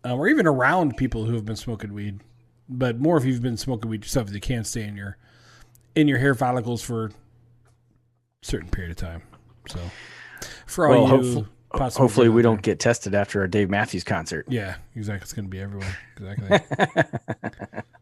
um, 0.06 0.18
or 0.18 0.30
even 0.30 0.48
around 0.48 0.96
people 0.96 1.26
who 1.26 1.34
have 1.34 1.44
been 1.44 1.58
smoking 1.58 1.94
weed, 1.94 2.22
but 2.70 3.00
more 3.00 3.18
if 3.18 3.26
you've 3.26 3.42
been 3.42 3.58
smoking 3.58 3.90
weed 3.90 4.04
yourself, 4.04 4.28
they 4.28 4.40
can't 4.40 4.66
stay 4.66 4.84
in 4.84 4.96
your 4.96 5.18
in 5.96 6.08
your 6.08 6.20
hair 6.20 6.36
follicles 6.36 6.82
for 6.82 7.08
a 7.08 7.12
certain 8.44 8.70
period 8.70 8.92
of 8.92 8.98
time. 8.98 9.24
So, 9.68 9.80
for 10.66 10.88
all 10.88 11.04
well, 11.04 11.24
you, 11.24 11.34
hopefully, 11.72 11.92
hopefully 11.92 12.30
we 12.30 12.42
don't 12.42 12.62
get 12.62 12.80
tested 12.80 13.14
after 13.14 13.44
a 13.44 13.50
Dave 13.50 13.70
Matthews 13.70 14.06
concert. 14.06 14.46
Yeah, 14.48 14.76
exactly. 14.96 15.24
It's 15.24 15.34
going 15.34 15.46
to 15.46 15.52
be 15.52 15.60
everywhere. 15.60 15.98
Exactly. 16.18 17.82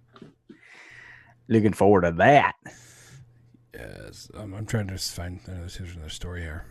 Looking 1.52 1.74
forward 1.74 2.02
to 2.04 2.12
that. 2.14 2.54
yes, 3.76 4.32
um, 4.36 4.54
I'm 4.54 4.66
trying 4.66 4.88
to 4.88 4.94
just 4.94 5.14
find 5.14 5.42
another, 5.46 5.68
another 5.94 6.10
story 6.10 6.42
here. 6.42 6.64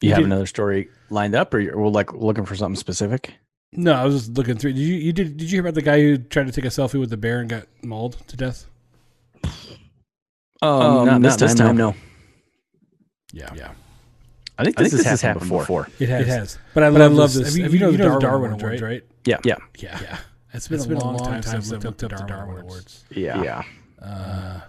You, 0.00 0.08
You 0.08 0.14
have 0.14 0.18
did- 0.22 0.26
another 0.26 0.46
story 0.46 0.88
lined 1.08 1.36
up, 1.36 1.54
or 1.54 1.60
you're 1.60 1.88
like 1.88 2.12
looking 2.12 2.44
for 2.44 2.56
something 2.56 2.74
specific? 2.76 3.34
No, 3.72 3.92
I 3.92 4.04
was 4.04 4.14
just 4.26 4.36
looking 4.36 4.56
through. 4.56 4.72
Did 4.72 4.80
you 4.80 4.94
you 4.96 5.12
did 5.12 5.36
did 5.36 5.42
you 5.50 5.56
hear 5.56 5.60
about 5.60 5.74
the 5.74 5.82
guy 5.82 6.00
who 6.00 6.18
tried 6.18 6.46
to 6.46 6.52
take 6.52 6.64
a 6.64 6.68
selfie 6.68 6.98
with 6.98 7.10
the 7.10 7.16
bear 7.16 7.38
and 7.40 7.48
got 7.48 7.68
mauled 7.84 8.16
to 8.26 8.36
death? 8.36 8.66
Um, 10.60 11.20
not, 11.22 11.38
this 11.38 11.54
time, 11.54 11.76
no. 11.76 11.94
Yeah, 13.32 13.52
yeah. 13.54 13.70
I 14.58 14.64
think 14.64 14.76
this, 14.76 15.04
has 15.04 15.20
happened, 15.22 15.48
before. 15.48 15.86
It 16.00 16.08
has. 16.08 16.22
It 16.22 16.26
has. 16.28 16.58
But 16.74 16.82
I 16.82 16.88
love, 16.88 17.32
this. 17.32 17.54
Have 17.56 17.56
you, 17.56 17.68
you 17.68 17.78
know, 17.78 17.92
the 17.92 17.98
Darwin, 17.98 18.20
Darwin 18.20 18.52
Awards, 18.52 18.82
right? 18.82 19.04
Yeah. 19.24 19.38
Yeah. 19.44 19.58
Yeah. 19.78 19.98
yeah. 20.02 20.18
It's 20.52 20.68
been, 20.68 20.76
it's 20.76 20.86
a, 20.86 20.88
been 20.88 20.98
long 20.98 21.14
a 21.14 21.18
long 21.18 21.26
time 21.26 21.42
since 21.42 21.72
I 21.72 21.76
looked 21.76 21.84
up 21.84 21.98
the 21.98 22.08
Darwin 22.08 22.60
Awards. 22.60 23.04
Yeah. 23.10 23.42
Yeah. 23.42 23.62
Uh, 24.00 24.60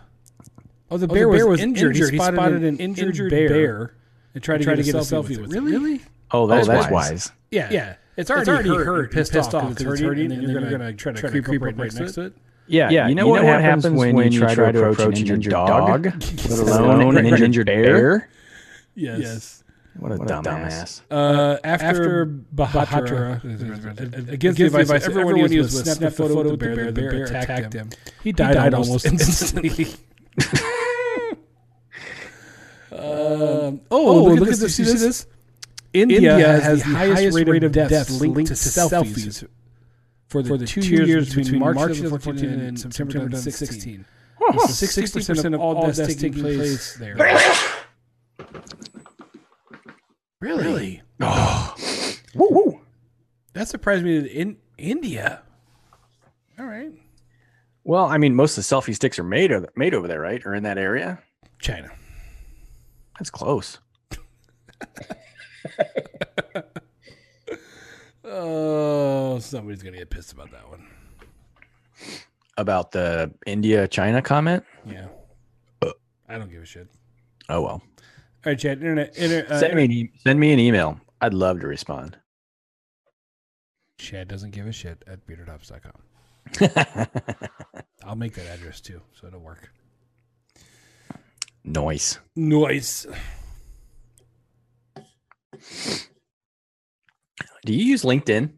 oh, 0.91 0.97
the 0.97 1.07
bear, 1.07 1.27
oh, 1.27 1.31
the 1.31 1.37
bear 1.37 1.47
was, 1.47 1.57
was 1.57 1.61
injured. 1.61 1.95
injured. 1.95 2.13
He 2.13 2.17
spotted, 2.17 2.33
he 2.33 2.37
spotted 2.37 2.57
an, 2.57 2.65
an 2.65 2.77
injured, 2.79 3.07
injured 3.07 3.31
bear, 3.31 3.49
bear 3.49 3.95
and 4.33 4.43
tried 4.43 4.57
to, 4.57 4.63
tried 4.65 4.75
to 4.75 4.83
get, 4.83 4.95
a 4.95 4.99
selfie 4.99 5.37
with 5.37 5.51
it. 5.53 5.59
Really? 5.61 5.71
Really? 5.71 6.01
Oh, 6.31 6.47
that's, 6.47 6.67
oh, 6.67 6.71
that's 6.71 6.91
wise. 6.91 7.11
wise. 7.11 7.31
Yeah. 7.51 7.69
Yeah. 7.71 7.95
It's 8.17 8.29
already, 8.29 8.41
it's 8.41 8.49
already 8.49 8.69
hurt, 8.69 8.85
hurt 8.85 9.11
pissed, 9.13 9.31
pissed 9.31 9.53
off 9.53 9.69
because 9.69 9.93
it's 9.93 10.01
hurting, 10.01 10.31
and 10.31 10.43
then 10.43 10.49
you're 10.51 10.69
going 10.69 10.81
to 10.81 10.93
try 10.93 11.13
to 11.13 11.29
creep, 11.29 11.45
creep 11.45 11.61
right 11.61 11.75
next 11.75 11.95
to 11.95 12.21
it. 12.21 12.33
Yeah, 12.67 12.89
yeah. 12.89 13.07
You 13.07 13.15
know, 13.15 13.25
you 13.25 13.31
what, 13.31 13.41
know 13.41 13.47
what 13.47 13.61
happens 13.61 13.89
when, 13.89 14.15
when 14.15 14.31
you 14.31 14.39
try, 14.39 14.53
try 14.53 14.71
to 14.71 14.89
approach, 14.89 15.19
an 15.19 15.27
injured 15.27 15.51
dog, 15.51 16.05
let 16.49 16.81
alone 16.81 17.17
an 17.17 17.25
injured 17.25 17.65
bear? 17.65 18.29
Yes. 18.93 19.19
yes. 19.19 19.58
What 19.97 20.11
a 20.11 20.15
what 20.15 20.27
dumbass. 20.27 21.01
Uh, 21.11 21.57
after, 21.63 22.25
Bahatra, 22.25 23.43
against, 24.31 24.57
the 24.57 24.65
advice 24.65 25.07
of 25.07 25.17
everyone 25.17 25.49
he 25.49 25.57
was 25.57 25.73
with, 25.73 25.85
snapped 25.85 26.01
a 26.01 26.11
photo 26.11 26.39
of 26.39 26.47
the 26.49 26.57
bear. 26.57 26.91
The 26.91 26.91
bear 26.91 27.23
attacked 27.25 27.73
him. 27.73 27.89
He 28.23 28.31
died, 28.31 28.49
he 28.49 28.53
died 28.55 28.73
almost 28.73 29.05
instantly. 29.05 29.87
um, 32.91 33.81
oh, 33.81 33.81
oh, 33.91 34.23
look, 34.23 34.39
look 34.39 34.49
at 34.51 34.57
this. 34.59 34.79
You 34.79 34.85
see 34.85 35.05
this? 35.05 35.25
India, 35.91 36.17
India 36.17 36.61
has, 36.61 36.83
the 36.83 36.89
highest 36.89 37.37
rate 37.37 37.63
of 37.63 37.71
deaths 37.71 38.21
linked 38.21 38.47
to 38.47 38.53
selfies 38.53 39.47
for 40.27 40.43
the, 40.43 40.49
for 40.49 40.57
the 40.57 40.67
two, 40.67 40.81
two 40.81 41.05
years 41.05 41.33
between, 41.33 41.59
March, 41.59 41.75
March 41.75 41.97
2014 41.97 42.45
and, 42.45 42.61
and 42.61 42.79
September 42.79 43.11
2016. 43.11 44.05
Sixty 44.67 45.23
percent 45.23 45.53
of 45.53 45.61
all 45.61 45.85
deaths 45.85 46.15
taking 46.15 46.33
place 46.33 46.95
there. 46.95 47.17
Really? 50.41 50.63
really? 50.63 51.01
Oh. 51.21 51.75
woo 52.33 52.47
woo. 52.49 52.81
That 53.53 53.67
surprised 53.67 54.05
me. 54.05 54.19
In 54.19 54.57
India. 54.77 55.41
All 56.57 56.65
right. 56.65 56.91
Well, 57.83 58.05
I 58.05 58.17
mean, 58.17 58.35
most 58.35 58.57
of 58.57 58.63
the 58.67 58.75
selfie 58.75 58.95
sticks 58.95 59.19
are 59.19 59.23
made 59.23 59.51
over, 59.51 59.67
made 59.75 59.93
over 59.93 60.07
there, 60.07 60.21
right? 60.21 60.41
Or 60.45 60.55
in 60.55 60.63
that 60.63 60.77
area? 60.77 61.19
China. 61.59 61.89
That's 63.17 63.29
close. 63.29 63.79
Oh, 68.31 69.39
somebody's 69.39 69.81
gonna 69.81 69.97
get 69.97 70.11
pissed 70.11 70.33
about 70.33 70.51
that 70.51 70.69
one. 70.69 70.85
About 72.57 72.91
the 72.91 73.33
India 73.47 73.87
China 73.87 74.21
comment? 74.21 74.63
Yeah. 74.85 75.07
Uh. 75.81 75.93
I 76.27 76.37
don't 76.37 76.51
give 76.51 76.61
a 76.61 76.65
shit. 76.65 76.87
Oh 77.49 77.61
well. 77.61 77.81
All 78.45 78.51
right, 78.51 78.59
Chad. 78.59 78.77
Internet. 78.79 79.17
Inter, 79.17 79.45
uh, 79.49 79.59
send 79.59 79.75
me 79.75 79.83
an 79.85 79.91
e- 79.91 80.11
send 80.17 80.39
me 80.39 80.53
an 80.53 80.59
email. 80.59 80.99
I'd 81.21 81.33
love 81.33 81.59
to 81.61 81.67
respond. 81.67 82.17
Chad 83.97 84.27
doesn't 84.29 84.51
give 84.51 84.65
a 84.65 84.71
shit 84.71 85.03
at 85.07 85.27
beardertops.com. 85.27 85.91
I'll 88.05 88.15
make 88.15 88.33
that 88.35 88.47
address 88.47 88.79
too, 88.79 89.01
so 89.13 89.27
it'll 89.27 89.41
work. 89.41 89.69
Noise. 91.65 92.19
Noise. 92.35 93.07
Do 97.65 97.73
you 97.73 97.83
use 97.83 98.03
LinkedIn 98.03 98.51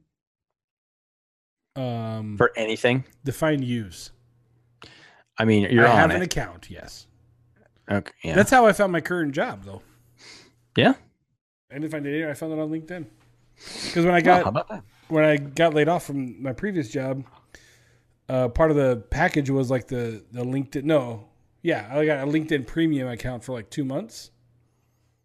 um, 1.76 2.38
for 2.38 2.52
anything? 2.56 3.06
Define 3.26 3.64
use. 3.64 4.12
I 5.40 5.46
mean, 5.46 5.68
you're 5.72 5.88
I 5.88 5.92
on 5.92 5.98
have 5.98 6.12
it. 6.12 6.16
an 6.18 6.22
account. 6.22 6.70
Yes. 6.70 7.08
Okay. 7.92 8.12
Yeah. 8.24 8.36
That's 8.36 8.50
how 8.52 8.66
I 8.66 8.74
found 8.74 8.92
my 8.92 9.02
current 9.02 9.34
job, 9.34 9.64
though. 9.66 9.82
Yeah. 10.78 10.94
I 11.70 11.76
didn't 11.76 11.92
find 11.92 12.06
it. 12.06 12.30
I 12.30 12.34
found 12.34 12.54
it 12.54 12.60
on 12.60 12.70
LinkedIn. 12.70 13.06
Because 13.86 14.06
when 14.06 14.14
I 14.14 14.22
got 14.22 14.54
well, 14.54 14.84
when 15.10 15.24
I 15.24 15.38
got 15.38 15.74
laid 15.74 15.88
off 15.88 16.06
from 16.06 16.42
my 16.42 16.54
previous 16.54 16.90
job, 16.90 17.24
uh, 18.30 18.48
part 18.50 18.72
of 18.72 18.78
the 18.78 18.98
package 19.10 19.50
was 19.50 19.70
like 19.70 19.88
the 19.88 20.24
the 20.32 20.44
LinkedIn. 20.44 20.84
No, 20.84 21.28
yeah, 21.62 21.88
I 21.92 22.06
got 22.06 22.28
a 22.28 22.32
LinkedIn 22.32 22.66
Premium 22.66 23.08
account 23.08 23.44
for 23.44 23.54
like 23.54 23.70
two 23.70 23.86
months. 23.86 24.32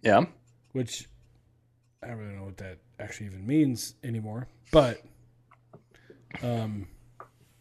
Yeah. 0.03 0.25
Which 0.73 1.09
I 2.03 2.09
don't 2.09 2.19
really 2.19 2.35
know 2.35 2.45
what 2.45 2.59
that 2.59 2.79
actually 3.01 3.27
even 3.27 3.47
means 3.47 3.95
anymore. 4.05 4.49
But 4.71 5.03
um 6.43 6.89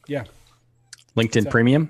yeah. 0.07 0.25
LinkedIn 1.15 1.43
so, 1.43 1.49
Premium? 1.49 1.89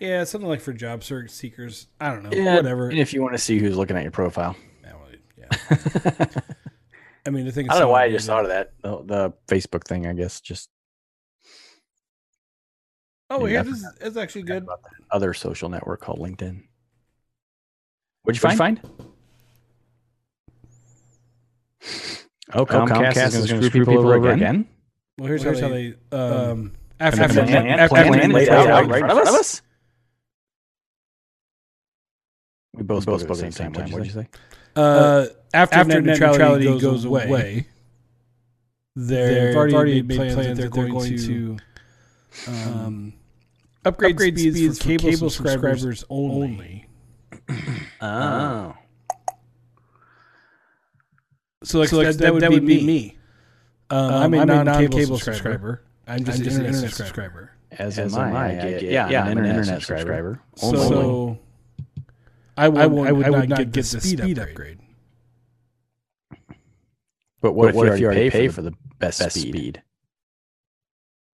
Yeah, 0.00 0.24
something 0.24 0.48
like 0.48 0.60
for 0.60 0.72
job 0.72 1.02
search 1.02 1.30
seekers. 1.30 1.88
I 2.00 2.10
don't 2.10 2.22
know. 2.22 2.30
Yeah, 2.32 2.56
whatever. 2.56 2.88
And 2.88 2.98
if 2.98 3.12
you 3.12 3.22
want 3.22 3.34
to 3.34 3.38
see 3.38 3.58
who's 3.58 3.76
looking 3.76 3.96
at 3.96 4.02
your 4.02 4.12
profile. 4.12 4.56
Yeah, 4.82 4.92
well, 4.94 5.08
yeah. 5.38 6.26
I 7.26 7.30
mean, 7.30 7.44
the 7.44 7.52
thing 7.52 7.68
I 7.68 7.74
don't 7.74 7.82
know 7.82 7.88
why 7.88 8.04
I 8.04 8.10
just 8.10 8.26
thought 8.26 8.44
of 8.44 8.50
that. 8.50 8.72
The, 8.82 9.02
the, 9.04 9.32
Facebook 9.48 9.84
thing, 9.84 10.06
I 10.06 10.12
guess, 10.12 10.40
just. 10.40 10.70
Oh, 13.30 13.44
yeah, 13.44 13.62
this 13.62 13.84
is 14.00 14.16
actually 14.16 14.42
good. 14.42 14.66
other 15.10 15.34
social 15.34 15.68
network 15.68 16.00
called 16.00 16.20
LinkedIn. 16.20 16.62
What'd 18.22 18.42
you 18.42 18.56
find? 18.56 18.58
What'd 18.58 18.80
you 18.80 18.88
find? 18.88 19.08
Oh, 22.54 22.64
Comcast, 22.64 22.90
oh, 22.90 22.94
Comcast 22.94 23.26
is 23.26 23.34
going 23.34 23.60
to 23.60 23.66
screw, 23.68 23.80
people, 23.80 23.92
people 23.92 24.10
over 24.10 24.30
again? 24.30 24.34
again? 24.38 24.68
Well, 25.18 25.28
here's, 25.28 25.44
well, 25.44 25.54
here's 25.54 25.62
how, 25.62 25.68
they, 25.68 25.94
how 26.10 26.44
they 26.44 26.50
um, 26.50 26.72
after, 27.00 27.22
after, 27.22 27.44
plan, 27.44 27.66
after, 27.66 27.88
plan, 27.88 28.08
plan 28.08 28.30
laid 28.32 28.48
out, 28.48 28.68
out 28.68 28.88
right 28.88 29.02
in 29.02 29.06
front 29.06 29.28
of 29.28 29.34
us. 29.34 29.62
We 32.78 32.84
both, 32.84 33.06
both 33.06 33.20
spoke 33.22 33.38
at 33.38 33.46
the 33.46 33.52
same 33.52 33.72
time. 33.72 33.86
time. 33.86 33.92
What 33.92 34.04
did 34.04 34.14
you 34.14 34.22
say? 34.22 34.28
Uh, 34.76 34.80
uh, 34.80 35.26
after, 35.52 35.74
after 35.76 36.00
net 36.00 36.04
neutrality, 36.04 36.64
neutrality 36.64 36.80
goes, 36.80 37.04
away, 37.04 37.24
away 37.24 37.66
they've 38.94 39.56
already, 39.56 39.74
already 39.74 40.02
made 40.02 40.16
plans, 40.16 40.34
plans 40.34 40.48
that 40.48 40.54
they're, 40.56 40.68
going, 40.70 40.92
going 40.92 41.16
to 41.18 41.56
um, 42.46 43.12
upgrade, 43.84 44.12
upgrade 44.12 44.38
speeds, 44.38 44.56
speeds 44.56 44.78
for 44.78 44.84
cable, 44.84 45.10
cable 45.10 45.30
subscribers, 45.30 45.80
subscribers 45.80 46.04
only. 46.10 46.88
oh. 48.00 48.74
So, 51.64 51.80
like, 51.80 51.88
so 51.88 51.96
like 51.96 52.06
that, 52.06 52.18
that, 52.18 52.32
would, 52.32 52.42
that 52.42 52.50
would 52.50 52.66
be, 52.66 52.78
be 52.78 52.86
me. 52.86 53.18
Um, 53.90 53.98
um, 53.98 54.12
I'm 54.14 54.34
a 54.34 54.38
I'm 54.38 54.64
non-cable, 54.64 55.18
subscriber. 55.18 55.34
subscriber. 55.34 55.84
I'm 56.06 56.24
just, 56.24 56.38
I'm 56.38 56.44
just 56.44 56.56
an 56.56 56.66
internet, 56.66 56.74
internet 56.74 56.94
subscriber. 56.94 57.52
As, 57.72 57.98
As 57.98 58.16
am 58.16 58.34
I. 58.36 58.50
I 58.50 58.54
get, 58.54 58.82
yeah, 58.82 59.08
yeah, 59.08 59.22
I'm 59.22 59.26
an 59.26 59.38
internet, 59.38 59.56
internet 59.56 59.74
subscriber. 59.82 60.40
subscriber. 60.54 60.88
So, 60.88 61.38
I 62.58 62.68
would, 62.68 62.80
I 62.80 62.86
would, 62.86 63.08
I 63.08 63.12
would, 63.12 63.26
I 63.26 63.30
would 63.30 63.48
not, 63.48 63.58
get, 63.58 63.72
get 63.72 63.84
the 63.86 64.00
speed, 64.00 64.18
speed 64.18 64.38
upgrade. 64.38 64.48
upgrade. 64.50 64.78
But 67.40 67.52
what, 67.52 67.66
but 67.66 67.68
if, 67.68 67.74
what 67.76 67.86
you 67.86 67.92
if 67.92 68.00
you 68.00 68.06
already 68.06 68.30
pay, 68.30 68.40
pay 68.40 68.48
for 68.48 68.62
the 68.62 68.72
best, 68.98 69.20
best 69.20 69.38
speed? 69.38 69.54
speed? 69.54 69.82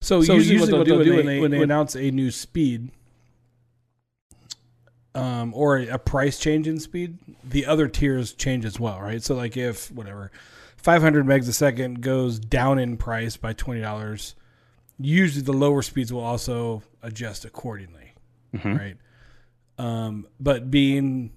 So, 0.00 0.20
so 0.22 0.34
usually, 0.34 0.54
usually 0.54 0.72
what 0.72 0.86
they'll, 0.86 1.04
do 1.04 1.14
when 1.14 1.26
they, 1.26 1.40
when 1.40 1.50
they 1.52 1.62
announce 1.62 1.94
a 1.94 2.10
new 2.10 2.32
speed, 2.32 2.90
um, 5.14 5.52
or 5.54 5.78
a, 5.78 5.98
price 5.98 6.38
change 6.38 6.66
in 6.66 6.80
speed, 6.80 7.18
the 7.44 7.66
other 7.66 7.86
tiers 7.86 8.32
change 8.32 8.64
as 8.64 8.80
well, 8.80 9.00
right? 9.00 9.22
So 9.22 9.36
like 9.36 9.56
if 9.56 9.92
whatever 9.92 10.32
500 10.76 11.24
megs 11.24 11.48
a 11.48 11.52
second 11.52 12.00
goes 12.00 12.38
down 12.40 12.78
in 12.78 12.96
price 12.96 13.36
by 13.36 13.52
twenty 13.52 13.80
dollars, 13.80 14.34
usually 14.98 15.42
the 15.42 15.52
lower 15.52 15.82
speeds 15.82 16.12
will 16.12 16.24
also 16.24 16.82
adjust 17.02 17.44
accordingly, 17.44 18.14
mm-hmm. 18.54 18.76
right? 18.76 18.96
Um, 19.82 20.28
but 20.38 20.70
being 20.70 21.32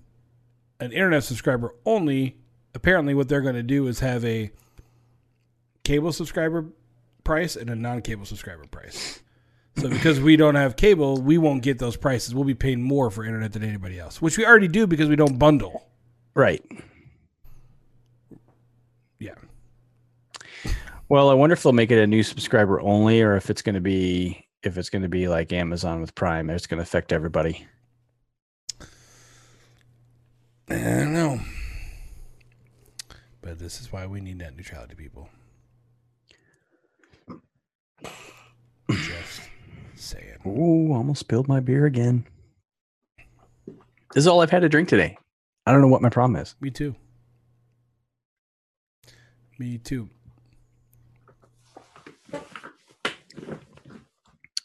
an 0.79 0.91
internet 0.91 1.23
subscriber 1.23 1.73
only, 1.83 2.37
apparently 2.75 3.15
what 3.15 3.27
they're 3.27 3.41
going 3.41 3.55
to 3.55 3.63
do 3.63 3.87
is 3.87 4.01
have 4.01 4.23
a 4.23 4.51
cable 5.83 6.13
subscriber 6.13 6.65
price 7.23 7.55
and 7.55 7.71
a 7.71 7.75
non-cable 7.75 8.25
subscriber 8.25 8.67
price. 8.67 9.19
So 9.77 9.89
because 9.89 10.19
we 10.19 10.37
don't 10.37 10.53
have 10.53 10.75
cable, 10.75 11.19
we 11.19 11.39
won't 11.39 11.63
get 11.63 11.79
those 11.79 11.97
prices. 11.97 12.35
We'll 12.35 12.43
be 12.43 12.53
paying 12.53 12.83
more 12.83 13.09
for 13.09 13.25
internet 13.25 13.51
than 13.51 13.63
anybody 13.63 13.99
else, 13.99 14.21
which 14.21 14.37
we 14.37 14.45
already 14.45 14.67
do 14.67 14.85
because 14.85 15.09
we 15.09 15.15
don't 15.15 15.39
bundle. 15.39 15.87
Right. 16.35 16.63
Yeah. 19.17 19.33
Well, 21.09 21.29
I 21.29 21.33
wonder 21.33 21.53
if 21.53 21.63
they'll 21.63 21.73
make 21.73 21.89
it 21.89 21.97
a 21.97 22.05
new 22.05 22.21
subscriber 22.21 22.79
only, 22.79 23.23
or 23.23 23.35
if 23.37 23.49
it's 23.49 23.63
going 23.63 23.75
to 23.75 23.81
be 23.81 24.47
if 24.61 24.77
it's 24.77 24.91
going 24.91 25.01
to 25.01 25.09
be 25.09 25.27
like 25.27 25.51
Amazon 25.51 25.99
with 25.99 26.13
Prime, 26.13 26.51
it's 26.51 26.67
going 26.67 26.77
to 26.77 26.83
affect 26.83 27.11
everybody. 27.11 27.65
I 30.69 30.73
don't 30.73 31.13
know. 31.13 31.39
But 33.41 33.59
this 33.59 33.79
is 33.79 33.91
why 33.91 34.07
we 34.07 34.19
need 34.19 34.39
net 34.39 34.55
neutrality, 34.57 34.95
people. 34.95 35.29
Just 38.89 39.41
saying. 39.95 40.39
Ooh, 40.47 40.93
almost 40.93 41.19
spilled 41.19 41.47
my 41.47 41.59
beer 41.59 41.85
again. 41.85 42.25
This 43.67 44.23
is 44.23 44.27
all 44.27 44.41
I've 44.41 44.49
had 44.49 44.61
to 44.61 44.69
drink 44.69 44.89
today. 44.89 45.17
I 45.67 45.71
don't 45.71 45.81
know 45.81 45.87
what 45.87 46.01
my 46.01 46.09
problem 46.09 46.41
is. 46.41 46.55
Me 46.59 46.71
too. 46.71 46.95
Me 49.59 49.77
too. 49.77 50.09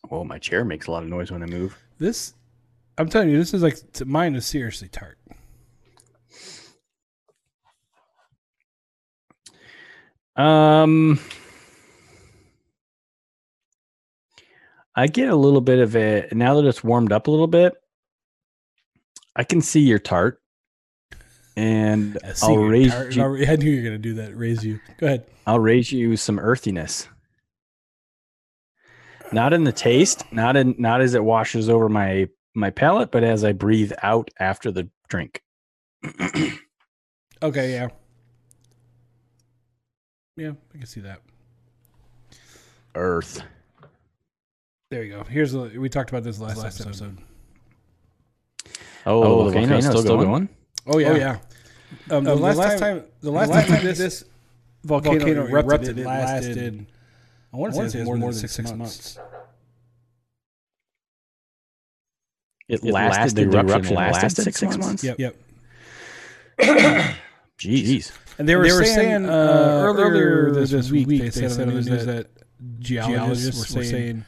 Well, 0.08 0.24
my 0.24 0.38
chair 0.38 0.64
makes 0.64 0.86
a 0.88 0.90
lot 0.90 1.02
of 1.02 1.08
noise 1.08 1.30
when 1.30 1.42
I 1.42 1.46
move. 1.46 1.76
This, 1.98 2.34
I'm 2.98 3.08
telling 3.08 3.28
you, 3.30 3.38
this 3.38 3.54
is 3.54 3.62
like 3.62 3.78
mine 4.04 4.34
is 4.34 4.46
seriously 4.46 4.88
tart. 4.88 5.18
Um, 10.40 11.18
I 14.94 15.06
get 15.06 15.28
a 15.28 15.36
little 15.36 15.60
bit 15.60 15.78
of 15.80 15.96
it 15.96 16.34
now 16.34 16.54
that 16.54 16.66
it's 16.66 16.82
warmed 16.82 17.12
up 17.12 17.26
a 17.26 17.30
little 17.30 17.46
bit. 17.46 17.74
I 19.36 19.44
can 19.44 19.60
see 19.60 19.80
your 19.80 19.98
tart, 19.98 20.40
and 21.56 22.18
I 22.24 22.32
I'll 22.42 22.56
raise 22.56 22.90
tart- 22.90 23.14
you. 23.14 23.22
I 23.22 23.56
knew 23.56 23.70
you 23.70 23.82
were 23.82 23.84
gonna 23.84 23.98
do 23.98 24.14
that. 24.14 24.34
Raise 24.34 24.64
you. 24.64 24.80
Go 24.98 25.06
ahead. 25.06 25.26
I'll 25.46 25.60
raise 25.60 25.92
you 25.92 26.16
some 26.16 26.38
earthiness. 26.38 27.06
Not 29.32 29.52
in 29.52 29.64
the 29.64 29.72
taste, 29.72 30.24
not 30.32 30.56
in 30.56 30.74
not 30.78 31.02
as 31.02 31.14
it 31.14 31.22
washes 31.22 31.68
over 31.68 31.88
my 31.88 32.28
my 32.54 32.70
palate, 32.70 33.10
but 33.10 33.24
as 33.24 33.44
I 33.44 33.52
breathe 33.52 33.92
out 34.02 34.30
after 34.38 34.70
the 34.70 34.88
drink. 35.08 35.42
Okay. 37.42 37.72
Yeah. 37.72 37.88
Yeah, 40.40 40.52
I 40.74 40.78
can 40.78 40.86
see 40.86 41.00
that. 41.02 41.20
Earth. 42.94 43.42
There 44.90 45.04
you 45.04 45.12
go. 45.12 45.22
Here's 45.24 45.52
the. 45.52 45.78
We 45.78 45.90
talked 45.90 46.08
about 46.08 46.24
this 46.24 46.40
last, 46.40 46.56
last 46.56 46.80
episode. 46.80 47.18
Oh, 49.04 49.22
Oh, 49.22 49.44
the 49.44 49.50
the 49.50 49.58
volcano's 49.58 49.84
volcano's 49.84 50.00
still 50.00 50.16
going. 50.16 50.48
Oh 50.86 50.96
yeah. 50.96 51.08
Oh 51.10 51.14
yeah. 51.14 51.38
Um, 52.10 52.24
the, 52.24 52.34
last, 52.34 52.78
time, 52.78 53.04
the 53.20 53.30
last 53.30 53.50
time, 53.50 53.84
this 53.84 54.24
volcano, 54.82 55.46
erupted, 55.46 55.98
it 55.98 56.06
lasted. 56.06 56.86
I 57.52 57.56
want 57.58 57.74
to 57.74 57.90
say 57.90 57.98
it 57.98 58.06
was 58.06 58.18
more, 58.18 58.32
than 58.32 58.48
six, 58.48 58.72
months. 58.72 59.18
It, 62.66 62.82
It 62.82 62.92
lasted, 62.92 63.20
lasted- 63.20 63.36
the 63.36 63.44
the 63.44 63.58
eruption 63.58 63.70
eruption 63.70 63.96
lasted, 63.96 64.22
lasted 64.22 64.42
six, 64.44 64.58
six 64.60 64.78
months. 64.78 65.04
Yep. 65.04 65.18
Yep. 65.18 65.36
Jeez. 67.58 68.12
And 68.40 68.48
they 68.48 68.56
were, 68.56 68.66
They 68.66 68.72
were 68.72 68.84
saying, 68.86 68.96
saying, 68.96 69.24
uh, 69.26 69.32
uh, 69.32 69.82
earlier 69.84 70.06
earlier 70.06 70.52
this, 70.52 70.70
this 70.70 70.90
week, 70.90 71.06
week, 71.06 71.20
they 71.20 71.30
said 71.30 71.52
on 71.60 71.68
the 71.68 71.74
news 71.74 72.06
that, 72.06 72.28
geologists 72.78 73.74
were 73.74 73.84
saying 73.84 74.24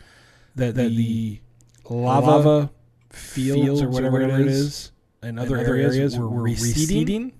that, 0.57 0.75
the 0.75 1.41
lava 1.89 2.71
fields, 3.09 3.81
or 3.81 3.89
whatever, 3.89 4.21
it 4.21 4.49
is 4.49 4.93
in 5.23 5.39
other, 5.39 5.57
areas, 5.57 6.19
were, 6.19 6.29
receding, 6.29 7.33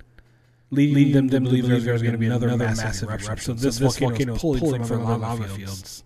leading, 0.71 1.13
them 1.13 1.29
to 1.29 1.41
believe 1.41 1.67
there 1.67 1.93
was 1.93 2.01
going 2.01 2.13
to 2.13 2.19
be 2.19 2.25
another, 2.25 2.57
massive 2.57 3.11
eruption. 3.11 3.37
So 3.37 3.53
this, 3.53 3.77
volcano 3.77 4.37
is 4.37 4.41
pulling, 4.41 4.83
from, 4.83 5.05
other 5.05 5.19
lava 5.19 5.49
fields 5.49 6.05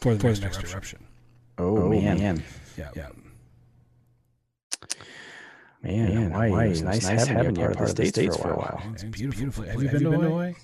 for 0.00 0.16
the, 0.16 0.34
next, 0.40 0.64
eruption. 0.64 1.06
Oh, 1.58 1.78
Oh, 1.78 1.88
man. 1.90 2.18
man. 2.18 2.44
Yeah. 2.76 2.88
yeah. 2.96 3.08
Man, 5.82 6.14
Man, 6.14 6.30
Hawaii, 6.30 6.48
Hawaii, 6.48 6.66
it 6.66 6.70
was 6.70 6.82
nice, 6.82 7.04
nice 7.04 7.26
having 7.26 7.36
having 7.36 7.56
you 7.56 7.62
you 7.62 7.68
a 7.68 7.74
part 7.74 7.90
of 7.90 7.96
the 7.96 8.06
States 8.06 8.36
for 8.36 8.52
a 8.52 8.56
while. 8.56 8.82
It's 8.92 9.02
beautiful. 9.04 9.64
Have 9.64 9.82
you 9.82 9.88
been 9.88 10.04
to 10.04 10.10
Hawaii? 10.12 10.54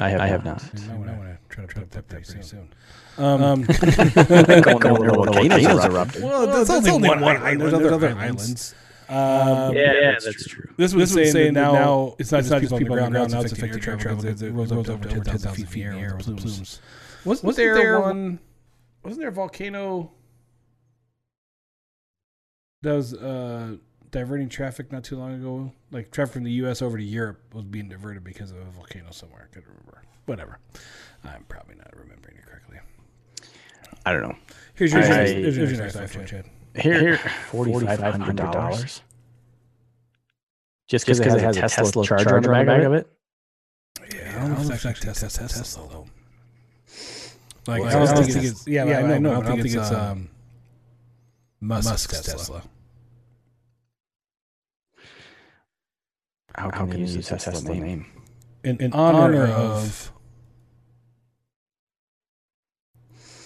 I 0.00 0.08
have, 0.10 0.20
I 0.20 0.26
have 0.26 0.44
not. 0.44 0.62
not. 0.62 0.90
I 0.90 0.96
want 0.96 1.06
to 1.06 1.38
try 1.48 1.66
to 1.66 1.74
put 1.74 1.90
that 1.92 2.08
pretty 2.08 2.42
soon. 2.42 2.68
Um, 3.16 3.62
Going 3.64 5.00
there 5.02 5.12
when 5.12 5.26
the 5.26 5.30
volcanoes 5.32 5.84
erupted. 5.84 6.22
well, 6.22 6.64
that's, 6.64 6.88
only 6.88 7.08
one, 7.08 7.22
island. 7.22 7.60
There's 7.60 7.92
other, 7.92 8.08
islands. 8.08 8.74
Um, 9.08 9.74
Yeah, 9.74 10.18
that's 10.22 10.46
true. 10.48 10.74
This 10.76 10.94
was 10.94 11.12
saying, 11.12 11.54
that 11.54 11.72
now 11.72 12.16
it's 12.18 12.32
not 12.32 12.44
just 12.44 12.60
people, 12.60 12.78
people 12.78 12.98
on 12.98 13.04
the 13.04 13.18
ground, 13.18 13.32
now 13.32 13.40
it's 13.40 13.52
affecting 13.52 13.88
air 13.88 13.96
travel 13.96 14.22
because 14.22 14.42
it 14.42 14.50
rose 14.50 14.72
up 14.72 14.84
to 14.84 14.92
over 14.94 15.08
10,000 15.08 15.66
feet 15.66 15.86
in 15.86 15.92
the 15.92 15.98
air 15.98 16.16
with 16.16 16.26
plumes. 16.26 16.80
Wasn't, 17.24 17.46
wasn't 17.46 17.74
there 17.74 18.00
one... 18.00 18.40
Wasn't 19.02 19.20
there 19.20 19.28
a 19.28 19.32
volcano 19.32 20.10
that 22.82 22.94
was 22.94 23.14
uh, 23.14 23.76
diverting 24.16 24.48
traffic 24.48 24.90
not 24.90 25.04
too 25.04 25.16
long 25.16 25.34
ago? 25.34 25.70
Like 25.92 26.10
traffic 26.10 26.32
from 26.34 26.44
the 26.44 26.52
U.S. 26.52 26.80
over 26.80 26.96
to 26.96 27.02
Europe 27.04 27.38
was 27.52 27.64
being 27.64 27.88
diverted 27.88 28.24
because 28.24 28.50
of 28.50 28.56
a 28.56 28.64
volcano 28.64 29.10
somewhere. 29.10 29.42
I 29.50 29.54
couldn't 29.54 29.68
remember. 29.68 30.02
Whatever. 30.24 30.58
I'm 31.22 31.44
probably 31.48 31.74
not 31.74 31.94
remembering 31.94 32.38
it 32.38 32.46
correctly. 32.46 32.78
I 34.06 34.12
don't 34.12 34.22
know. 34.22 34.36
Here's 34.74 34.92
your, 34.92 35.02
I- 35.02 35.26
here's, 35.26 35.56
here's 35.56 35.72
your 35.72 35.80
next 35.82 35.96
iPhone, 35.96 36.26
Chad. 36.26 36.46
Here, 36.74 36.98
here 36.98 37.18
forty-five 37.50 38.00
hundred 38.00 38.36
dollars. 38.36 39.02
Just 40.88 41.06
because 41.06 41.34
it 41.34 41.40
has 41.40 41.56
a 41.56 41.60
Tesla, 41.68 42.04
charger 42.04 42.36
on 42.36 42.42
the 42.42 42.48
back 42.48 42.84
of 42.84 42.92
it. 42.94 43.08
Yeah, 44.14 44.34
I 44.36 44.40
don't 44.40 44.54
know 44.54 44.60
if 44.62 44.70
it's 44.70 44.86
actually 44.86 45.12
Tesla, 45.12 45.28
Tesla 45.48 45.88
though. 45.88 46.06
Like, 47.66 47.82
I 47.82 48.04
don't 48.04 48.24
think 48.24 48.44
it's 48.44 48.66
yeah, 48.66 48.84
yeah 48.84 48.98
I 48.98 49.18
know. 49.18 49.40
I 49.40 49.44
don't 49.44 49.60
think 49.62 49.74
it's 49.74 49.90
um, 49.90 50.28
Musk's 51.60 52.22
Tesla. 52.22 52.62
How 56.56 56.70
can, 56.70 56.92
you 56.92 56.98
use 56.98 57.16
a 57.30 57.36
Tesla, 57.36 57.74
name? 57.74 58.06
In, 58.64 58.78
in 58.78 58.92
honor 58.92 59.46
of, 59.46 60.10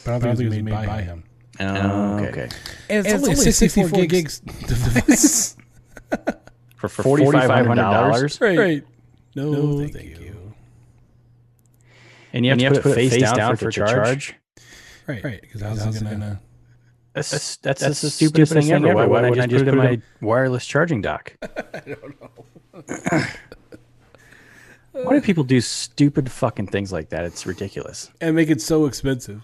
but 0.05 0.15
I 0.15 0.19
don't 0.19 0.37
think 0.37 0.41
it 0.41 0.49
was 0.49 0.63
made 0.63 0.87
by 0.87 1.03
him. 1.03 1.25
Oh, 1.59 1.67
oh 1.67 2.25
okay. 2.25 2.49
And 2.89 3.07
it's, 3.07 3.23
only 3.23 3.33
a 3.33 3.53
64 3.53 4.07
gigs 4.07 4.41
device. 4.67 5.57
For 6.77 6.89
forty-five 6.89 7.67
hundred 7.67 7.83
dollars, 7.83 8.41
right. 8.41 8.59
right. 8.59 8.85
No, 9.37 9.87
thank, 9.87 10.19
you. 10.19 10.55
and 12.33 12.45
you 12.45 12.51
have, 12.51 12.73
to, 12.73 12.81
put 12.81 12.93
it 12.93 13.11
face 13.11 13.21
down, 13.21 13.57
for 13.57 13.69
it 13.69 13.73
to 13.73 13.87
charge. 13.87 14.35
Right, 15.07 15.23
right. 15.23 15.41
Because 15.41 15.63
I 15.63 15.73
was 15.73 16.03
gonna. 16.03 16.41
That's 17.13 17.31
that's, 17.31 17.57
that's, 17.57 17.81
that's 17.83 18.01
the 18.01 18.11
stupidest, 18.11 18.53
thing 18.53 18.71
ever. 18.71 18.95
Why 18.95 19.07
wouldn't 19.07 19.41
I 19.41 19.47
just 19.47 19.65
put 19.65 19.75
it 19.75 19.79
in 19.79 19.79
my 19.79 20.01
wireless 20.21 20.65
charging 20.65 21.03
dock? 21.03 21.37
I 21.43 21.81
don't 21.81 22.21
know. 22.21 22.31
Why 24.93 25.14
do 25.14 25.21
people 25.21 25.45
do 25.45 25.61
stupid 25.61 26.31
fucking 26.31 26.68
things 26.68 26.93
like 26.93 27.11
that? 27.11 27.25
It's 27.25 27.47
ridiculous. 27.47 28.11
And 28.21 28.37
make 28.37 28.51
it 28.51 28.61
so 28.61 28.87
expensive. 28.87 29.43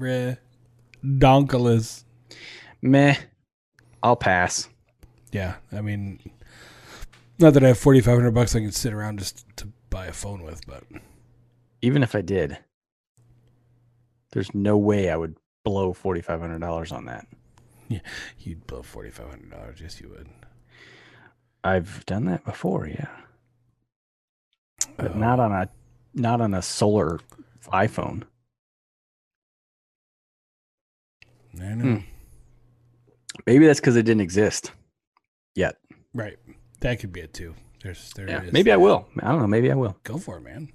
Redonkulous. 0.00 2.04
Meh. 2.80 3.16
I'll 4.02 4.16
pass. 4.16 4.68
Yeah, 5.30 5.54
I 5.72 5.80
mean, 5.80 6.18
not 7.38 7.54
that 7.54 7.64
I 7.64 7.68
have 7.68 7.78
forty 7.78 8.00
five 8.00 8.16
hundred 8.16 8.34
bucks 8.34 8.54
I 8.54 8.60
can 8.60 8.72
sit 8.72 8.92
around 8.92 9.20
just 9.20 9.44
to 9.56 9.68
buy 9.90 10.06
a 10.06 10.12
phone 10.12 10.42
with, 10.42 10.66
but 10.66 10.84
Even 11.80 12.02
if 12.02 12.14
I 12.14 12.20
did, 12.20 12.58
there's 14.32 14.54
no 14.54 14.76
way 14.76 15.10
I 15.10 15.16
would 15.16 15.36
blow 15.64 15.92
forty 15.92 16.20
five 16.20 16.40
hundred 16.40 16.60
dollars 16.60 16.92
on 16.92 17.06
that. 17.06 17.26
Yeah, 17.88 18.00
you'd 18.38 18.66
blow 18.66 18.82
forty 18.82 19.10
five 19.10 19.30
hundred 19.30 19.50
dollars. 19.50 19.78
Yes, 19.80 20.00
you 20.00 20.08
would. 20.08 20.28
I've 21.64 22.04
done 22.06 22.24
that 22.26 22.44
before, 22.44 22.86
yeah, 22.88 23.08
but 24.96 25.12
Oh. 25.12 25.18
not 25.18 25.38
on 25.40 25.52
a 25.52 25.68
not 26.14 26.40
on 26.40 26.52
a 26.54 26.60
solar 26.62 27.20
iPhone. 27.68 28.24
I 31.60 31.74
know. 31.74 31.96
Hmm. 31.96 32.06
Maybe 33.46 33.66
that's 33.66 33.80
because 33.80 33.96
it 33.96 34.02
didn't 34.02 34.20
exist 34.22 34.72
yet. 35.54 35.76
Right, 36.14 36.38
that 36.80 36.98
could 37.00 37.12
be 37.12 37.20
it 37.20 37.32
too. 37.32 37.54
There's 37.82 38.12
there 38.14 38.28
Yeah, 38.28 38.42
maybe 38.52 38.70
I 38.72 38.76
will. 38.76 39.08
I 39.20 39.28
don't 39.32 39.40
know. 39.40 39.46
Maybe 39.46 39.70
I 39.70 39.74
will. 39.74 39.96
go 40.04 40.18
for 40.18 40.36
it, 40.38 40.42
man. 40.42 40.72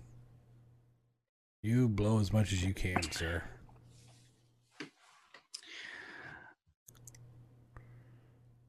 You 1.61 1.87
blow 1.89 2.19
as 2.19 2.31
much 2.33 2.51
as 2.53 2.63
you 2.63 2.73
can, 2.73 3.01
sir. 3.11 3.43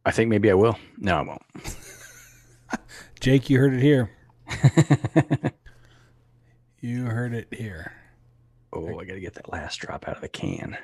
I 0.05 0.11
think 0.11 0.31
maybe 0.31 0.51
I 0.51 0.55
will. 0.55 0.79
No, 0.97 1.17
I 1.17 1.23
won't. 1.23 1.43
Jake, 3.21 3.51
you 3.51 3.59
heard 3.59 3.75
it 3.75 3.83
here. 3.83 4.11
You 6.81 7.07
heard 7.07 7.35
it 7.35 7.53
here. 7.53 7.93
oh, 8.73 9.01
I 9.01 9.05
got 9.05 9.15
to 9.15 9.21
get 9.21 9.35
that 9.35 9.51
last 9.51 9.77
drop 9.79 10.07
out 10.07 10.15
of 10.15 10.21
the 10.21 10.29
can. 10.29 10.79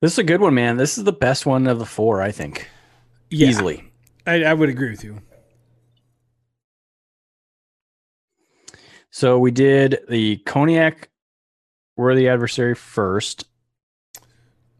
This 0.00 0.12
is 0.12 0.18
a 0.18 0.24
good 0.24 0.40
one, 0.40 0.54
man. 0.54 0.76
This 0.78 0.98
is 0.98 1.04
the 1.04 1.12
best 1.12 1.46
one 1.46 1.66
of 1.68 1.78
the 1.78 1.86
four, 1.86 2.20
I 2.20 2.32
think. 2.32 2.68
Yeah, 3.30 3.48
Easily. 3.48 3.92
I, 4.26 4.42
I 4.44 4.52
would 4.54 4.68
agree 4.68 4.90
with 4.90 5.04
you. 5.04 5.20
So 9.10 9.38
we 9.38 9.50
did 9.52 10.00
the 10.08 10.38
cognac 10.38 11.08
worthy 11.96 12.28
adversary 12.28 12.74
first, 12.74 13.44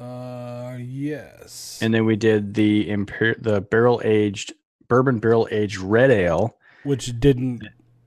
Uh, 0.02 0.76
yes. 0.78 1.78
and 1.82 1.92
then 1.94 2.04
we 2.04 2.16
did 2.16 2.54
the 2.54 2.88
imper- 2.88 3.40
the 3.42 3.60
barrel 3.60 4.00
aged 4.04 4.52
bourbon 4.88 5.18
barrel 5.18 5.46
aged 5.50 5.78
red 5.78 6.10
ale. 6.10 6.56
which 6.84 7.18
didn't 7.20 7.62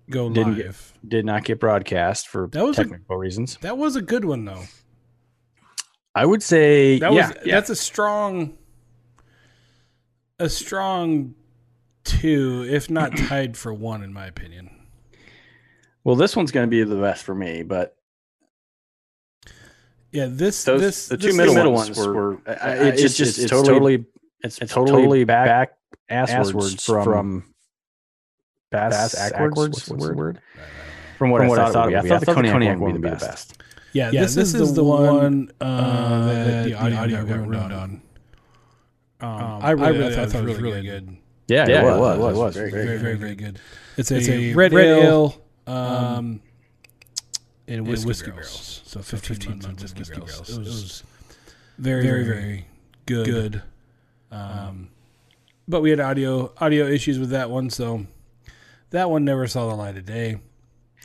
go 0.10 0.30
Didn't 0.30 0.58
live. 0.58 0.94
get- 1.02 1.10
Did 1.10 1.26
not 1.26 1.44
get 1.46 1.60
broadcast 1.60 2.28
for 2.28 2.48
That 2.52 2.64
was 2.66 2.78
a- 2.78 2.84
technical 2.84 3.18
reasons. 3.18 3.58
that 3.62 3.78
was 3.78 3.96
a 3.96 4.02
good 4.02 4.26
one 4.26 4.46
though. 4.46 4.64
I 6.14 6.26
would 6.26 6.42
say 6.44 7.00
That 7.00 7.14
yeah, 7.14 7.28
was 7.30 7.38
yeah. 7.46 7.56
that's 7.56 7.70
a 7.70 7.76
strong 7.76 8.58
a 10.40 10.50
strong 10.50 11.34
two, 12.04 12.66
if 12.70 12.90
not 12.90 13.16
tied 13.18 13.56
for 13.58 13.74
one 13.74 14.04
in 14.04 14.12
my 14.14 14.26
opinion. 14.28 14.70
Well, 16.04 16.16
this 16.16 16.36
one's 16.36 16.52
going 16.52 16.68
to 16.68 16.70
be 16.70 16.84
the 16.84 16.96
best 17.02 17.24
for 17.24 17.34
me, 17.34 17.64
but 17.64 17.96
Yeah, 20.16 20.28
this 20.30 20.64
those 20.64 20.80
this 20.82 21.08
the 21.10 21.18
this 21.18 21.32
two 21.32 21.38
middle, 21.38 21.80
is- 21.80 21.90
ones, 21.98 22.08
were. 22.08 22.36
uh, 22.48 22.56
it's 22.94 23.18
just, 23.18 23.38
it's, 23.38 23.50
totally, 23.50 24.06
it's, 24.42 24.58
totally 24.60 25.26
back, 25.26 25.78
asswards, 26.10 26.86
from, 26.86 27.04
from 27.04 27.54
Bass, 28.72 29.14
Bass 29.14 29.32
Ackwards. 29.34 29.58
What's 29.58 29.90
What's 29.90 30.04
the 30.04 30.10
the 30.12 30.16
word? 30.16 30.40
From 31.18 31.32
what, 31.32 31.42
From 31.42 31.52
I 31.52 31.72
thought, 31.72 31.92
it 31.92 31.96
would 31.96 32.04
be. 32.04 32.12
I 32.12 32.18
thought 32.20 32.26
the 32.26 32.34
cognac 32.34 32.80
one 32.80 32.94
would 32.94 33.02
be 33.02 33.10
the 33.10 33.16
best. 33.16 33.62
Yeah, 33.94 34.12
Yeah, 34.12 34.22
this, 34.22 34.36
this 34.36 34.54
is, 34.54 34.62
is 34.62 34.70
the 34.74 34.76
the 34.82 34.84
one 34.84 35.52
uh, 35.62 35.64
uh, 35.64 36.26
that 36.28 36.34
that 36.46 36.64
the 36.64 36.70
the 36.70 36.76
audio, 36.76 36.98
audio 37.00 37.18
got 37.18 37.28
got 37.28 37.36
ruined 37.36 37.52
ruined 37.52 37.74
on. 37.74 38.02
Um, 39.22 39.30
Um, 39.30 39.60
I 39.64 39.72
really, 39.72 39.86
I 39.86 39.90
really 39.90 40.16
thought, 40.16 40.30
thought 40.30 40.44
it 40.44 40.46
was 40.48 40.58
really, 40.58 40.72
really 40.72 40.82
good. 40.88 41.18
Yeah, 41.48 41.68
Yeah, 41.68 41.82
it 41.82 41.96
it 41.96 42.00
was. 42.00 42.20
was. 42.20 42.36
It 42.36 42.40
was 42.40 42.56
Very, 42.56 42.72
very, 42.72 42.86
Very, 42.86 42.98
good. 42.98 43.02
very, 43.02 43.16
very 43.16 43.36
good. 43.36 43.60
It's 43.98 44.12
a, 44.12 44.54
red, 44.54 44.74
red 44.74 44.86
ale, 44.88 45.42
ale, 45.68 45.74
um, 45.74 46.42
in 47.68 47.80
in 47.80 47.86
whiskey, 47.86 48.08
whiskey 48.08 48.32
barrels. 48.32 48.50
barrels. 48.50 48.82
So 48.86 49.02
15 49.02 49.36
15, 49.36 49.50
months 49.52 49.68
months 49.68 49.84
of 49.84 49.98
whiskey 49.98 50.00
whiskey 50.00 50.16
barrels. 50.26 50.50
barrels. 50.50 50.68
It 50.68 50.72
was 50.72 51.04
very, 51.78 52.04
very, 52.04 52.24
very, 52.24 52.42
very 52.42 52.66
good. 53.06 53.26
good. 53.26 53.62
Um, 54.32 54.90
but 55.68 55.82
we 55.82 55.90
had 55.90 56.00
audio 56.00 56.54
audio 56.60 56.86
issues 56.88 57.18
with 57.20 57.30
that 57.32 57.50
one, 57.50 57.70
so 57.70 58.06
that 58.92 59.10
one 59.10 59.26
never 59.26 59.48
saw 59.48 59.68
the 59.68 59.76
light 59.76 59.98
of 59.98 60.06
day. 60.06 60.40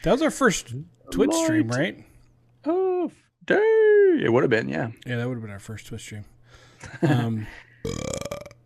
That 0.02 0.12
was 0.12 0.22
our 0.22 0.30
first 0.30 0.74
Twitch 1.10 1.32
stream, 1.32 1.68
right? 1.68 2.04
Oh, 2.64 3.10
dang. 3.46 3.58
It 4.22 4.32
would 4.32 4.42
have 4.42 4.50
been, 4.50 4.68
yeah. 4.68 4.90
Yeah, 5.06 5.16
that 5.16 5.28
would 5.28 5.34
have 5.34 5.42
been 5.42 5.50
our 5.50 5.58
first 5.58 5.86
Twitch 5.86 6.02
stream. 6.02 6.24
Um, 7.02 7.46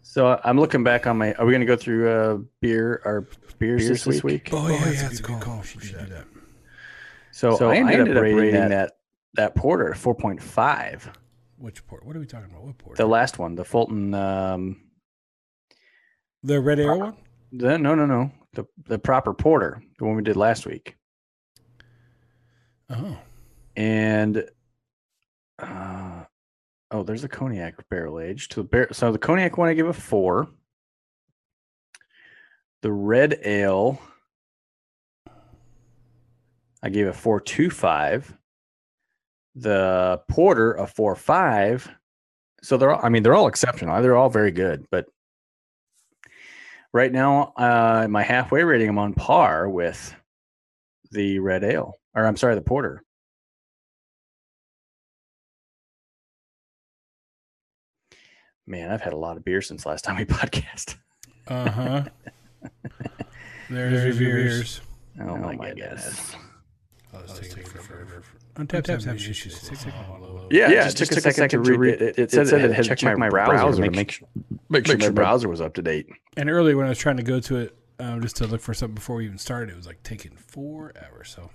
So 0.02 0.28
uh, 0.28 0.40
I'm 0.44 0.60
looking 0.60 0.84
back 0.84 1.08
on 1.08 1.18
my. 1.18 1.32
Are 1.34 1.44
we 1.44 1.50
going 1.50 1.60
to 1.60 1.66
go 1.66 1.74
through 1.74 2.08
uh, 2.08 2.38
beer 2.60 3.02
our 3.04 3.22
beers, 3.58 3.82
Beers 3.82 3.88
this 3.88 4.04
this 4.04 4.22
week? 4.22 4.50
oh, 4.52 4.68
yeah, 4.68 4.78
that's 4.84 5.02
that's 5.02 5.18
a 5.18 5.22
good 5.22 5.40
call. 5.40 5.56
call. 5.56 5.58
We 5.76 5.84
Should 5.84 5.98
do 5.98 6.04
do 6.06 6.12
that. 6.14 6.24
So, 7.34 7.56
So 7.56 7.68
I 7.70 7.76
ended, 7.78 8.16
up 8.16 8.22
rating, 8.22 8.52
that, 8.52 8.68
that- 8.68 8.92
that 9.34 9.54
porter 9.56 9.92
4.5. 9.94 11.12
Which 11.58 11.84
port? 11.88 12.06
What 12.06 12.14
are 12.14 12.20
we 12.20 12.26
talking 12.26 12.48
about? 12.48 12.62
What 12.62 12.78
port? 12.78 12.96
The 12.96 13.06
last 13.06 13.40
one, 13.40 13.56
the 13.56 13.64
Fulton. 13.64 14.14
Um, 14.14 14.82
The 16.44 16.60
red 16.60 16.78
ale 16.78 16.98
one? 17.00 17.16
the, 17.50 17.76
no, 17.76 17.96
no, 17.96 18.06
no. 18.06 18.30
The 18.52 18.64
the 18.86 19.00
proper 19.00 19.34
porter, 19.34 19.82
the 19.98 20.04
one 20.04 20.14
we 20.14 20.22
did 20.22 20.36
last 20.36 20.64
week, 20.64 20.96
Oh. 22.88 23.18
and 23.74 24.48
uh, 25.58 26.24
oh, 26.92 27.02
there's 27.02 27.24
a 27.24 27.28
cognac 27.28 27.88
barrel 27.88 28.20
aged. 28.20 28.52
So 28.52 28.62
the 28.62 28.68
bar- 28.68 28.92
so 28.92 29.10
the 29.10 29.18
cognac 29.18 29.58
one 29.58 29.68
I 29.68 29.74
give 29.74 29.88
a 29.88 29.92
four. 29.92 30.46
The 32.82 32.92
red 32.92 33.40
ale, 33.44 34.00
I 36.84 36.90
gave 36.90 37.06
a 37.06 37.14
four 37.14 37.40
two 37.40 37.70
five. 37.70 38.36
The 39.54 40.20
porter 40.28 40.74
a 40.74 40.86
four 40.86 41.16
five. 41.16 41.90
So 42.62 42.76
they're 42.76 42.92
all, 42.92 43.00
I 43.02 43.08
mean 43.08 43.22
they're 43.22 43.34
all 43.34 43.46
exceptional. 43.48 44.00
They're 44.02 44.16
all 44.16 44.28
very 44.28 44.50
good, 44.50 44.86
but 44.90 45.06
right 46.92 47.10
now 47.10 47.54
uh, 47.56 48.06
my 48.10 48.22
halfway 48.22 48.62
rating 48.64 48.90
I'm 48.90 48.98
on 48.98 49.14
par 49.14 49.66
with 49.68 50.14
the 51.10 51.38
red 51.38 51.64
ale, 51.64 51.94
or 52.14 52.26
I'm 52.26 52.36
sorry, 52.36 52.54
the 52.54 52.60
porter. 52.60 53.02
Man, 58.66 58.90
I've 58.90 59.00
had 59.02 59.12
a 59.14 59.18
lot 59.18 59.36
of 59.38 59.44
beer 59.44 59.62
since 59.62 59.86
last 59.86 60.04
time 60.04 60.16
we 60.16 60.24
podcast. 60.26 60.96
Uh 61.48 61.70
huh. 61.70 62.04
There's 63.70 64.20
your 64.20 64.30
beers. 64.32 64.80
Oh, 65.20 65.36
my, 65.36 65.56
goodness. 65.56 66.34
Oh, 67.14 67.20
it's 67.24 67.38
taking 67.38 67.64
forever. 67.64 68.22
Untappd 68.56 68.86
having 68.86 69.14
issues. 69.16 69.62
It 69.62 69.66
takes 69.66 69.84
a. 69.84 69.88
Yeah, 70.50 70.68
Yeah, 70.70 70.88
it 70.88 70.96
just, 70.96 71.12
took, 71.12 71.24
a 71.24 71.32
second, 71.32 71.62
to 71.64 71.70
read- 71.70 71.78
read. 71.78 72.02
It, 72.02 72.18
it, 72.18 72.30
said, 72.30 72.46
it 72.48 72.72
had 72.72 72.84
to 72.84 72.96
check, 72.96 73.18
my 73.18 73.28
browser, 73.28 73.82
to 73.82 73.90
make, 73.90 74.10
sure, 74.12 74.28
make 74.68 74.86
sure 74.86 74.94
make 74.94 75.00
my 75.00 75.04
sure 75.06 75.12
my- 75.12 75.14
browser 75.14 75.48
was 75.48 75.60
up 75.60 75.74
to 75.74 75.82
date. 75.82 76.06
And 76.36 76.48
earlier 76.50 76.76
when 76.76 76.86
I 76.86 76.90
was 76.90 76.98
trying 76.98 77.16
to 77.16 77.22
go 77.22 77.40
to 77.40 77.56
it, 77.58 77.76
um, 77.98 78.20
just 78.22 78.36
to 78.36 78.46
look 78.46 78.60
for 78.60 78.74
something 78.74 78.94
before 78.94 79.16
we 79.16 79.24
even 79.26 79.38
started, 79.38 79.70
it 79.72 79.76
was 79.76 79.86
like 79.86 80.02
taking 80.02 80.32
forever. 80.36 81.24
So, 81.24 81.50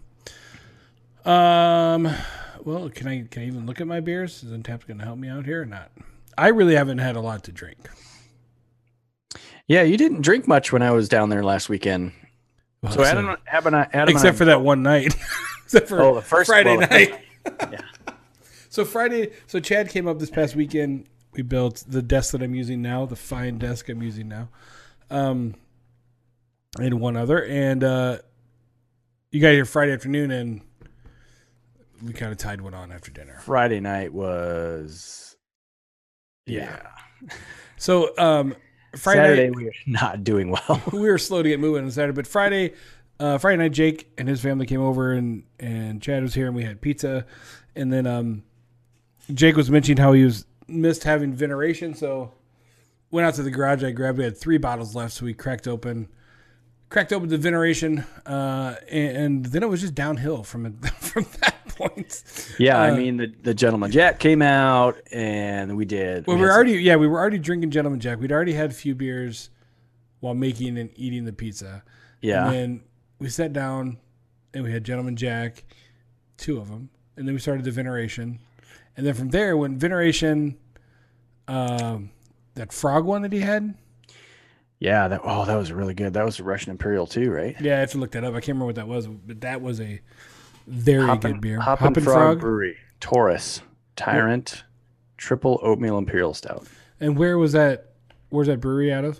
um, 1.29 2.09
well, 2.63 2.89
can 2.89 3.07
I 3.07 3.23
can 3.29 3.43
I 3.43 3.47
even 3.47 3.65
look 3.65 3.81
at 3.81 3.87
my 3.87 3.99
beers? 3.99 4.43
Is 4.43 4.51
Untappd 4.51 4.87
going 4.87 4.99
to 4.99 5.05
help 5.05 5.19
me 5.19 5.27
out 5.29 5.45
here 5.45 5.61
or 5.61 5.65
not? 5.65 5.91
I 6.37 6.47
really 6.49 6.75
haven't 6.75 6.99
had 6.99 7.15
a 7.15 7.21
lot 7.21 7.43
to 7.45 7.51
drink. 7.51 7.89
Yeah, 9.67 9.83
you 9.83 9.97
didn't 9.97 10.21
drink 10.21 10.47
much 10.47 10.71
when 10.71 10.81
I 10.81 10.91
was 10.91 11.07
down 11.09 11.29
there 11.29 11.43
last 11.43 11.69
weekend. 11.69 12.13
Well, 12.81 12.91
So 12.93 13.03
Adam, 13.03 13.35
Adam, 13.47 13.73
Adam 13.75 14.09
except 14.09 14.35
I- 14.35 14.37
for 14.37 14.45
that 14.45 14.61
one 14.61 14.83
night, 14.83 15.13
except 15.65 15.87
for 15.89 16.01
Oh, 16.01 16.15
the 16.15 16.21
first- 16.21 16.47
Friday 16.49 16.77
well, 16.77 16.87
night. 16.89 17.21
Yeah. 17.71 17.81
So 18.69 18.85
Friday, 18.85 19.31
so 19.47 19.59
Chad 19.59 19.89
came 19.89 20.07
up 20.07 20.19
this 20.19 20.29
past 20.29 20.55
weekend. 20.55 21.07
We 21.33 21.41
built 21.41 21.83
the 21.87 22.01
desk 22.01 22.31
that 22.33 22.41
I'm 22.43 22.53
using 22.53 22.81
now, 22.81 23.05
the 23.05 23.15
fine 23.15 23.57
desk 23.57 23.89
I'm 23.89 24.01
using 24.03 24.27
now, 24.27 24.49
um, 25.09 25.55
and 26.79 26.99
one 26.99 27.15
other. 27.17 27.43
And 27.45 27.83
uh, 27.83 28.19
you 29.31 29.41
got 29.41 29.51
here 29.51 29.65
Friday 29.65 29.91
afternoon, 29.93 30.31
and 30.31 30.61
we 32.03 32.13
kind 32.13 32.31
of 32.31 32.37
tied 32.37 32.61
one 32.61 32.73
on 32.73 32.91
after 32.91 33.09
dinner. 33.11 33.39
Friday 33.43 33.79
night 33.79 34.13
was 34.13 35.35
yeah. 36.45 36.79
So 37.77 38.15
um, 38.17 38.55
Friday 38.95 39.19
Saturday 39.19 39.49
we 39.51 39.65
were 39.65 39.73
not 39.85 40.23
doing 40.23 40.49
well. 40.49 40.81
we 40.91 40.99
were 40.99 41.17
slow 41.17 41.43
to 41.43 41.49
get 41.49 41.59
moving 41.59 41.85
on 41.85 41.91
Saturday, 41.91 42.15
but 42.15 42.27
Friday, 42.27 42.73
uh, 43.19 43.37
Friday 43.37 43.57
night, 43.57 43.71
Jake 43.71 44.11
and 44.17 44.27
his 44.27 44.41
family 44.41 44.65
came 44.65 44.81
over, 44.81 45.11
and 45.11 45.43
and 45.59 46.01
Chad 46.01 46.23
was 46.23 46.33
here, 46.33 46.47
and 46.47 46.55
we 46.55 46.63
had 46.63 46.81
pizza, 46.81 47.25
and 47.75 47.93
then 47.93 48.07
um, 48.07 48.43
Jake 49.33 49.55
was 49.55 49.69
mentioning 49.69 49.97
how 49.97 50.13
he 50.13 50.23
was 50.23 50.45
missed 50.67 51.03
having 51.03 51.33
veneration, 51.33 51.93
so 51.93 52.33
went 53.11 53.27
out 53.27 53.35
to 53.35 53.43
the 53.43 53.51
garage. 53.51 53.83
I 53.83 53.91
grabbed. 53.91 54.17
We 54.17 54.23
had 54.23 54.37
three 54.37 54.57
bottles 54.57 54.95
left, 54.95 55.13
so 55.13 55.25
we 55.25 55.33
cracked 55.33 55.67
open, 55.67 56.07
cracked 56.89 57.13
open 57.13 57.29
the 57.29 57.37
veneration, 57.37 58.05
uh, 58.25 58.75
and, 58.89 59.17
and 59.17 59.45
then 59.47 59.63
it 59.63 59.69
was 59.69 59.81
just 59.81 59.95
downhill 59.95 60.43
from 60.43 60.65
it, 60.65 60.73
from 60.99 61.25
that 61.41 61.58
point. 61.79 62.23
Yeah, 62.59 62.77
I 62.79 62.91
Uh, 62.91 62.95
mean 62.97 63.17
the 63.17 63.33
the 63.43 63.53
gentleman 63.53 63.91
Jack 63.91 64.19
came 64.19 64.41
out 64.41 64.97
and 65.11 65.75
we 65.77 65.85
did. 65.85 66.27
Well, 66.27 66.35
we 66.35 66.41
were 66.41 66.49
some- 66.49 66.55
already 66.55 66.73
yeah, 66.73 66.95
we 66.97 67.07
were 67.07 67.17
already 67.19 67.39
drinking 67.39 67.71
Gentleman 67.71 67.99
Jack. 67.99 68.19
We'd 68.19 68.31
already 68.31 68.53
had 68.53 68.69
a 68.69 68.73
few 68.73 68.93
beers 68.95 69.49
while 70.19 70.33
making 70.35 70.77
and 70.77 70.89
eating 70.95 71.25
the 71.25 71.33
pizza. 71.33 71.83
yeah. 72.21 72.45
And 72.45 72.53
then 72.53 72.81
we 73.19 73.29
sat 73.29 73.53
down 73.53 73.97
and 74.53 74.63
we 74.63 74.71
had 74.71 74.83
Gentleman 74.83 75.15
Jack, 75.15 75.63
two 76.37 76.57
of 76.59 76.67
them, 76.69 76.89
and 77.15 77.27
then 77.27 77.33
we 77.33 77.39
started 77.39 77.63
the 77.65 77.71
veneration, 77.71 78.39
and 78.97 79.05
then 79.05 79.13
from 79.13 79.29
there 79.29 79.55
when 79.57 79.77
veneration, 79.77 80.57
um, 81.47 82.11
that 82.55 82.73
frog 82.73 83.05
one 83.05 83.21
that 83.21 83.31
he 83.33 83.39
had. 83.39 83.75
yeah, 84.79 85.07
that 85.07 85.21
oh 85.23 85.45
that 85.45 85.55
was 85.55 85.71
really 85.71 85.93
good. 85.93 86.13
That 86.13 86.25
was 86.25 86.39
a 86.39 86.43
Russian 86.43 86.71
Imperial 86.71 87.07
too, 87.07 87.31
right? 87.31 87.55
Yeah, 87.61 87.77
I 87.77 87.79
have 87.81 87.91
to 87.91 87.97
look 87.97 88.11
that 88.11 88.23
up. 88.23 88.31
I 88.33 88.37
can't 88.41 88.49
remember 88.49 88.65
what 88.67 88.75
that 88.75 88.87
was, 88.87 89.07
but 89.07 89.41
that 89.41 89.61
was 89.61 89.79
a 89.81 90.01
very 90.69 91.05
Hoppin'- 91.05 91.33
good 91.33 91.41
beer. 91.41 91.59
Hoppin' 91.59 91.87
Hoppin' 91.87 92.03
Frog, 92.03 92.39
Brewery, 92.39 92.77
Taurus, 92.99 93.61
Tyrant, 93.95 94.63
Triple 95.17 95.59
Oatmeal 95.61 95.97
Imperial 95.97 96.33
Stout. 96.33 96.67
And 96.99 97.17
where 97.17 97.37
was 97.37 97.53
that? 97.53 97.93
Where's 98.29 98.47
that 98.47 98.59
brewery 98.59 98.93
out 98.93 99.05
of? 99.05 99.19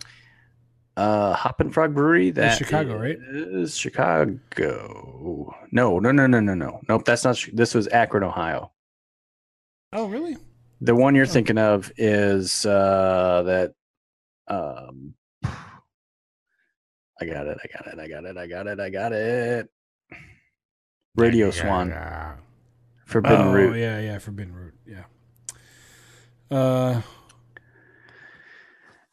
Uh, 0.95 1.33
Hoppin' 1.33 1.71
Frog 1.71 1.93
Brewery. 1.95 2.31
That 2.31 2.57
Chicago, 2.57 2.97
right? 2.97 3.17
Is 3.31 3.75
Chicago? 3.77 4.39
No, 5.71 5.99
no, 5.99 6.11
no, 6.11 6.27
no, 6.27 6.39
no, 6.39 6.53
no. 6.53 6.81
Nope, 6.87 7.05
that's 7.05 7.23
not. 7.23 7.43
This 7.53 7.73
was 7.73 7.87
Akron, 7.87 8.23
Ohio. 8.23 8.71
Oh, 9.93 10.07
really? 10.07 10.37
The 10.81 10.95
one 10.95 11.15
you're 11.15 11.25
thinking 11.25 11.57
of 11.57 11.91
is 11.97 12.65
uh, 12.65 13.43
that. 13.45 13.73
Um, 14.47 15.13
I 15.43 17.25
got 17.25 17.47
it. 17.47 17.57
I 17.63 17.67
got 17.67 17.87
it. 17.93 17.99
I 17.99 18.07
got 18.07 18.25
it. 18.25 18.37
I 18.37 18.47
got 18.47 18.67
it. 18.67 18.79
I 18.79 18.89
got 18.89 19.11
it. 19.13 19.69
Radio 21.15 21.51
Swan, 21.51 21.93
Forbidden 23.05 23.47
oh, 23.47 23.51
Root. 23.53 23.77
yeah, 23.77 23.99
yeah, 23.99 24.17
Forbidden 24.19 24.53
Root. 24.55 24.73
Yeah. 24.85 25.03
Uh, 26.55 27.01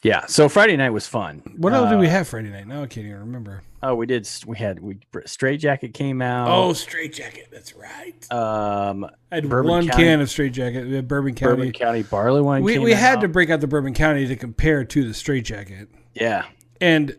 Yeah. 0.03 0.26
So 0.26 0.49
Friday 0.49 0.76
night 0.76 0.90
was 0.90 1.07
fun. 1.09 1.42
what 1.57 1.72
else 1.72 1.90
did 1.90 1.99
we 1.99 2.07
Uh, 2.07 2.11
have 2.11 2.28
Friday 2.28 2.51
night? 2.51 2.66
Now 2.68 2.82
I 2.82 2.86
can't 2.86 3.07
even 3.07 3.20
remember. 3.20 3.62
Oh, 3.82 3.94
we 3.94 4.07
did. 4.07 4.28
We 4.47 4.57
had 4.57 4.78
we 4.80 4.99
Straight 5.26 5.59
Jacket 5.61 5.94
came 5.94 6.22
out. 6.22 6.49
Oh, 6.49 6.72
Straight 6.74 7.12
Jacket. 7.12 7.49
That's 7.51 7.74
right. 7.74 8.32
um, 8.32 9.05
I 9.32 9.36
had 9.36 9.49
Bourbon 9.49 9.70
one 9.70 9.88
County- 9.88 10.03
can 10.05 10.20
of 10.20 10.30
Straight 10.30 10.53
Jacket. 10.53 10.86
We 10.86 10.94
had 10.94 11.09
Bourbon 11.09 11.34
County. 11.34 11.57
Bourbon 11.57 11.72
County 11.72 12.03
barley 12.03 12.40
wine. 12.40 12.62
we 12.62 12.74
came 12.74 12.82
we 12.82 12.92
had 12.92 13.18
out. 13.18 13.20
to 13.22 13.28
break 13.28 13.51
out 13.51 13.61
the 13.61 13.66
Bourbon 13.66 13.94
County 13.94 14.26
to 14.28 14.36
compare 14.36 14.84
to 14.84 15.07
the 15.09 15.14
Straight 15.14 15.44
Jacket. 15.44 15.88
Yeah. 16.14 16.44
And 16.80 17.16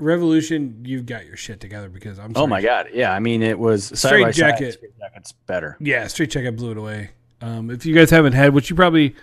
Revolution, 0.00 0.82
you've 0.84 1.06
got 1.06 1.26
your 1.26 1.36
shit 1.36 1.60
together 1.60 1.88
because 1.88 2.18
I'm. 2.18 2.32
Oh 2.36 2.46
my 2.46 2.62
god. 2.62 2.88
Yeah. 2.92 3.12
I 3.12 3.18
mean, 3.18 3.42
it 3.42 3.58
was 3.58 3.86
Straight 3.98 4.32
Jacket. 4.34 4.74
Straight 4.74 4.96
Jacket's 4.98 5.32
better. 5.32 5.76
Yeah, 5.80 6.06
Straight 6.06 6.30
Jacket 6.30 6.52
blew 6.56 6.70
it 6.70 6.76
away. 6.76 7.10
Um, 7.40 7.70
if 7.70 7.84
you 7.84 7.94
guys 7.94 8.10
haven't 8.10 8.32
had, 8.34 8.54
which 8.54 8.70
you 8.70 8.76
probably, 8.76 9.14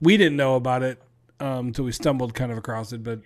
we 0.00 0.16
didn't 0.16 0.36
know 0.36 0.54
about 0.56 0.82
it 0.82 1.02
um, 1.40 1.68
until 1.68 1.84
we 1.84 1.92
stumbled 1.92 2.34
kind 2.34 2.52
of 2.52 2.58
across 2.58 2.92
it, 2.92 3.02
but 3.04 3.20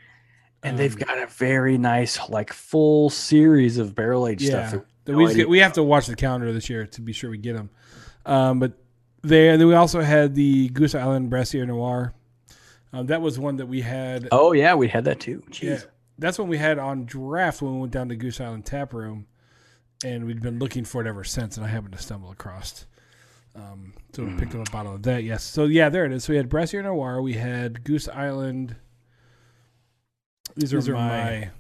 And 0.63 0.79
they've 0.79 0.93
Um, 0.95 0.99
got 1.01 1.19
a 1.23 1.27
very 1.27 1.79
nice, 1.79 2.19
like, 2.29 2.53
full 2.53 3.11
series 3.11 3.79
of 3.79 3.95
barrel 3.95 4.27
aged 4.27 4.43
yeah, 4.43 4.69
stuff. 4.69 4.83
that 5.05 5.13
No 5.13 5.19
we, 5.19 5.35
get, 5.35 5.49
we 5.49 5.59
have 5.61 5.75
to 5.75 5.83
watch 5.83 6.07
the 6.07 6.17
calendar 6.17 6.53
this 6.53 6.69
year 6.69 6.87
to 6.87 7.01
be 7.01 7.13
sure 7.13 7.31
we 7.31 7.39
get 7.39 7.57
them. 7.57 7.71
Um, 8.27 8.59
but 8.59 8.73
there, 9.23 9.53
and 9.53 9.61
then 9.61 9.69
we 9.69 9.75
also 9.75 10.01
had 10.01 10.35
the 10.35 10.69
Goose 10.71 10.95
Island 10.95 11.31
Brassiere 11.31 11.67
Noir. 11.67 12.13
Um, 12.93 13.07
that 13.07 13.21
was 13.23 13.39
one 13.39 13.57
that 13.57 13.67
we 13.67 13.81
had. 13.83 14.29
Oh 14.33 14.53
yeah, 14.53 14.75
we 14.75 14.89
had 14.89 15.05
that 15.05 15.21
too. 15.21 15.43
Jeez. 15.51 15.63
Yeah, 15.63 15.81
that's 16.19 16.39
one 16.39 16.49
we 16.49 16.59
had 16.59 16.79
on 16.79 17.05
draft 17.05 17.63
when 17.63 17.75
we 17.75 17.81
went 17.81 17.93
down 17.93 18.09
to 18.09 18.17
Goose 18.17 18.41
Island 18.41 18.67
Tap 18.67 18.93
Room, 18.93 19.27
and 20.05 20.25
we'd 20.27 20.43
been 20.43 20.59
looking 20.59 20.85
for 20.85 21.01
it 21.01 21.07
ever 21.07 21.25
since. 21.25 21.57
And 21.57 21.65
I 21.65 21.69
happened 21.69 21.93
to 21.93 22.03
stumble 22.03 22.31
across. 22.31 22.87
Um, 23.55 23.95
so 24.13 24.25
we 24.25 24.35
picked 24.35 24.55
up 24.55 24.69
a 24.69 24.71
bottle 24.71 24.95
of 24.95 25.03
that. 25.05 25.25
Yes. 25.25 25.43
So 25.43 25.65
yeah, 25.65 25.89
there 25.89 26.05
it 26.05 26.13
is. 26.13 26.25
So 26.25 26.33
we 26.33 26.37
had 26.37 26.49
Brassiere 26.49 26.83
Noir. 26.83 27.23
We 27.23 27.35
had 27.35 27.85
Goose 27.85 28.09
Island. 28.09 28.77
These 30.57 30.75
are, 30.75 30.93
my 30.93 31.51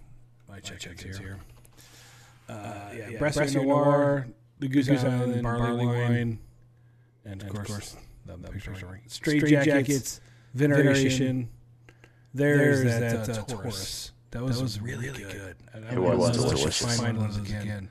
my 0.48 0.61
check 0.61 0.80
checks 0.80 1.02
here. 1.02 1.38
Uh, 2.48 2.90
yeah, 2.96 3.18
Brassiere 3.18 3.50
Noir, 3.62 4.28
the 4.59 4.68
Goose, 4.68 4.88
Island, 4.88 5.42
barley 5.42 5.86
wine, 5.86 6.38
and 7.24 7.42
of 7.42 7.48
course, 7.48 7.96
the 8.26 8.36
picture 8.38 8.74
showing 8.74 9.02
straight, 9.06 9.44
jackets, 9.46 10.20
veneration. 10.54 11.48
There's, 12.34 12.84
that, 12.84 13.28
uh, 13.28 13.42
Taurus. 13.44 14.12
That 14.31 14.43
was, 14.43 14.81
really, 14.81 15.09
really 15.09 15.22
good. 15.22 15.57
I- 15.74 15.79
I 15.79 15.93
It 15.93 15.99
would 15.99 16.18
was 16.18 16.39
love 16.39 16.51
to 16.51 16.57
delicious. 16.57 16.97
Find 16.97 17.16
one 17.18 17.26
of 17.26 17.35
those 17.37 17.51
again. 17.51 17.89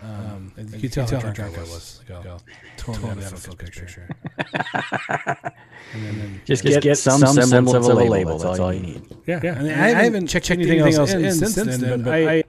Um, 0.00 0.52
and 0.56 0.70
you, 0.70 0.88
can 0.88 1.06
tell, 1.06 1.20
how 1.20 1.32
drunk 1.32 1.58
I 1.58 1.60
was. 1.62 2.00
Like, 2.08 2.26
I'll 2.26 2.40
totally 2.76 3.22
have 3.22 3.32
a 3.32 3.36
photo 3.36 3.56
picture. 3.56 4.08
and 4.38 6.04
then, 6.04 6.18
then 6.18 6.40
Just 6.44 6.62
Just 6.62 6.74
get, 6.74 6.82
get 6.82 6.98
some, 6.98 7.18
some 7.18 7.34
semblance, 7.34 7.50
semblance 7.50 7.88
of 7.88 7.98
a 7.98 8.04
label. 8.04 8.38
That's 8.38 8.60
all 8.60 8.72
you 8.72 8.80
need. 8.80 9.02
Yeah, 9.26 9.40
yeah. 9.42 9.58
And 9.58 9.68
I, 9.68 10.04
haven't 10.04 10.28
checked, 10.28 10.50
anything, 10.52 10.80
else 10.80 11.12
in, 11.12 11.32
since 11.32 11.54
then, 11.78 12.02
but 12.02 12.14
I, 12.14 12.44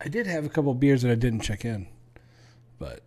I 0.00 0.08
did 0.08 0.26
have 0.26 0.44
a 0.44 0.50
couple 0.50 0.74
beers 0.74 1.00
that 1.02 1.12
I 1.12 1.14
didn't 1.14 1.40
check 1.40 1.64
in. 1.64 1.86
But 2.78 3.00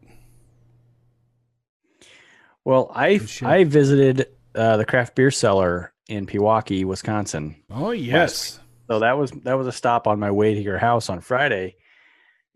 Well, 2.66 2.92
I 2.96 3.20
I 3.44 3.64
visited 3.66 4.28
uh, 4.56 4.78
the 4.78 4.86
craft 4.86 5.14
beer 5.16 5.30
cellar 5.30 5.94
in 6.10 6.26
Pewaukee, 6.26 6.86
Wisconsin. 6.86 7.56
oh 7.70 7.92
yes, 7.92 8.60
So 8.88 9.00
that 9.00 9.18
was 9.18 9.32
that 9.44 9.56
was 9.56 9.68
a 9.68 9.72
stop 9.72 10.08
on 10.08 10.20
my 10.20 10.32
way 10.32 10.54
to 10.54 10.62
your 10.62 10.78
house 10.78 11.10
on 11.10 11.20
Friday, 11.20 11.76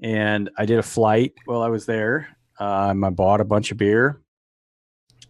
and 0.02 0.50
I 0.58 0.66
did 0.66 0.80
a 0.80 0.84
flight 0.84 1.34
while 1.46 1.62
I 1.62 1.68
was 1.68 1.86
there. 1.86 2.28
Um, 2.60 3.04
I 3.04 3.10
bought 3.10 3.42
a 3.42 3.46
bunch 3.46 3.72
of 3.72 3.78
beer, 3.78 4.22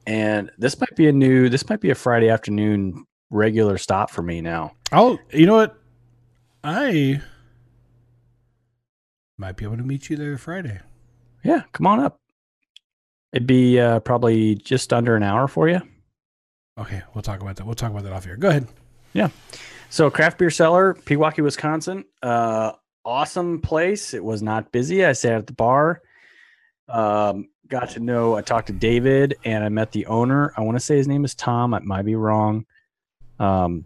and 0.06 0.52
this 0.58 0.80
might 0.80 0.95
be 0.95 1.08
a 1.08 1.12
new 1.12 1.49
this 1.49 1.68
might 1.70 1.82
be 1.82 1.89
a 1.89 1.95
Friday 1.95 2.30
afternoon 2.30 3.06
regular 3.32 3.78
stop 3.78 4.12
for 4.12 4.22
me 4.22 4.41
now. 4.41 4.74
I'll. 4.91 5.18
You 5.32 5.47
know 5.47 5.56
what? 5.56 5.78
I 6.64 7.22
might 9.38 9.58
be 9.58 9.66
able 9.66 9.78
to 9.78 9.84
meet 9.84 10.10
you 10.10 10.18
there 10.18 10.38
Friday. 10.38 10.80
Yeah, 11.43 11.64
come 11.72 11.88
on 11.88 11.99
up. 11.99 12.20
It'd 13.34 13.47
be 13.47 13.80
uh, 13.80 14.02
probably 14.02 14.56
just 14.56 14.93
under 14.93 15.16
an 15.16 15.24
hour 15.24 15.47
for 15.47 15.68
you. 15.68 15.82
Okay, 16.78 17.02
we'll 17.14 17.22
talk 17.22 17.41
about 17.41 17.56
that. 17.56 17.66
We'll 17.66 17.76
talk 17.76 17.91
about 17.91 18.04
that 18.04 18.14
off 18.14 18.26
here. 18.26 18.38
Go 18.38 18.49
ahead. 18.49 18.68
So, 19.92 20.10
craft 20.10 20.38
beer 20.38 20.50
cellar, 20.50 20.94
Pewaukee, 20.94 21.44
Wisconsin. 21.44 22.06
Uh, 22.24 22.72
awesome 23.04 23.60
place. 23.60 24.14
It 24.14 24.24
was 24.24 24.42
not 24.42 24.72
busy. 24.72 25.04
I 25.04 25.12
sat 25.12 25.34
at 25.34 25.48
the 25.48 25.54
bar. 25.54 26.02
Um, 26.88 27.50
got 27.68 27.89
to 27.89 28.00
know. 28.00 28.38
I 28.38 28.42
talked 28.42 28.68
to 28.68 28.74
David, 28.74 29.36
and 29.44 29.66
I 29.66 29.68
met 29.68 29.92
the 29.92 30.06
owner. 30.06 30.54
I 30.56 30.62
want 30.62 30.78
to 30.78 30.80
say 30.80 30.96
his 30.96 31.10
name 31.10 31.26
is 31.26 31.36
Tom. 31.36 31.74
I 31.74 31.80
might 31.80 32.06
be 32.06 32.16
wrong. 32.16 32.66
Um, 33.38 33.84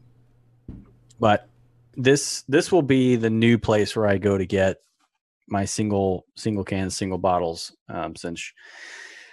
but 1.20 1.50
this 1.96 2.44
this 2.48 2.72
will 2.72 2.84
be 2.84 3.16
the 3.16 3.32
new 3.32 3.58
place 3.58 3.96
where 3.96 4.06
I 4.06 4.20
go 4.20 4.38
to 4.38 4.46
get 4.46 4.78
my 5.48 5.66
single 5.66 6.28
single 6.36 6.64
cans, 6.64 6.96
single 6.96 7.18
bottles. 7.18 7.76
Um, 7.90 8.16
since 8.16 8.54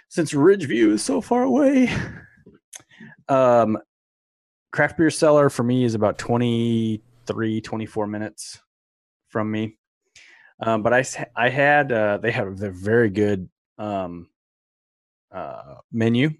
since 0.08 0.32
Ridgeview 0.32 0.92
is 0.92 1.02
so 1.02 1.20
far 1.20 1.42
away. 1.42 1.94
Um, 3.28 3.78
craft 4.72 4.96
beer 4.96 5.10
cellar 5.10 5.50
for 5.50 5.62
me 5.62 5.84
is 5.84 5.94
about 5.94 6.18
23 6.18 7.60
24 7.60 8.06
minutes 8.06 8.60
from 9.28 9.50
me. 9.50 9.76
Um, 10.60 10.82
but 10.82 10.92
I 11.36 11.48
had 11.48 11.92
uh, 11.92 12.18
they 12.18 12.30
have 12.32 12.62
a 12.62 12.70
very 12.70 13.10
good 13.10 13.48
um, 13.78 14.28
uh, 15.30 15.76
menu. 15.92 16.30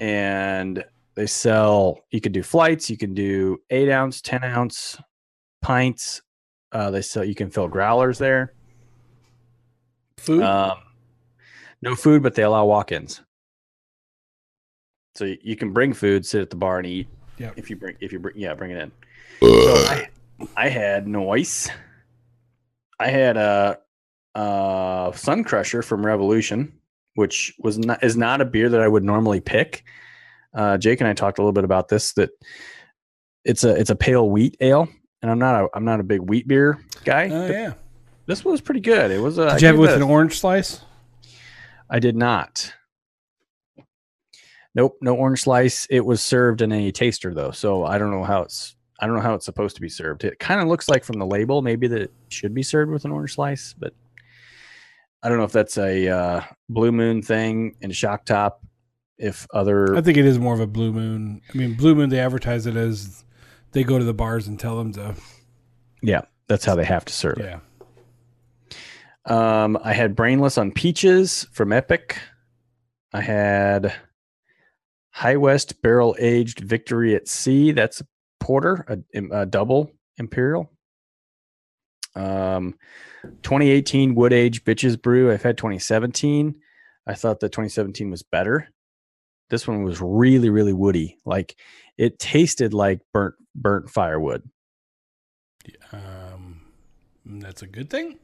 And 0.00 0.84
they 1.14 1.26
sell 1.26 2.00
you 2.10 2.20
can 2.20 2.32
do 2.32 2.42
flights 2.42 2.90
you 2.90 2.96
can 2.96 3.14
do 3.14 3.58
8 3.70 3.88
ounce 3.90 4.20
10 4.20 4.42
ounce 4.42 4.98
pints. 5.62 6.22
Uh, 6.72 6.90
they 6.90 7.02
sell 7.02 7.24
you 7.24 7.36
can 7.36 7.50
fill 7.50 7.68
growlers 7.68 8.18
there. 8.18 8.54
Food. 10.18 10.42
um, 10.42 10.78
no 11.82 11.94
food 11.94 12.22
but 12.22 12.34
they 12.34 12.42
allow 12.42 12.64
walk-ins. 12.64 13.22
So 15.14 15.32
you 15.42 15.54
can 15.54 15.72
bring 15.72 15.92
food 15.92 16.26
sit 16.26 16.42
at 16.42 16.50
the 16.50 16.56
bar 16.56 16.78
and 16.78 16.86
eat 16.88 17.08
Yep. 17.38 17.54
if 17.56 17.70
you 17.70 17.76
bring 17.76 17.96
if 18.00 18.12
you 18.12 18.18
bring 18.18 18.36
yeah 18.36 18.54
bring 18.54 18.70
it 18.70 18.78
in 18.78 18.92
so 19.40 19.74
I, 19.74 20.08
I 20.56 20.68
had 20.68 21.06
noise 21.08 21.68
i 23.00 23.08
had 23.08 23.36
a 23.36 23.78
uh 24.34 25.12
sun 25.12 25.44
crusher 25.44 25.82
from 25.82 26.04
revolution 26.06 26.72
which 27.14 27.54
was 27.58 27.78
not 27.78 28.02
is 28.04 28.16
not 28.16 28.40
a 28.40 28.44
beer 28.44 28.68
that 28.68 28.80
i 28.80 28.88
would 28.88 29.04
normally 29.04 29.40
pick 29.40 29.84
uh 30.54 30.78
jake 30.78 31.00
and 31.00 31.08
i 31.08 31.12
talked 31.12 31.38
a 31.38 31.42
little 31.42 31.52
bit 31.52 31.64
about 31.64 31.88
this 31.88 32.12
that 32.14 32.30
it's 33.44 33.64
a 33.64 33.74
it's 33.74 33.90
a 33.90 33.96
pale 33.96 34.28
wheat 34.30 34.56
ale 34.60 34.88
and 35.22 35.30
i'm 35.30 35.38
not 35.38 35.64
a 35.64 35.68
i'm 35.74 35.84
not 35.84 36.00
a 36.00 36.04
big 36.04 36.20
wheat 36.20 36.46
beer 36.48 36.78
guy 37.04 37.26
Oh 37.26 37.48
but 37.48 37.50
yeah. 37.52 37.72
this 38.26 38.44
was 38.44 38.60
pretty 38.60 38.80
good 38.80 39.10
it 39.10 39.20
was 39.20 39.38
a 39.38 39.50
Did 39.52 39.62
you 39.62 39.66
have 39.68 39.76
it 39.76 39.80
with 39.80 39.90
an 39.90 40.02
orange 40.02 40.38
slice? 40.38 40.80
I 41.90 41.98
did 41.98 42.16
not. 42.16 42.72
Nope, 44.74 44.98
no 45.00 45.14
orange 45.14 45.42
slice. 45.42 45.86
It 45.88 46.04
was 46.04 46.20
served 46.20 46.60
in 46.60 46.72
a 46.72 46.90
taster 46.90 47.32
though, 47.32 47.52
so 47.52 47.84
I 47.84 47.98
don't 47.98 48.10
know 48.10 48.24
how 48.24 48.42
it's 48.42 48.76
I 49.00 49.06
don't 49.06 49.16
know 49.16 49.22
how 49.22 49.34
it's 49.34 49.44
supposed 49.44 49.76
to 49.76 49.82
be 49.82 49.88
served. 49.88 50.24
It 50.24 50.38
kind 50.38 50.60
of 50.60 50.68
looks 50.68 50.88
like 50.88 51.04
from 51.04 51.18
the 51.18 51.26
label 51.26 51.62
maybe 51.62 51.86
that 51.88 52.00
it 52.00 52.12
should 52.28 52.54
be 52.54 52.62
served 52.62 52.90
with 52.90 53.04
an 53.04 53.12
orange 53.12 53.34
slice, 53.34 53.74
but 53.76 53.92
I 55.22 55.28
don't 55.28 55.38
know 55.38 55.44
if 55.44 55.52
that's 55.52 55.78
a 55.78 56.08
uh, 56.08 56.40
blue 56.68 56.92
moon 56.92 57.22
thing 57.22 57.76
in 57.80 57.90
shock 57.92 58.24
top. 58.24 58.62
If 59.16 59.46
other 59.54 59.96
I 59.96 60.00
think 60.00 60.18
it 60.18 60.24
is 60.24 60.40
more 60.40 60.54
of 60.54 60.60
a 60.60 60.66
blue 60.66 60.92
moon. 60.92 61.40
I 61.52 61.56
mean, 61.56 61.74
blue 61.74 61.94
moon. 61.94 62.10
They 62.10 62.18
advertise 62.18 62.66
it 62.66 62.76
as 62.76 63.24
they 63.70 63.84
go 63.84 63.98
to 63.98 64.04
the 64.04 64.14
bars 64.14 64.48
and 64.48 64.58
tell 64.58 64.76
them 64.76 64.92
to. 64.94 65.14
yeah, 66.02 66.22
that's 66.48 66.64
how 66.64 66.74
they 66.74 66.84
have 66.84 67.04
to 67.04 67.12
serve. 67.12 67.38
Yeah. 67.38 67.60
Um, 69.26 69.78
I 69.82 69.92
had 69.92 70.16
Brainless 70.16 70.58
on 70.58 70.72
Peaches 70.72 71.46
from 71.52 71.72
Epic. 71.72 72.18
I 73.12 73.20
had 73.20 73.94
High 75.14 75.36
West 75.36 75.80
Barrel 75.80 76.16
Aged 76.18 76.58
Victory 76.58 77.14
at 77.14 77.28
Sea. 77.28 77.70
That's 77.70 78.00
a 78.00 78.06
porter, 78.40 78.84
a, 78.88 79.20
a 79.30 79.46
double 79.46 79.92
imperial. 80.18 80.72
Um, 82.16 82.74
2018 83.22 84.16
Wood 84.16 84.32
Age 84.32 84.64
Bitches 84.64 85.00
Brew. 85.00 85.30
I've 85.30 85.44
had 85.44 85.56
2017. 85.56 86.56
I 87.06 87.14
thought 87.14 87.38
that 87.40 87.52
2017 87.52 88.10
was 88.10 88.24
better. 88.24 88.68
This 89.50 89.68
one 89.68 89.84
was 89.84 90.00
really, 90.00 90.50
really 90.50 90.72
woody. 90.72 91.16
Like 91.24 91.56
it 91.96 92.18
tasted 92.18 92.74
like 92.74 93.00
burnt 93.12 93.36
burnt 93.54 93.90
firewood. 93.90 94.42
Um, 95.92 96.62
that's 97.24 97.62
a 97.62 97.68
good 97.68 97.88
thing. 97.88 98.18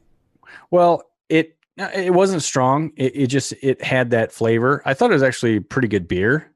Well, 0.71 1.03
it 1.29 1.57
it 1.77 2.13
wasn't 2.13 2.43
strong. 2.43 2.91
It, 2.97 3.15
it 3.15 3.27
just 3.27 3.53
it 3.61 3.81
had 3.81 4.09
that 4.09 4.33
flavor. 4.33 4.81
I 4.85 4.93
thought 4.93 5.11
it 5.11 5.13
was 5.13 5.23
actually 5.23 5.61
pretty 5.61 5.87
good 5.87 6.09
beer, 6.09 6.50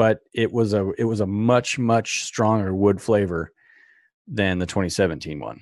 but 0.00 0.20
it 0.32 0.50
was 0.50 0.72
a 0.72 0.92
it 0.96 1.04
was 1.04 1.20
a 1.20 1.26
much 1.26 1.78
much 1.78 2.24
stronger 2.24 2.74
wood 2.74 3.02
flavor 3.02 3.52
than 4.26 4.58
the 4.58 4.64
2017 4.64 5.38
one. 5.38 5.60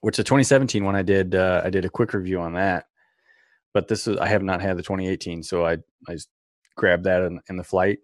Which 0.00 0.16
the 0.16 0.24
2017 0.24 0.82
one 0.82 0.96
I 0.96 1.02
did 1.02 1.34
uh, 1.34 1.60
I 1.62 1.68
did 1.68 1.84
a 1.84 1.90
quick 1.90 2.14
review 2.14 2.40
on 2.40 2.54
that, 2.54 2.86
but 3.74 3.86
this 3.88 4.06
is 4.06 4.16
I 4.16 4.28
have 4.28 4.42
not 4.42 4.62
had 4.62 4.78
the 4.78 4.82
2018, 4.82 5.42
so 5.42 5.66
I 5.66 5.76
I 6.08 6.16
grabbed 6.74 7.04
that 7.04 7.20
in, 7.24 7.38
in 7.50 7.58
the 7.58 7.64
flight. 7.64 7.98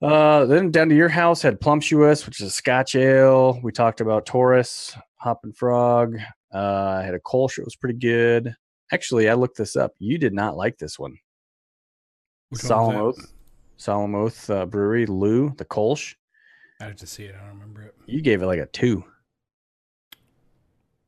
Uh, 0.00 0.46
then 0.46 0.70
down 0.70 0.88
to 0.88 0.96
your 0.96 1.10
house 1.10 1.42
had 1.42 1.60
Plumptuous, 1.60 2.24
which 2.24 2.40
is 2.40 2.46
a 2.46 2.50
Scotch 2.50 2.96
ale. 2.96 3.60
We 3.62 3.72
talked 3.72 4.00
about 4.00 4.24
Taurus, 4.24 4.96
Hoppin' 5.16 5.52
Frog, 5.52 6.16
uh, 6.54 7.00
I 7.00 7.02
had 7.02 7.14
a 7.14 7.20
Kolsch. 7.20 7.58
It 7.58 7.66
was 7.66 7.76
pretty 7.76 7.98
good. 7.98 8.54
Actually, 8.90 9.28
I 9.28 9.34
looked 9.34 9.58
this 9.58 9.76
up. 9.76 9.92
You 9.98 10.16
did 10.16 10.32
not 10.32 10.56
like 10.56 10.78
this 10.78 10.98
one. 10.98 11.18
Which 12.50 12.62
Solemn 12.62 12.96
Oath, 12.96 13.32
Solemn 13.76 14.14
Oath 14.14 14.48
uh, 14.50 14.66
Brewery, 14.66 15.06
Lou, 15.06 15.54
the 15.56 15.64
Kolsch. 15.64 16.14
I 16.80 16.84
have 16.84 16.96
to 16.96 17.06
see 17.06 17.24
it. 17.24 17.34
I 17.34 17.40
don't 17.40 17.58
remember 17.58 17.82
it. 17.82 17.94
You 18.06 18.20
gave 18.20 18.42
it 18.42 18.46
like 18.46 18.60
a 18.60 18.66
two. 18.66 19.04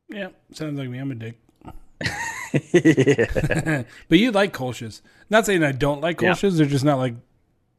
Yeah, 0.08 0.28
sounds 0.52 0.78
like 0.78 0.88
me. 0.88 0.98
I'm 0.98 1.12
a 1.12 1.14
dick. 1.14 1.38
but 4.08 4.18
you 4.18 4.32
like 4.32 4.52
Kolsch's. 4.52 5.02
Not 5.28 5.46
saying 5.46 5.62
I 5.62 5.72
don't 5.72 6.00
like 6.00 6.20
Yeah. 6.20 6.34
They're 6.34 6.66
just 6.66 6.84
not 6.84 6.98
like 6.98 7.14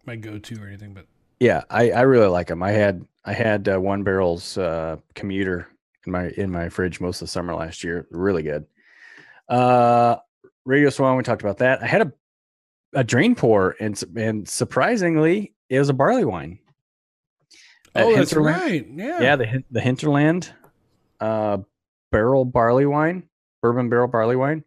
my 0.06 0.16
go-to 0.16 0.62
or 0.62 0.68
anything. 0.68 0.94
But 0.94 1.06
yeah, 1.40 1.64
I, 1.70 1.92
I 1.92 2.02
really 2.02 2.28
like 2.28 2.48
them. 2.48 2.64
I 2.64 2.72
had 2.72 3.06
I 3.26 3.34
had 3.34 3.68
uh, 3.68 3.80
one 3.80 4.04
barrels 4.04 4.58
uh, 4.58 4.98
commuter 5.14 5.68
in 6.06 6.12
my 6.12 6.30
in 6.30 6.52
my 6.52 6.70
fridge 6.70 7.02
most 7.02 7.22
of 7.22 7.28
the 7.28 7.32
summer 7.32 7.54
last 7.54 7.84
year. 7.84 8.08
Really 8.12 8.44
good. 8.44 8.66
Uh, 9.50 10.18
Radio 10.66 10.90
Swan, 10.90 11.18
we 11.18 11.24
talked 11.24 11.42
about 11.42 11.58
that. 11.58 11.84
I 11.84 11.88
had 11.88 12.02
a 12.02 12.14
a 12.94 13.04
drain 13.04 13.36
pour 13.36 13.76
and 13.80 14.02
and 14.16 14.48
surprisingly, 14.48 15.54
it 15.70 15.80
was 15.80 15.90
a 15.90 15.94
barley 15.94 16.26
wine. 16.26 16.60
at 17.96 18.06
Oh, 18.06 18.16
that's 18.16 18.32
Hinterland. 18.32 18.62
right. 18.62 18.88
Yeah. 18.90 19.22
Yeah, 19.22 19.36
the 19.38 19.64
the 19.72 19.82
Hinterland 19.82 20.54
uh, 21.20 21.60
barrel 22.12 22.46
barley 22.46 22.86
wine, 22.86 23.30
bourbon 23.62 23.90
barrel 23.90 24.08
barley 24.08 24.36
wine. 24.36 24.64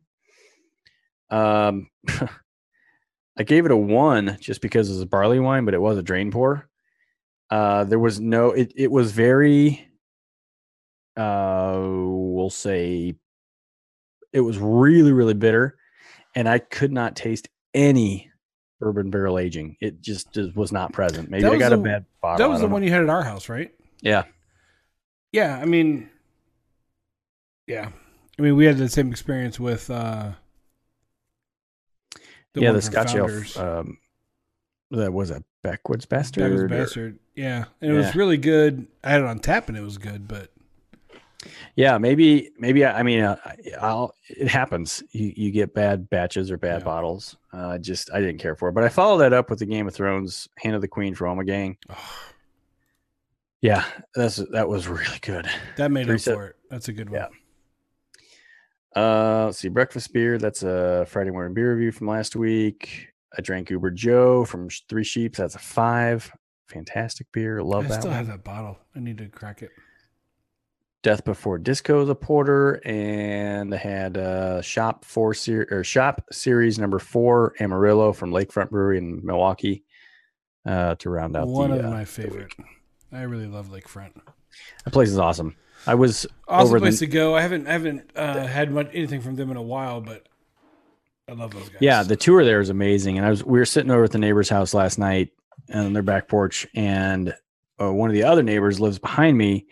Um, 1.31 1.89
I 3.37 3.43
gave 3.43 3.65
it 3.65 3.73
a 3.73 3.77
one 3.77 4.37
just 4.41 4.61
because 4.61 4.89
it 4.89 4.93
was 4.93 5.03
a 5.03 5.07
barley 5.07 5.41
wine, 5.41 5.65
but 5.65 5.75
it 5.75 5.81
was 5.81 5.99
a 5.99 6.03
drain 6.03 6.31
pour. 6.31 6.69
Uh, 7.51 7.85
there 7.85 7.99
was 7.99 8.21
no. 8.21 8.51
It 8.53 8.73
it 8.77 8.91
was 8.91 9.13
very. 9.13 9.87
Uh, 11.17 11.79
we'll 11.83 12.51
say. 12.51 13.15
It 14.33 14.41
was 14.41 14.59
really 14.59 15.13
really 15.13 15.35
bitter, 15.35 15.77
and 16.35 16.49
I 16.49 16.59
could 16.59 16.91
not 16.93 17.15
taste 17.15 17.49
any 17.75 18.31
bourbon 18.81 19.11
barrel 19.11 19.39
aging. 19.39 19.77
It 19.81 20.01
just, 20.01 20.39
was 20.55 20.73
not 20.73 20.93
present. 20.93 21.31
Maybe 21.31 21.45
I 21.45 21.59
got 21.59 21.73
a 21.73 21.77
bad 21.77 22.07
bottle. 22.23 22.39
That 22.39 22.51
was 22.51 22.61
the 22.61 22.69
know. 22.69 22.73
one 22.73 22.83
you 22.83 22.91
had 22.91 23.03
at 23.03 23.11
our 23.11 23.23
house, 23.23 23.49
right? 23.49 23.73
Yeah. 24.01 24.25
Yeah, 25.33 25.59
I 25.61 25.65
mean, 25.65 26.09
yeah, 27.67 27.89
I 28.39 28.43
mean, 28.43 28.57
we 28.57 28.67
had 28.67 28.77
the 28.79 28.89
same 28.89 29.11
experience 29.11 29.59
with 29.59 29.91
uh, 29.91 30.33
yeah, 32.55 32.73
the 32.73 32.83
Scotch. 32.83 33.15
Elf. 33.15 33.57
Um, 33.57 33.99
that 34.91 35.13
was 35.13 35.31
a 35.31 35.43
backwoods 35.63 36.07
bastard. 36.07 36.45
That 36.45 36.51
was 36.53 36.63
or- 36.63 36.69
bastard. 36.69 37.19
Yeah, 37.35 37.65
and 37.81 37.91
it 37.91 37.95
was 37.95 38.15
really 38.15 38.37
good. 38.37 38.87
I 39.03 39.11
had 39.11 39.23
it 39.23 39.27
on 39.27 39.41
tap, 39.41 39.69
and 39.69 39.77
it 39.77 39.81
was 39.81 39.99
good. 39.99 40.29
But 40.29 40.53
Yeah, 41.77 41.99
maybe, 41.99 42.51
maybe. 42.59 42.85
I 42.85 43.01
I 43.01 43.03
mean, 43.03 43.21
uh, 43.21 43.37
I- 43.45 43.57
I'll. 43.81 44.15
It 44.29 44.49
happens. 44.49 45.03
You 45.13 45.33
you 45.37 45.51
get 45.51 45.75
bad 45.75 46.09
batches 46.11 46.51
or 46.51 46.57
bad 46.57 46.81
Yeah. 46.81 46.85
bottles. 46.85 47.37
Uh, 47.53 47.79
just 47.79 48.11
I 48.13 48.21
didn't 48.21 48.39
care 48.39 48.55
for 48.57 48.69
it, 48.69 48.73
but 48.73 48.85
I 48.85 48.89
followed 48.89 49.19
that 49.19 49.33
up 49.33 49.51
with 49.51 49.59
the 49.59 49.67
Game 49.67 49.87
of 49.89 49.95
Thrones 49.95 50.49
Hand 50.59 50.75
of 50.75 50.81
the 50.83 50.89
Queen 50.89 51.15
for 51.15 51.27
Ommegang. 51.27 51.77
Yeah, 53.61 53.85
that's 54.15 54.37
that 54.53 54.69
was 54.69 54.89
really 54.89 55.19
good. 55.23 55.49
that 55.77 55.91
made 55.91 56.07
Three 56.07 56.15
up 56.17 56.21
set- 56.21 56.35
for 56.35 56.47
it. 56.49 56.57
That's 56.71 56.89
a 56.89 56.93
good 56.93 57.09
one. 57.11 57.21
Yeah. 57.21 57.29
Uh, 58.97 59.47
let's 59.47 59.59
see, 59.59 59.69
breakfast 59.69 60.13
beer. 60.13 60.39
That's 60.39 60.63
a 60.63 61.05
Friday 61.09 61.31
morning 61.31 61.55
beer 61.55 61.75
review 61.75 61.91
from 61.91 62.07
last 62.07 62.37
week. 62.37 63.09
I 63.37 63.43
drank 63.43 63.71
Uber 63.71 63.91
Joe 63.91 64.45
from 64.45 64.69
Three 64.89 65.03
Sheeps. 65.03 65.39
That's 65.39 65.57
a 65.57 65.59
five. 65.59 66.31
Fantastic 66.69 67.27
beer. 67.33 67.63
Love 67.63 67.87
I 67.87 67.89
that 67.89 68.01
still 68.01 68.11
one. 68.11 68.19
have 68.19 68.27
that 68.29 68.45
bottle. 68.45 68.79
I 68.95 69.01
need 69.01 69.19
to 69.19 69.27
crack 69.29 69.63
it. 69.63 69.71
Death 71.05 71.23
Before 71.25 71.59
Disco 71.59 72.05
the 72.07 72.15
porter, 72.15 72.81
and 72.85 73.73
I 73.73 73.77
had 73.77 74.17
uh, 74.17 74.63
Shop 74.63 75.05
Four 75.05 75.35
ser- 75.35 75.69
or 75.71 75.85
Shop 75.85 76.25
Series 76.33 76.79
Number 76.79 76.99
Four 76.99 77.55
Amarillo 77.61 78.13
from 78.15 78.33
Lakefront 78.33 78.71
Brewery 78.71 78.97
in 78.99 79.21
Milwaukee 79.25 79.85
uh, 80.67 80.95
to 80.97 81.11
round 81.11 81.37
out 81.37 81.47
One 81.47 81.71
the. 81.71 81.81
of 81.81 81.85
uh, 81.85 81.91
my 81.91 82.07
favorite. 82.07 82.53
I 83.13 83.21
really 83.23 83.47
love 83.47 83.69
Lakefront. 83.69 84.13
That 84.85 84.93
place 84.93 85.11
is 85.11 85.19
awesome. 85.19 85.55
I 85.87 85.95
was 85.95 86.27
Awesome 86.49 86.69
over 86.69 86.81
place 86.81 86.99
the 87.01 87.07
to 87.07 87.13
go. 87.13 87.37
I 87.37 87.43
haven't 87.43 87.69
I 87.69 87.73
haven't 87.73 88.11
uh, 88.17 88.47
had 88.47 88.73
much 88.73 88.89
anything 88.95 89.21
from 89.21 89.37
them 89.37 89.51
in 89.51 89.59
a 89.59 89.63
while, 89.63 90.01
but 90.01 90.27
I 91.29 91.33
love 91.33 91.53
those 91.53 91.69
guys. 91.69 91.79
yeah. 91.81 92.03
The 92.03 92.17
tour 92.17 92.45
there 92.47 92.61
is 92.61 92.71
amazing, 92.71 93.19
and 93.19 93.27
I 93.27 93.31
was 93.31 93.45
we 93.45 93.59
were 93.59 93.67
sitting 93.67 93.91
over 93.91 94.05
at 94.05 94.11
the 94.11 94.19
neighbor's 94.19 94.49
house 94.49 94.73
last 94.73 94.99
night 94.99 95.33
on 95.73 95.93
their 95.93 96.03
back 96.03 96.29
porch, 96.29 96.67
and 96.75 97.35
uh, 97.79 97.93
one 97.93 98.09
of 98.09 98.15
the 98.15 98.23
other 98.23 98.43
neighbors 98.43 98.81
lives 98.81 98.99
behind 98.99 99.37
me. 99.37 99.67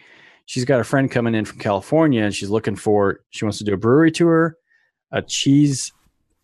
She's 0.47 0.65
got 0.65 0.81
a 0.81 0.85
friend 0.85 1.11
coming 1.11 1.35
in 1.35 1.45
from 1.45 1.59
California, 1.59 2.23
and 2.25 2.35
she's 2.35 2.51
looking 2.51 2.77
for. 2.77 3.21
She 3.31 3.45
wants 3.45 3.59
to 3.59 3.65
do 3.65 3.75
a 3.75 3.77
brewery 3.77 4.11
tour, 4.11 4.57
a 5.11 5.23
cheese, 5.23 5.93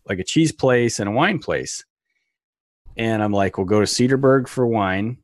like 0.07 0.19
a 0.19 0.23
cheese 0.23 0.51
place, 0.51 0.99
and 0.99 1.07
a 1.09 1.11
wine 1.11 1.39
place. 1.39 1.83
And 2.97 3.21
I'm 3.23 3.31
like, 3.31 3.57
we'll 3.57 3.65
go 3.67 3.79
to 3.79 3.85
Cedarburg 3.85 4.47
for 4.47 4.65
wine, 4.67 5.17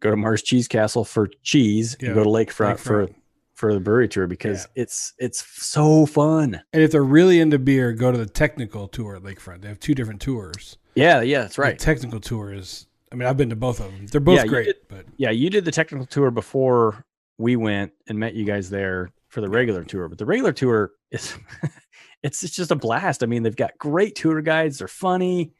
go 0.00 0.10
to 0.10 0.16
Mars 0.16 0.42
Cheese 0.42 0.68
Castle 0.68 1.04
for 1.04 1.28
cheese, 1.42 1.96
Yeah, 2.00 2.08
and 2.08 2.14
go 2.16 2.24
to 2.24 2.28
Lakefront, 2.30 2.78
for 2.78 3.06
Lakefront. 3.06 3.14
for 3.54 3.74
the 3.74 3.80
brewery 3.80 4.08
tour 4.08 4.26
because 4.26 4.68
it's 4.74 5.14
it's 5.18 5.44
so 5.64 6.04
fun. 6.06 6.60
and 6.72 6.82
if 6.82 6.90
they're 6.92 7.02
really 7.04 7.40
into 7.40 7.58
beer, 7.58 7.92
go 7.92 8.12
to 8.12 8.18
the 8.18 8.26
technical 8.26 8.88
tour 8.88 9.16
at 9.16 9.22
Lakefront. 9.22 9.62
They 9.62 9.68
have 9.68 9.80
two 9.80 9.94
different 9.94 10.20
tours. 10.20 10.76
Yeah, 10.94 11.20
yeah, 11.20 11.42
that's 11.42 11.58
right. 11.58 11.78
The 11.78 11.84
technical 11.84 12.20
tour 12.20 12.52
is. 12.52 12.86
I 13.12 13.14
mean, 13.14 13.28
I've 13.28 13.36
been 13.36 13.50
to 13.50 13.56
both 13.56 13.80
of 13.80 13.92
them. 13.92 14.06
They're 14.08 14.20
both 14.20 14.36
Yeah, 14.38 14.46
great, 14.46 14.64
did- 14.66 14.88
but 14.88 15.06
Yeah, 15.16 15.30
you 15.30 15.48
did 15.48 15.64
the 15.64 15.70
technical 15.70 16.06
tour 16.06 16.30
before 16.30 17.04
we 17.38 17.56
went 17.56 17.92
and 18.08 18.18
met 18.18 18.34
you 18.34 18.44
guys 18.44 18.70
there 18.70 19.10
for 19.28 19.40
the 19.40 19.48
regular 19.48 19.84
tour. 19.84 20.08
But 20.08 20.18
the 20.18 20.26
regular 20.26 20.52
tour 20.52 20.92
is 21.10 21.36
it's 22.22 22.42
it's 22.42 22.54
just 22.54 22.70
a 22.70 22.76
blast. 22.76 23.22
I 23.22 23.26
mean, 23.26 23.42
they've 23.42 23.56
got 23.56 23.78
great 23.78 24.14
tour 24.14 24.40
guides. 24.42 24.78
They're 24.78 24.88
funny. 24.88 25.52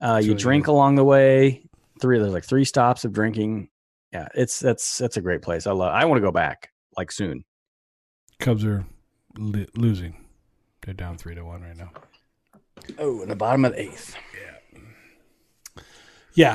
Uh, 0.00 0.20
you 0.22 0.30
really 0.30 0.40
drink 0.40 0.64
good. 0.66 0.72
along 0.72 0.96
the 0.96 1.04
way. 1.04 1.64
Three 2.00 2.18
there's 2.18 2.32
like 2.32 2.44
three 2.44 2.64
stops 2.64 3.04
of 3.04 3.12
drinking. 3.12 3.68
Yeah, 4.12 4.28
it's 4.34 4.58
that's 4.58 4.98
that's 4.98 5.16
a 5.16 5.20
great 5.22 5.42
place. 5.42 5.66
I 5.66 5.72
love. 5.72 5.92
I 5.94 6.04
want 6.04 6.18
to 6.18 6.26
go 6.26 6.32
back 6.32 6.70
like 6.96 7.12
soon. 7.12 7.44
Cubs 8.40 8.64
are 8.64 8.84
li- 9.38 9.68
losing. 9.76 10.16
They're 10.82 10.94
down 10.94 11.16
three 11.16 11.34
to 11.34 11.44
one 11.44 11.62
right 11.62 11.76
now. 11.76 11.92
Oh, 12.98 13.22
in 13.22 13.28
the 13.28 13.36
bottom 13.36 13.64
of 13.64 13.72
the 13.72 13.82
eighth. 13.82 14.16
Yeah, 14.34 14.51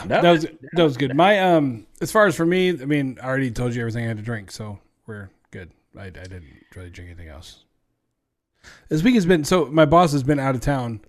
No, 0.05 0.21
that 0.21 0.31
was 0.31 0.45
that 0.73 0.83
was 0.83 0.97
good. 0.97 1.15
My 1.15 1.39
um, 1.39 1.85
as 2.01 2.11
far 2.11 2.27
as 2.27 2.35
for 2.35 2.45
me, 2.45 2.69
I 2.69 2.85
mean, 2.85 3.17
I 3.21 3.27
already 3.27 3.51
told 3.51 3.75
you 3.75 3.81
everything 3.81 4.05
I 4.05 4.07
had 4.07 4.17
to 4.17 4.23
drink, 4.23 4.51
so 4.51 4.79
we're 5.05 5.29
good. 5.51 5.71
I, 5.97 6.05
I 6.05 6.09
didn't 6.09 6.65
really 6.75 6.89
drink 6.89 7.09
anything 7.09 7.29
else. 7.29 7.63
This 8.89 9.03
week 9.03 9.15
has 9.15 9.25
been 9.25 9.43
so. 9.43 9.65
My 9.65 9.85
boss 9.85 10.11
has 10.11 10.23
been 10.23 10.39
out 10.39 10.55
of 10.55 10.61
town, 10.61 11.01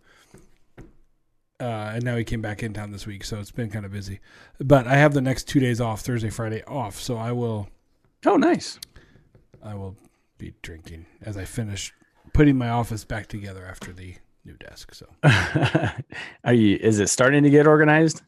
uh, 1.61 1.93
and 1.95 2.05
now 2.05 2.17
he 2.17 2.25
came 2.25 2.43
back 2.43 2.63
in 2.63 2.73
town 2.73 2.93
this 2.93 3.07
week, 3.07 3.25
so 3.25 3.39
it's 3.41 3.51
been 3.51 3.71
kind 3.71 3.85
of 3.85 3.93
busy. 3.93 4.21
But 4.61 4.87
I 4.87 4.97
have 4.97 5.15
the 5.15 5.21
next 5.21 5.45
two 5.45 5.61
days 5.61 5.81
off, 5.81 6.03
Thursday, 6.03 6.31
Friday 6.31 6.63
off, 6.65 6.97
so 7.01 7.17
I 7.17 7.33
will 7.33 7.69
Oh, 8.27 8.37
nice. 8.37 8.79
I 9.63 9.75
will 9.75 9.97
be 10.39 10.55
drinking 10.63 11.07
as 11.23 11.37
I 11.37 11.45
finish 11.45 11.93
putting 12.33 12.57
my 12.57 12.69
office 12.69 13.05
back 13.05 13.27
together 13.27 13.65
after 13.65 13.93
the 13.93 14.17
new 14.45 14.55
desk. 14.55 14.95
So 14.95 15.07
Are 16.45 16.53
you? 16.53 16.77
Is 16.77 16.99
it 17.01 17.09
starting 17.09 17.43
to 17.45 17.51
get 17.51 17.67
organized? 17.67 18.23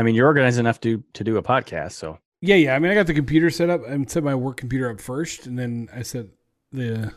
I 0.00 0.02
mean, 0.02 0.14
you're 0.14 0.26
organized 0.26 0.58
enough 0.58 0.80
to 0.80 1.04
to 1.12 1.22
do 1.22 1.36
a 1.36 1.42
podcast, 1.42 1.92
so 1.92 2.18
Yeah, 2.40 2.54
yeah. 2.54 2.74
I 2.74 2.78
mean, 2.78 2.90
I 2.90 2.94
got 2.94 3.06
the 3.06 3.12
computer 3.12 3.50
set 3.50 3.68
up. 3.68 3.82
I 3.86 4.02
set 4.08 4.24
my 4.24 4.34
work 4.34 4.56
computer 4.56 4.88
up 4.88 4.98
first, 4.98 5.46
and 5.46 5.58
then 5.58 5.90
I 5.94 6.00
set 6.00 6.24
the 6.72 7.12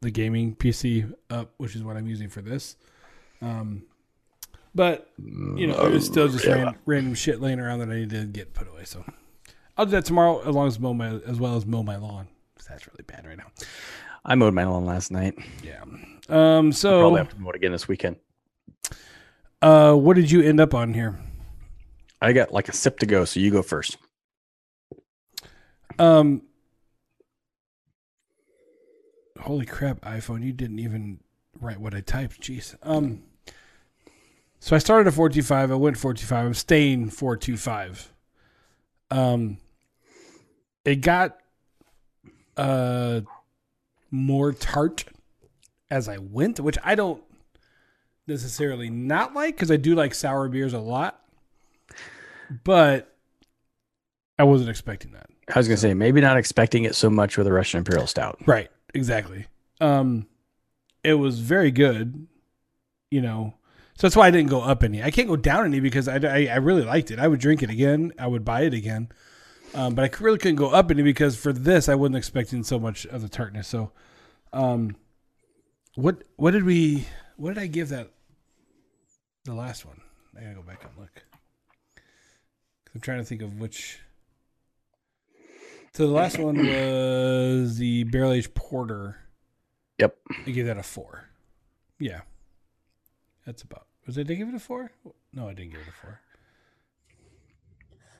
the 0.00 0.10
gaming 0.10 0.56
PC 0.56 1.12
up, 1.28 1.52
which 1.58 1.76
is 1.76 1.82
what 1.82 1.98
I'm 1.98 2.06
using 2.06 2.30
for 2.30 2.40
this. 2.40 2.76
Um, 3.42 3.82
but 4.74 5.10
you 5.18 5.66
know, 5.66 5.90
there's 5.90 6.06
still 6.06 6.28
just 6.28 6.46
ran, 6.46 6.74
random 6.86 7.14
shit 7.14 7.42
laying 7.42 7.60
around 7.60 7.80
that 7.80 7.90
I 7.90 7.96
need 7.96 8.10
to 8.10 8.24
get 8.24 8.54
put 8.54 8.68
away. 8.68 8.84
So 8.84 9.04
I'll 9.76 9.84
do 9.84 9.90
that 9.90 10.06
tomorrow, 10.06 10.40
as 10.48 10.54
long 10.54 10.66
as 10.66 10.80
mow 10.80 10.94
my 10.94 11.20
as 11.26 11.38
well 11.38 11.56
as 11.56 11.66
mow 11.66 11.82
my 11.82 11.96
lawn. 11.96 12.28
That's 12.66 12.88
really 12.88 13.04
bad 13.06 13.26
right 13.26 13.36
now. 13.36 13.48
I 14.24 14.34
mowed 14.34 14.54
my 14.54 14.64
lawn 14.64 14.86
last 14.86 15.10
night. 15.10 15.34
Yeah. 15.62 15.84
Um. 16.30 16.72
So 16.72 16.94
I'll 16.94 17.00
probably 17.00 17.18
have 17.18 17.34
to 17.34 17.38
mow 17.38 17.50
it 17.50 17.56
again 17.56 17.72
this 17.72 17.86
weekend. 17.86 18.16
uh, 19.60 19.92
what 19.92 20.16
did 20.16 20.30
you 20.30 20.40
end 20.40 20.58
up 20.58 20.72
on 20.72 20.94
here? 20.94 21.18
I 22.24 22.32
got 22.32 22.52
like 22.52 22.68
a 22.68 22.72
sip 22.72 22.98
to 23.00 23.06
go, 23.06 23.24
so 23.24 23.40
you 23.40 23.50
go 23.50 23.62
first. 23.62 23.96
Um. 25.98 26.42
Holy 29.40 29.66
crap, 29.66 30.00
iPhone! 30.00 30.42
You 30.42 30.52
didn't 30.52 30.78
even 30.78 31.20
write 31.60 31.78
what 31.80 31.94
I 31.94 32.00
typed. 32.00 32.40
Jeez. 32.40 32.74
Um. 32.82 33.22
So 34.58 34.74
I 34.74 34.78
started 34.78 35.06
at 35.08 35.14
four 35.14 35.28
two 35.28 35.42
five. 35.42 35.70
I 35.70 35.74
went 35.74 35.98
four 35.98 36.14
two 36.14 36.26
five. 36.26 36.46
I'm 36.46 36.54
staying 36.54 37.10
four 37.10 37.36
two 37.36 37.56
five. 37.56 38.12
Um. 39.10 39.58
It 40.84 40.96
got 40.96 41.38
uh 42.56 43.22
more 44.10 44.52
tart 44.52 45.04
as 45.90 46.08
I 46.08 46.18
went, 46.18 46.60
which 46.60 46.78
I 46.82 46.94
don't 46.94 47.22
necessarily 48.26 48.88
not 48.90 49.34
like 49.34 49.56
because 49.56 49.70
I 49.70 49.76
do 49.76 49.94
like 49.94 50.14
sour 50.14 50.48
beers 50.48 50.72
a 50.72 50.78
lot, 50.78 51.20
but 52.64 53.16
I 54.38 54.44
wasn't 54.44 54.70
expecting 54.70 55.12
that. 55.12 55.28
I 55.54 55.58
was 55.58 55.68
gonna 55.68 55.76
say 55.76 55.94
maybe 55.94 56.20
not 56.20 56.36
expecting 56.36 56.84
it 56.84 56.94
so 56.94 57.10
much 57.10 57.36
with 57.36 57.46
a 57.46 57.52
Russian 57.52 57.78
Imperial 57.78 58.06
Stout. 58.06 58.38
Right, 58.46 58.70
exactly. 58.94 59.46
Um, 59.80 60.26
it 61.02 61.14
was 61.14 61.40
very 61.40 61.70
good, 61.70 62.26
you 63.10 63.20
know. 63.20 63.54
So 63.96 64.06
that's 64.06 64.16
why 64.16 64.26
I 64.26 64.30
didn't 64.30 64.50
go 64.50 64.60
up 64.60 64.82
any. 64.82 65.02
I 65.02 65.10
can't 65.10 65.28
go 65.28 65.36
down 65.36 65.66
any 65.66 65.78
because 65.78 66.08
I, 66.08 66.16
I, 66.16 66.46
I 66.46 66.56
really 66.56 66.82
liked 66.82 67.10
it. 67.10 67.20
I 67.20 67.28
would 67.28 67.38
drink 67.38 67.62
it 67.62 67.70
again. 67.70 68.12
I 68.18 68.26
would 68.26 68.44
buy 68.44 68.62
it 68.62 68.74
again. 68.74 69.08
Um, 69.74 69.94
but 69.94 70.04
I 70.04 70.22
really 70.22 70.38
couldn't 70.38 70.56
go 70.56 70.70
up 70.70 70.90
any 70.90 71.02
because 71.02 71.36
for 71.36 71.52
this 71.52 71.88
I 71.88 71.94
wasn't 71.94 72.16
expecting 72.16 72.62
so 72.62 72.78
much 72.78 73.06
of 73.06 73.22
the 73.22 73.28
tartness. 73.28 73.68
So, 73.68 73.92
um, 74.52 74.96
what 75.96 76.22
what 76.36 76.52
did 76.52 76.64
we 76.64 77.06
what 77.36 77.54
did 77.54 77.62
I 77.62 77.66
give 77.66 77.88
that 77.90 78.10
the 79.44 79.54
last 79.54 79.84
one? 79.84 80.00
I 80.36 80.42
gotta 80.42 80.54
go 80.54 80.62
back 80.62 80.84
and 80.84 80.92
look. 80.98 81.22
I'm 82.94 83.00
trying 83.00 83.18
to 83.18 83.24
think 83.24 83.42
of 83.42 83.58
which. 83.58 83.98
So 85.92 86.06
the 86.06 86.12
last 86.12 86.38
one 86.38 86.56
was 86.58 87.78
the 87.78 88.04
barrel 88.04 88.32
aged 88.32 88.54
porter. 88.54 89.18
Yep. 89.98 90.16
I 90.46 90.50
gave 90.50 90.66
that 90.66 90.76
a 90.76 90.82
four. 90.82 91.28
Yeah, 91.98 92.22
that's 93.46 93.62
about. 93.62 93.86
Was 94.06 94.18
it? 94.18 94.26
Did 94.26 94.34
I 94.34 94.36
give 94.36 94.48
it 94.48 94.54
a 94.54 94.60
four? 94.60 94.90
No, 95.32 95.48
I 95.48 95.54
didn't 95.54 95.72
give 95.72 95.80
it 95.80 95.88
a 95.88 95.92
four. 95.92 96.20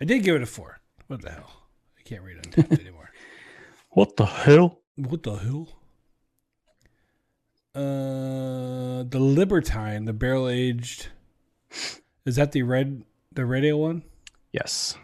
I 0.01 0.05
did 0.05 0.23
give 0.23 0.37
it 0.37 0.43
a 0.43 0.47
four. 0.47 0.81
What 1.09 1.23
the 1.23 1.31
hell? 1.31 1.51
I 1.99 2.03
can't 2.03 2.23
read 2.23 2.39
Untappd 2.39 2.81
anymore. 2.81 3.11
What 3.91 4.17
the 4.17 4.27
hell? 4.27 4.81
What 4.97 5.23
the 5.23 5.37
hell? 5.37 5.69
Uh, 7.77 9.05
the 9.05 9.21
Libertine, 9.21 10.05
the 10.05 10.13
barrel 10.13 10.49
aged. 10.49 11.09
Is 12.25 12.35
that 12.35 12.51
the 12.51 12.63
red, 12.63 13.05
the 13.33 13.47
red 13.47 13.65
ale 13.65 13.79
one? 13.79 14.03
Yes. 14.55 14.97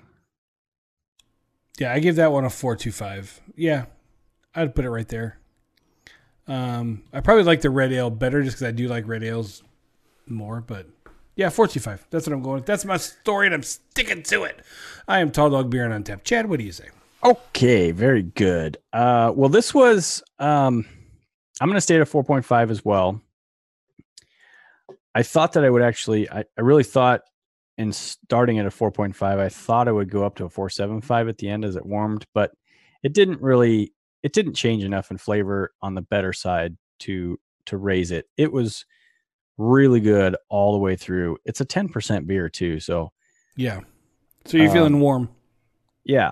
Yeah, 1.76 1.92
I 1.92 1.98
give 1.98 2.16
that 2.16 2.30
one 2.30 2.44
a 2.44 2.50
four 2.50 2.76
two 2.76 2.92
five. 2.92 3.40
Yeah, 3.56 3.86
I'd 4.54 4.76
put 4.76 4.84
it 4.84 4.90
right 4.90 5.08
there. 5.08 5.40
Um, 6.46 7.02
I 7.12 7.20
probably 7.20 7.42
like 7.42 7.60
the 7.60 7.70
red 7.70 7.92
ale 7.92 8.10
better 8.10 8.44
just 8.44 8.56
because 8.58 8.68
I 8.68 8.70
do 8.70 8.86
like 8.86 9.08
red 9.08 9.24
ales 9.24 9.64
more. 10.28 10.60
But 10.60 10.86
yeah, 11.34 11.48
four 11.48 11.66
two 11.66 11.80
five. 11.80 12.06
That's 12.10 12.28
what 12.28 12.32
I'm 12.32 12.42
going. 12.42 12.56
with. 12.56 12.66
That's 12.66 12.84
my 12.84 12.96
story, 12.96 13.46
and 13.46 13.54
I'm 13.54 13.64
sticking 13.64 14.22
to 14.24 14.44
it. 14.44 14.60
I 15.08 15.18
am 15.18 15.32
Tall 15.32 15.50
Dog 15.50 15.68
Beer 15.68 15.90
and 15.90 16.04
Untappd. 16.04 16.22
Chad, 16.22 16.48
what 16.48 16.60
do 16.60 16.64
you 16.64 16.72
say? 16.72 16.90
Okay, 17.24 17.90
very 17.90 18.22
good. 18.22 18.76
Uh, 18.92 19.32
well, 19.34 19.48
this 19.48 19.74
was 19.74 20.22
um, 20.38 20.86
I'm 21.60 21.68
going 21.68 21.76
to 21.76 21.80
stay 21.80 21.96
at 21.96 22.02
a 22.02 22.04
4.5 22.04 22.70
as 22.70 22.84
well. 22.84 23.20
I 25.12 25.24
thought 25.24 25.54
that 25.54 25.64
I 25.64 25.70
would 25.70 25.82
actually, 25.82 26.30
I, 26.30 26.44
I 26.56 26.60
really 26.60 26.84
thought 26.84 27.22
in 27.78 27.92
starting 27.92 28.58
at 28.58 28.66
a 28.66 28.70
4.5, 28.70 29.22
I 29.22 29.48
thought 29.48 29.88
I 29.88 29.92
would 29.92 30.10
go 30.10 30.24
up 30.24 30.36
to 30.36 30.44
a 30.44 30.50
4.75 30.50 31.28
at 31.28 31.38
the 31.38 31.48
end 31.48 31.64
as 31.64 31.76
it 31.76 31.86
warmed, 31.86 32.26
but 32.34 32.50
it 33.02 33.12
didn't 33.14 33.40
really, 33.40 33.92
it 34.22 34.32
didn't 34.32 34.54
change 34.54 34.84
enough 34.84 35.10
in 35.10 35.16
flavor 35.18 35.72
on 35.80 35.94
the 35.94 36.02
better 36.02 36.32
side 36.32 36.76
to 37.00 37.38
to 37.66 37.76
raise 37.76 38.10
it. 38.10 38.26
It 38.36 38.52
was 38.52 38.84
really 39.56 40.00
good 40.00 40.36
all 40.48 40.72
the 40.72 40.78
way 40.78 40.96
through. 40.96 41.36
It's 41.44 41.60
a 41.60 41.66
10% 41.66 42.26
beer 42.26 42.48
too, 42.48 42.80
so 42.80 43.12
Yeah. 43.56 43.80
So 44.46 44.56
you're 44.56 44.68
Um, 44.68 44.72
feeling 44.72 45.00
warm. 45.00 45.28
yeah. 46.04 46.30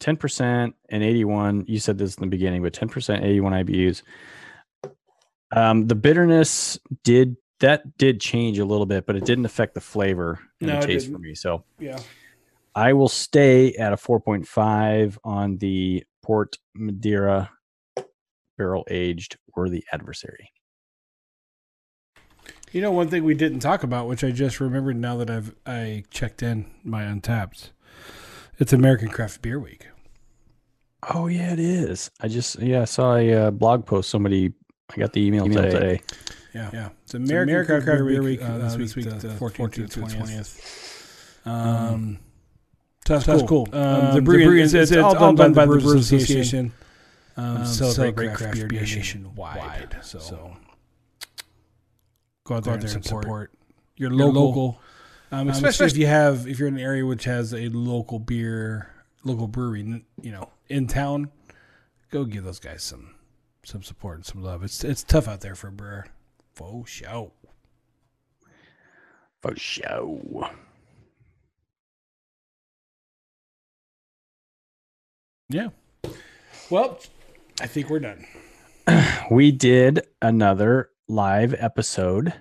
10% 0.00 0.74
and 0.88 1.02
81. 1.02 1.64
You 1.68 1.78
said 1.78 1.98
this 1.98 2.16
in 2.16 2.20
the 2.22 2.26
beginning, 2.28 2.62
but 2.62 2.72
10%, 2.72 3.22
81 3.24 3.52
IBUs. 3.54 4.02
Um, 5.52 5.86
the 5.86 5.94
bitterness 5.94 6.78
did 7.04 7.36
that 7.60 7.96
did 7.98 8.20
change 8.20 8.58
a 8.58 8.64
little 8.64 8.86
bit, 8.86 9.06
but 9.06 9.16
it 9.16 9.24
didn't 9.24 9.44
affect 9.46 9.74
the 9.74 9.80
flavor 9.80 10.38
and 10.60 10.70
No, 10.70 10.80
the 10.80 10.86
taste 10.86 11.10
for 11.10 11.18
me. 11.18 11.34
So 11.34 11.64
Yeah. 11.78 11.98
I 12.74 12.92
will 12.92 13.08
stay 13.08 13.74
at 13.74 13.92
a 13.92 13.96
4.5 13.96 15.18
on 15.24 15.58
the 15.58 16.04
Port 16.22 16.58
Madeira 16.74 17.50
barrel 18.58 18.84
aged 18.90 19.36
worthy 19.56 19.84
adversary. 19.92 20.50
You 22.72 22.80
know, 22.80 22.90
one 22.90 23.08
thing 23.08 23.22
we 23.22 23.34
didn't 23.34 23.60
talk 23.60 23.84
about, 23.84 24.08
which 24.08 24.24
I 24.24 24.32
just 24.32 24.58
remembered 24.58 24.96
now 24.96 25.16
that 25.18 25.30
I've 25.30 25.54
I 25.64 26.02
checked 26.10 26.42
in 26.42 26.66
my 26.82 27.04
Untappd. 27.04 27.70
It's 28.58 28.72
American 28.72 29.08
Craft 29.08 29.42
Beer 29.42 29.60
Week. 29.60 29.86
Oh 31.14 31.28
yeah, 31.28 31.52
it 31.52 31.60
is. 31.60 32.10
I 32.20 32.26
just 32.26 32.58
yeah, 32.60 32.82
I 32.82 32.84
saw 32.86 33.14
a 33.14 33.32
uh, 33.32 33.50
blog 33.52 33.86
post. 33.86 34.10
Somebody 34.10 34.52
I 34.90 34.96
got 34.96 35.12
the 35.12 35.24
email, 35.24 35.44
Email 35.44 35.62
today. 35.62 35.70
today. 35.70 36.00
Yeah, 36.54 36.70
yeah. 36.72 36.88
It's 37.02 37.14
American, 37.14 37.48
American 37.48 37.82
Craft, 37.82 38.06
Beer 38.06 38.22
Week, 38.22 38.38
Beer 38.38 38.48
uh, 38.48 38.52
Week, 38.52 38.62
this 38.62 38.74
uh, 38.74 38.78
week, 38.78 38.86
this 38.86 38.96
week, 38.96 39.04
the 39.06 39.28
the 39.28 39.34
14th 39.34 39.90
to 39.90 40.00
14th 40.00 41.44
20th. 41.44 41.46
Um, 41.46 42.18
so 43.06 43.18
that's 43.18 43.42
cool. 43.42 43.66
cool. 43.66 43.68
Um, 43.72 44.06
Um, 44.06 44.14
the 44.14 44.22
brewing, 44.22 44.58
it's, 44.58 44.72
it's, 44.72 44.92
all 44.92 45.14
done 45.14 45.34
by, 45.52 45.66
the 45.66 45.66
Brewers 45.66 45.84
Association. 46.12 46.72
Um, 47.36 47.56
Um, 47.58 47.66
celebrate, 47.66 48.34
craft, 48.34 48.68
beer, 48.68 48.80
nationwide. 48.80 49.96
So, 50.02 50.56
go 52.44 52.54
out 52.54 52.64
there, 52.64 52.74
and 52.74 52.88
support, 53.04 53.50
your 53.96 54.10
your 54.10 54.10
local. 54.12 54.46
local. 54.46 54.80
Um, 55.32 55.48
especially 55.48 55.86
if 55.86 55.96
you 55.96 56.06
have 56.06 56.46
if 56.46 56.60
you're 56.60 56.68
in 56.68 56.74
an 56.74 56.80
area 56.80 57.04
which 57.04 57.24
has 57.24 57.52
a 57.52 57.68
local 57.70 58.20
beer, 58.20 58.90
local 59.24 59.48
brewery, 59.48 60.04
you 60.22 60.30
know, 60.30 60.50
in 60.68 60.86
town, 60.86 61.30
go 62.10 62.24
give 62.24 62.44
those 62.44 62.60
guys 62.60 62.84
some 62.84 63.16
some 63.64 63.82
support 63.82 64.16
and 64.16 64.24
some 64.24 64.42
love. 64.42 64.62
It's 64.62 64.84
it's 64.84 65.02
tough 65.02 65.26
out 65.26 65.40
there 65.40 65.56
for 65.56 65.68
a 65.68 65.72
brewer. 65.72 66.06
Faux 66.54 66.88
show. 66.88 67.32
For 69.42 69.56
show. 69.56 70.48
Yeah. 75.48 75.68
Well, 76.70 76.98
I 77.60 77.66
think 77.66 77.90
we're 77.90 78.00
done. 78.00 78.24
we 79.30 79.50
did 79.52 80.06
another 80.22 80.90
live 81.08 81.54
episode. 81.58 82.32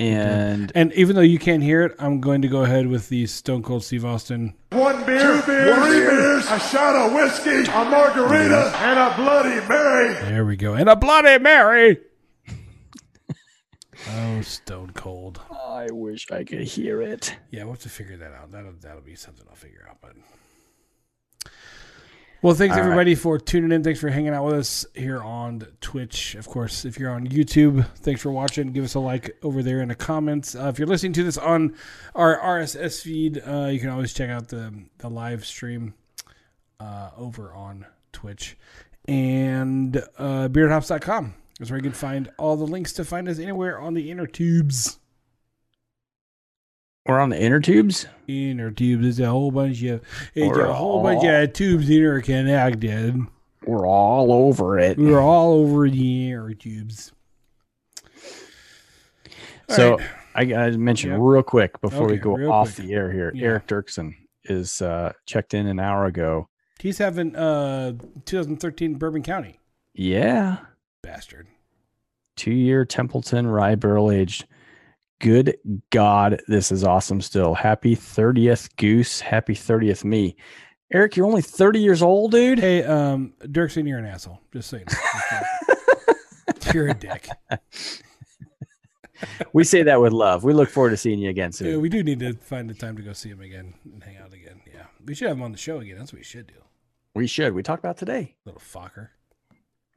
Mm-hmm. 0.00 0.30
And 0.30 0.72
And 0.74 0.92
even 0.94 1.14
though 1.14 1.22
you 1.22 1.38
can't 1.38 1.62
hear 1.62 1.82
it, 1.82 1.94
I'm 1.98 2.20
going 2.20 2.40
to 2.42 2.48
go 2.48 2.64
ahead 2.64 2.86
with 2.86 3.10
the 3.10 3.26
Stone 3.26 3.62
Cold 3.62 3.84
Steve 3.84 4.04
Austin. 4.04 4.54
One 4.70 5.04
beer, 5.04 5.20
two 5.20 5.46
beers, 5.46 5.76
three 5.76 6.00
beers, 6.00 6.46
a 6.50 6.58
shot 6.58 6.96
of 6.96 7.12
whiskey, 7.12 7.70
a 7.70 7.84
margarita, 7.84 8.72
and 8.76 8.98
a 8.98 9.14
Bloody 9.16 9.68
Mary. 9.68 10.14
There 10.14 10.46
we 10.46 10.56
go. 10.56 10.72
And 10.72 10.88
a 10.88 10.96
Bloody 10.96 11.38
Mary. 11.38 11.98
oh, 14.10 14.40
Stone 14.40 14.92
Cold. 14.94 15.40
I 15.50 15.88
wish 15.90 16.30
I 16.30 16.44
could 16.44 16.62
hear 16.62 17.02
it. 17.02 17.36
Yeah, 17.50 17.64
we'll 17.64 17.74
have 17.74 17.82
to 17.82 17.90
figure 17.90 18.16
that 18.16 18.32
out. 18.32 18.50
That'll 18.52 18.72
that'll 18.80 19.02
be 19.02 19.16
something 19.16 19.44
I'll 19.50 19.56
figure 19.56 19.86
out. 19.88 19.98
But 20.00 20.12
well, 22.42 22.54
thanks 22.54 22.74
All 22.74 22.80
right. 22.80 22.84
everybody 22.84 23.14
for 23.14 23.38
tuning 23.38 23.72
in. 23.72 23.82
Thanks 23.82 24.00
for 24.00 24.08
hanging 24.08 24.32
out 24.32 24.44
with 24.44 24.54
us 24.54 24.86
here 24.94 25.22
on 25.22 25.66
Twitch. 25.80 26.34
Of 26.34 26.46
course, 26.48 26.84
if 26.84 26.98
you're 26.98 27.10
on 27.10 27.26
YouTube, 27.26 27.86
thanks 27.96 28.20
for 28.20 28.30
watching. 28.30 28.72
Give 28.72 28.84
us 28.84 28.94
a 28.94 29.00
like 29.00 29.36
over 29.42 29.62
there 29.62 29.80
in 29.80 29.88
the 29.88 29.94
comments. 29.94 30.54
Uh, 30.54 30.68
if 30.68 30.78
you're 30.78 30.88
listening 30.88 31.12
to 31.14 31.24
this 31.24 31.36
on 31.36 31.74
our 32.14 32.38
RSS 32.38 33.02
feed, 33.02 33.42
uh, 33.46 33.66
you 33.66 33.80
can 33.80 33.88
always 33.90 34.12
check 34.12 34.30
out 34.30 34.48
the 34.48 34.72
the 34.98 35.08
live 35.08 35.44
stream 35.44 35.94
uh, 36.78 37.10
over 37.16 37.52
on 37.52 37.86
Twitch 38.12 38.56
and 39.10 39.96
uh, 40.18 40.48
beardhops.com 40.48 41.34
is 41.58 41.68
where 41.68 41.78
you 41.78 41.82
can 41.82 41.92
find 41.92 42.30
all 42.38 42.56
the 42.56 42.64
links 42.66 42.92
to 42.92 43.04
find 43.04 43.28
us 43.28 43.40
anywhere 43.40 43.78
on 43.78 43.94
the 43.94 44.08
inner 44.08 44.26
tubes. 44.26 44.99
We're 47.06 47.18
on 47.20 47.30
the 47.30 47.40
inner 47.40 47.60
tubes. 47.60 48.06
Inner 48.28 48.70
tubes 48.70 49.06
is 49.06 49.20
a 49.20 49.26
whole 49.28 49.50
bunch 49.50 49.82
of 49.84 50.02
it's 50.34 50.46
We're 50.56 50.66
a 50.66 50.72
whole 50.72 51.02
bunch 51.02 51.24
of 51.24 51.52
tubes 51.52 51.88
interconnected. 51.90 53.16
We're 53.66 53.86
all 53.86 54.32
over 54.32 54.78
it. 54.78 54.98
We're 54.98 55.20
all 55.20 55.52
over 55.54 55.88
the 55.88 56.30
inner 56.30 56.54
tubes. 56.54 57.12
All 59.68 59.76
so 59.76 59.96
right. 59.96 60.06
I 60.34 60.44
gotta 60.44 60.78
mention 60.78 61.10
Yep. 61.10 61.18
real 61.22 61.42
quick 61.42 61.80
before 61.80 62.06
we 62.06 62.16
go 62.16 62.34
off 62.50 62.74
quick. 62.76 62.86
the 62.86 62.94
air 62.94 63.10
here. 63.10 63.32
Yeah. 63.34 63.46
Eric 63.48 63.66
Dirksen 63.66 64.14
is 64.44 64.80
uh, 64.82 65.12
checked 65.26 65.54
in 65.54 65.66
an 65.66 65.80
hour 65.80 66.06
ago. 66.06 66.48
he's 66.80 66.98
having 66.98 67.34
uh 67.36 67.92
2013 68.26 68.94
Bourbon 68.94 69.22
County 69.22 69.58
Yeah. 69.94 70.58
bastard. 71.02 71.46
Two 72.36 72.52
year 72.52 72.84
Templeton 72.84 73.46
rye 73.46 73.74
barrel 73.74 74.10
aged. 74.10 74.46
Good 75.20 75.58
God, 75.90 76.40
this 76.48 76.72
is 76.72 76.82
awesome 76.82 77.20
still. 77.20 77.52
Happy 77.52 77.94
30th 77.94 78.74
Goose. 78.76 79.20
Happy 79.20 79.54
30th 79.54 80.02
me. 80.02 80.34
Eric, 80.92 81.14
you're 81.14 81.26
only 81.26 81.42
30 81.42 81.78
years 81.78 82.00
old, 82.00 82.32
dude. 82.32 82.58
Hey, 82.58 82.82
um, 82.82 83.34
Dirksen, 83.42 83.86
you're 83.86 83.98
an 83.98 84.06
asshole. 84.06 84.40
Just 84.50 84.70
saying. 84.70 84.86
you're 86.74 86.88
a 86.88 86.94
dick. 86.94 87.28
we 89.52 89.62
say 89.62 89.82
that 89.82 90.00
with 90.00 90.14
love. 90.14 90.42
We 90.42 90.54
look 90.54 90.70
forward 90.70 90.90
to 90.90 90.96
seeing 90.96 91.18
you 91.18 91.28
again 91.28 91.52
soon. 91.52 91.68
Yeah, 91.68 91.76
we 91.76 91.90
do 91.90 92.02
need 92.02 92.20
to 92.20 92.32
find 92.32 92.68
the 92.68 92.74
time 92.74 92.96
to 92.96 93.02
go 93.02 93.12
see 93.12 93.28
him 93.28 93.42
again 93.42 93.74
and 93.84 94.02
hang 94.02 94.16
out 94.16 94.32
again. 94.32 94.62
Yeah, 94.66 94.86
we 95.04 95.14
should 95.14 95.28
have 95.28 95.36
him 95.36 95.42
on 95.42 95.52
the 95.52 95.58
show 95.58 95.80
again. 95.80 95.98
That's 95.98 96.14
what 96.14 96.20
we 96.20 96.24
should 96.24 96.46
do. 96.46 96.54
We 97.14 97.26
should. 97.26 97.52
We 97.52 97.62
talked 97.62 97.84
about 97.84 97.98
today. 97.98 98.36
Little 98.46 98.62
fucker. 98.62 99.08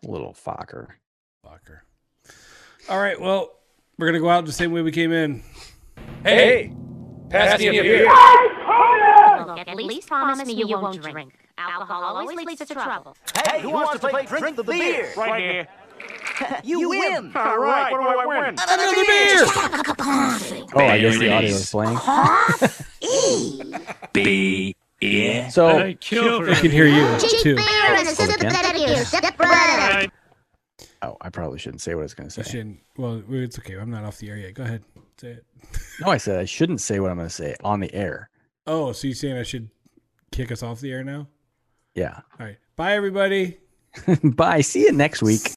Little 0.05 0.33
fucker. 0.33 0.89
Fucker. 1.45 1.79
All 2.89 2.99
right. 2.99 3.19
Well, 3.19 3.51
we're 3.97 4.07
gonna 4.07 4.19
go 4.19 4.29
out 4.29 4.45
the 4.45 4.51
same 4.51 4.71
way 4.71 4.81
we 4.81 4.91
came 4.91 5.11
in. 5.11 5.43
Hey, 6.23 6.73
pass 7.29 7.59
me 7.59 7.67
a 7.67 7.81
beer. 7.81 8.05
Look, 8.05 9.59
at 9.67 9.75
least 9.75 10.07
promise 10.07 10.45
me 10.47 10.53
you 10.53 10.67
won't 10.67 11.01
drink. 11.01 11.33
Alcohol 11.57 12.03
always 12.03 12.35
leads 12.37 12.65
to 12.65 12.73
trouble. 12.73 13.15
Hey, 13.47 13.61
who 13.61 13.69
wants 13.69 13.99
to 14.01 14.07
play 14.09 14.25
Drink 14.25 14.55
the 14.57 14.63
Beer? 14.63 15.11
Right 15.15 15.41
here. 15.41 15.67
You 16.63 16.89
win. 16.89 17.31
All 17.35 17.59
right, 17.59 17.91
what 17.91 18.01
do 18.01 18.07
I 18.07 18.25
win? 18.25 18.55
Another 18.59 18.95
beer. 19.05 19.45
Oh, 20.73 20.79
I 20.79 20.99
guess 20.99 21.17
the 21.19 21.31
audio 21.31 21.49
is 21.49 21.69
playing. 21.69 21.97
B. 24.11 24.75
Yeah. 24.99 25.47
So 25.49 25.93
kill 25.99 26.49
I 26.49 26.55
can 26.55 26.71
hear 26.71 26.87
you 26.87 27.05
Cheap 27.19 27.41
too. 27.41 27.55
beer 27.55 27.65
and 27.65 28.07
a 28.07 28.11
Oh, 28.11 28.11
we 28.11 28.15
can? 28.15 28.15
sympathetic 28.15 28.81
ear. 28.81 29.05
Right 29.39 30.03
up. 30.05 30.11
Oh, 31.03 31.17
I 31.21 31.29
probably 31.29 31.59
shouldn't 31.59 31.81
say 31.81 31.93
what 31.95 32.01
I 32.01 32.03
was 32.03 32.13
going 32.13 32.29
to 32.29 32.39
You 32.39 32.43
say. 32.43 32.51
shouldn't. 32.51 32.79
Well, 32.97 33.21
it's 33.29 33.59
okay. 33.59 33.75
I'm 33.75 33.91
not 33.91 34.03
off 34.05 34.17
the 34.19 34.29
air 34.29 34.37
yet. 34.37 34.53
Go 34.53 34.63
ahead. 34.63 34.83
Say 35.19 35.31
it. 35.31 35.45
No, 36.01 36.07
I 36.07 36.17
said 36.17 36.39
I 36.39 36.45
shouldn't 36.45 36.81
say 36.81 36.99
what 36.99 37.11
I'm 37.11 37.17
going 37.17 37.27
to 37.29 37.33
say 37.33 37.55
on 37.63 37.79
the 37.79 37.93
air. 37.93 38.29
Oh, 38.65 38.91
so 38.93 39.07
you're 39.07 39.15
saying 39.15 39.37
I 39.37 39.43
should 39.43 39.69
kick 40.31 40.51
us 40.51 40.63
off 40.63 40.79
the 40.79 40.91
air 40.91 41.03
now? 41.03 41.27
Yeah. 41.93 42.19
All 42.39 42.45
right. 42.47 42.57
Bye, 42.75 42.93
everybody. 42.93 43.59
Bye. 44.23 44.61
See 44.61 44.81
you 44.81 44.91
next 44.91 45.21
week. 45.21 45.51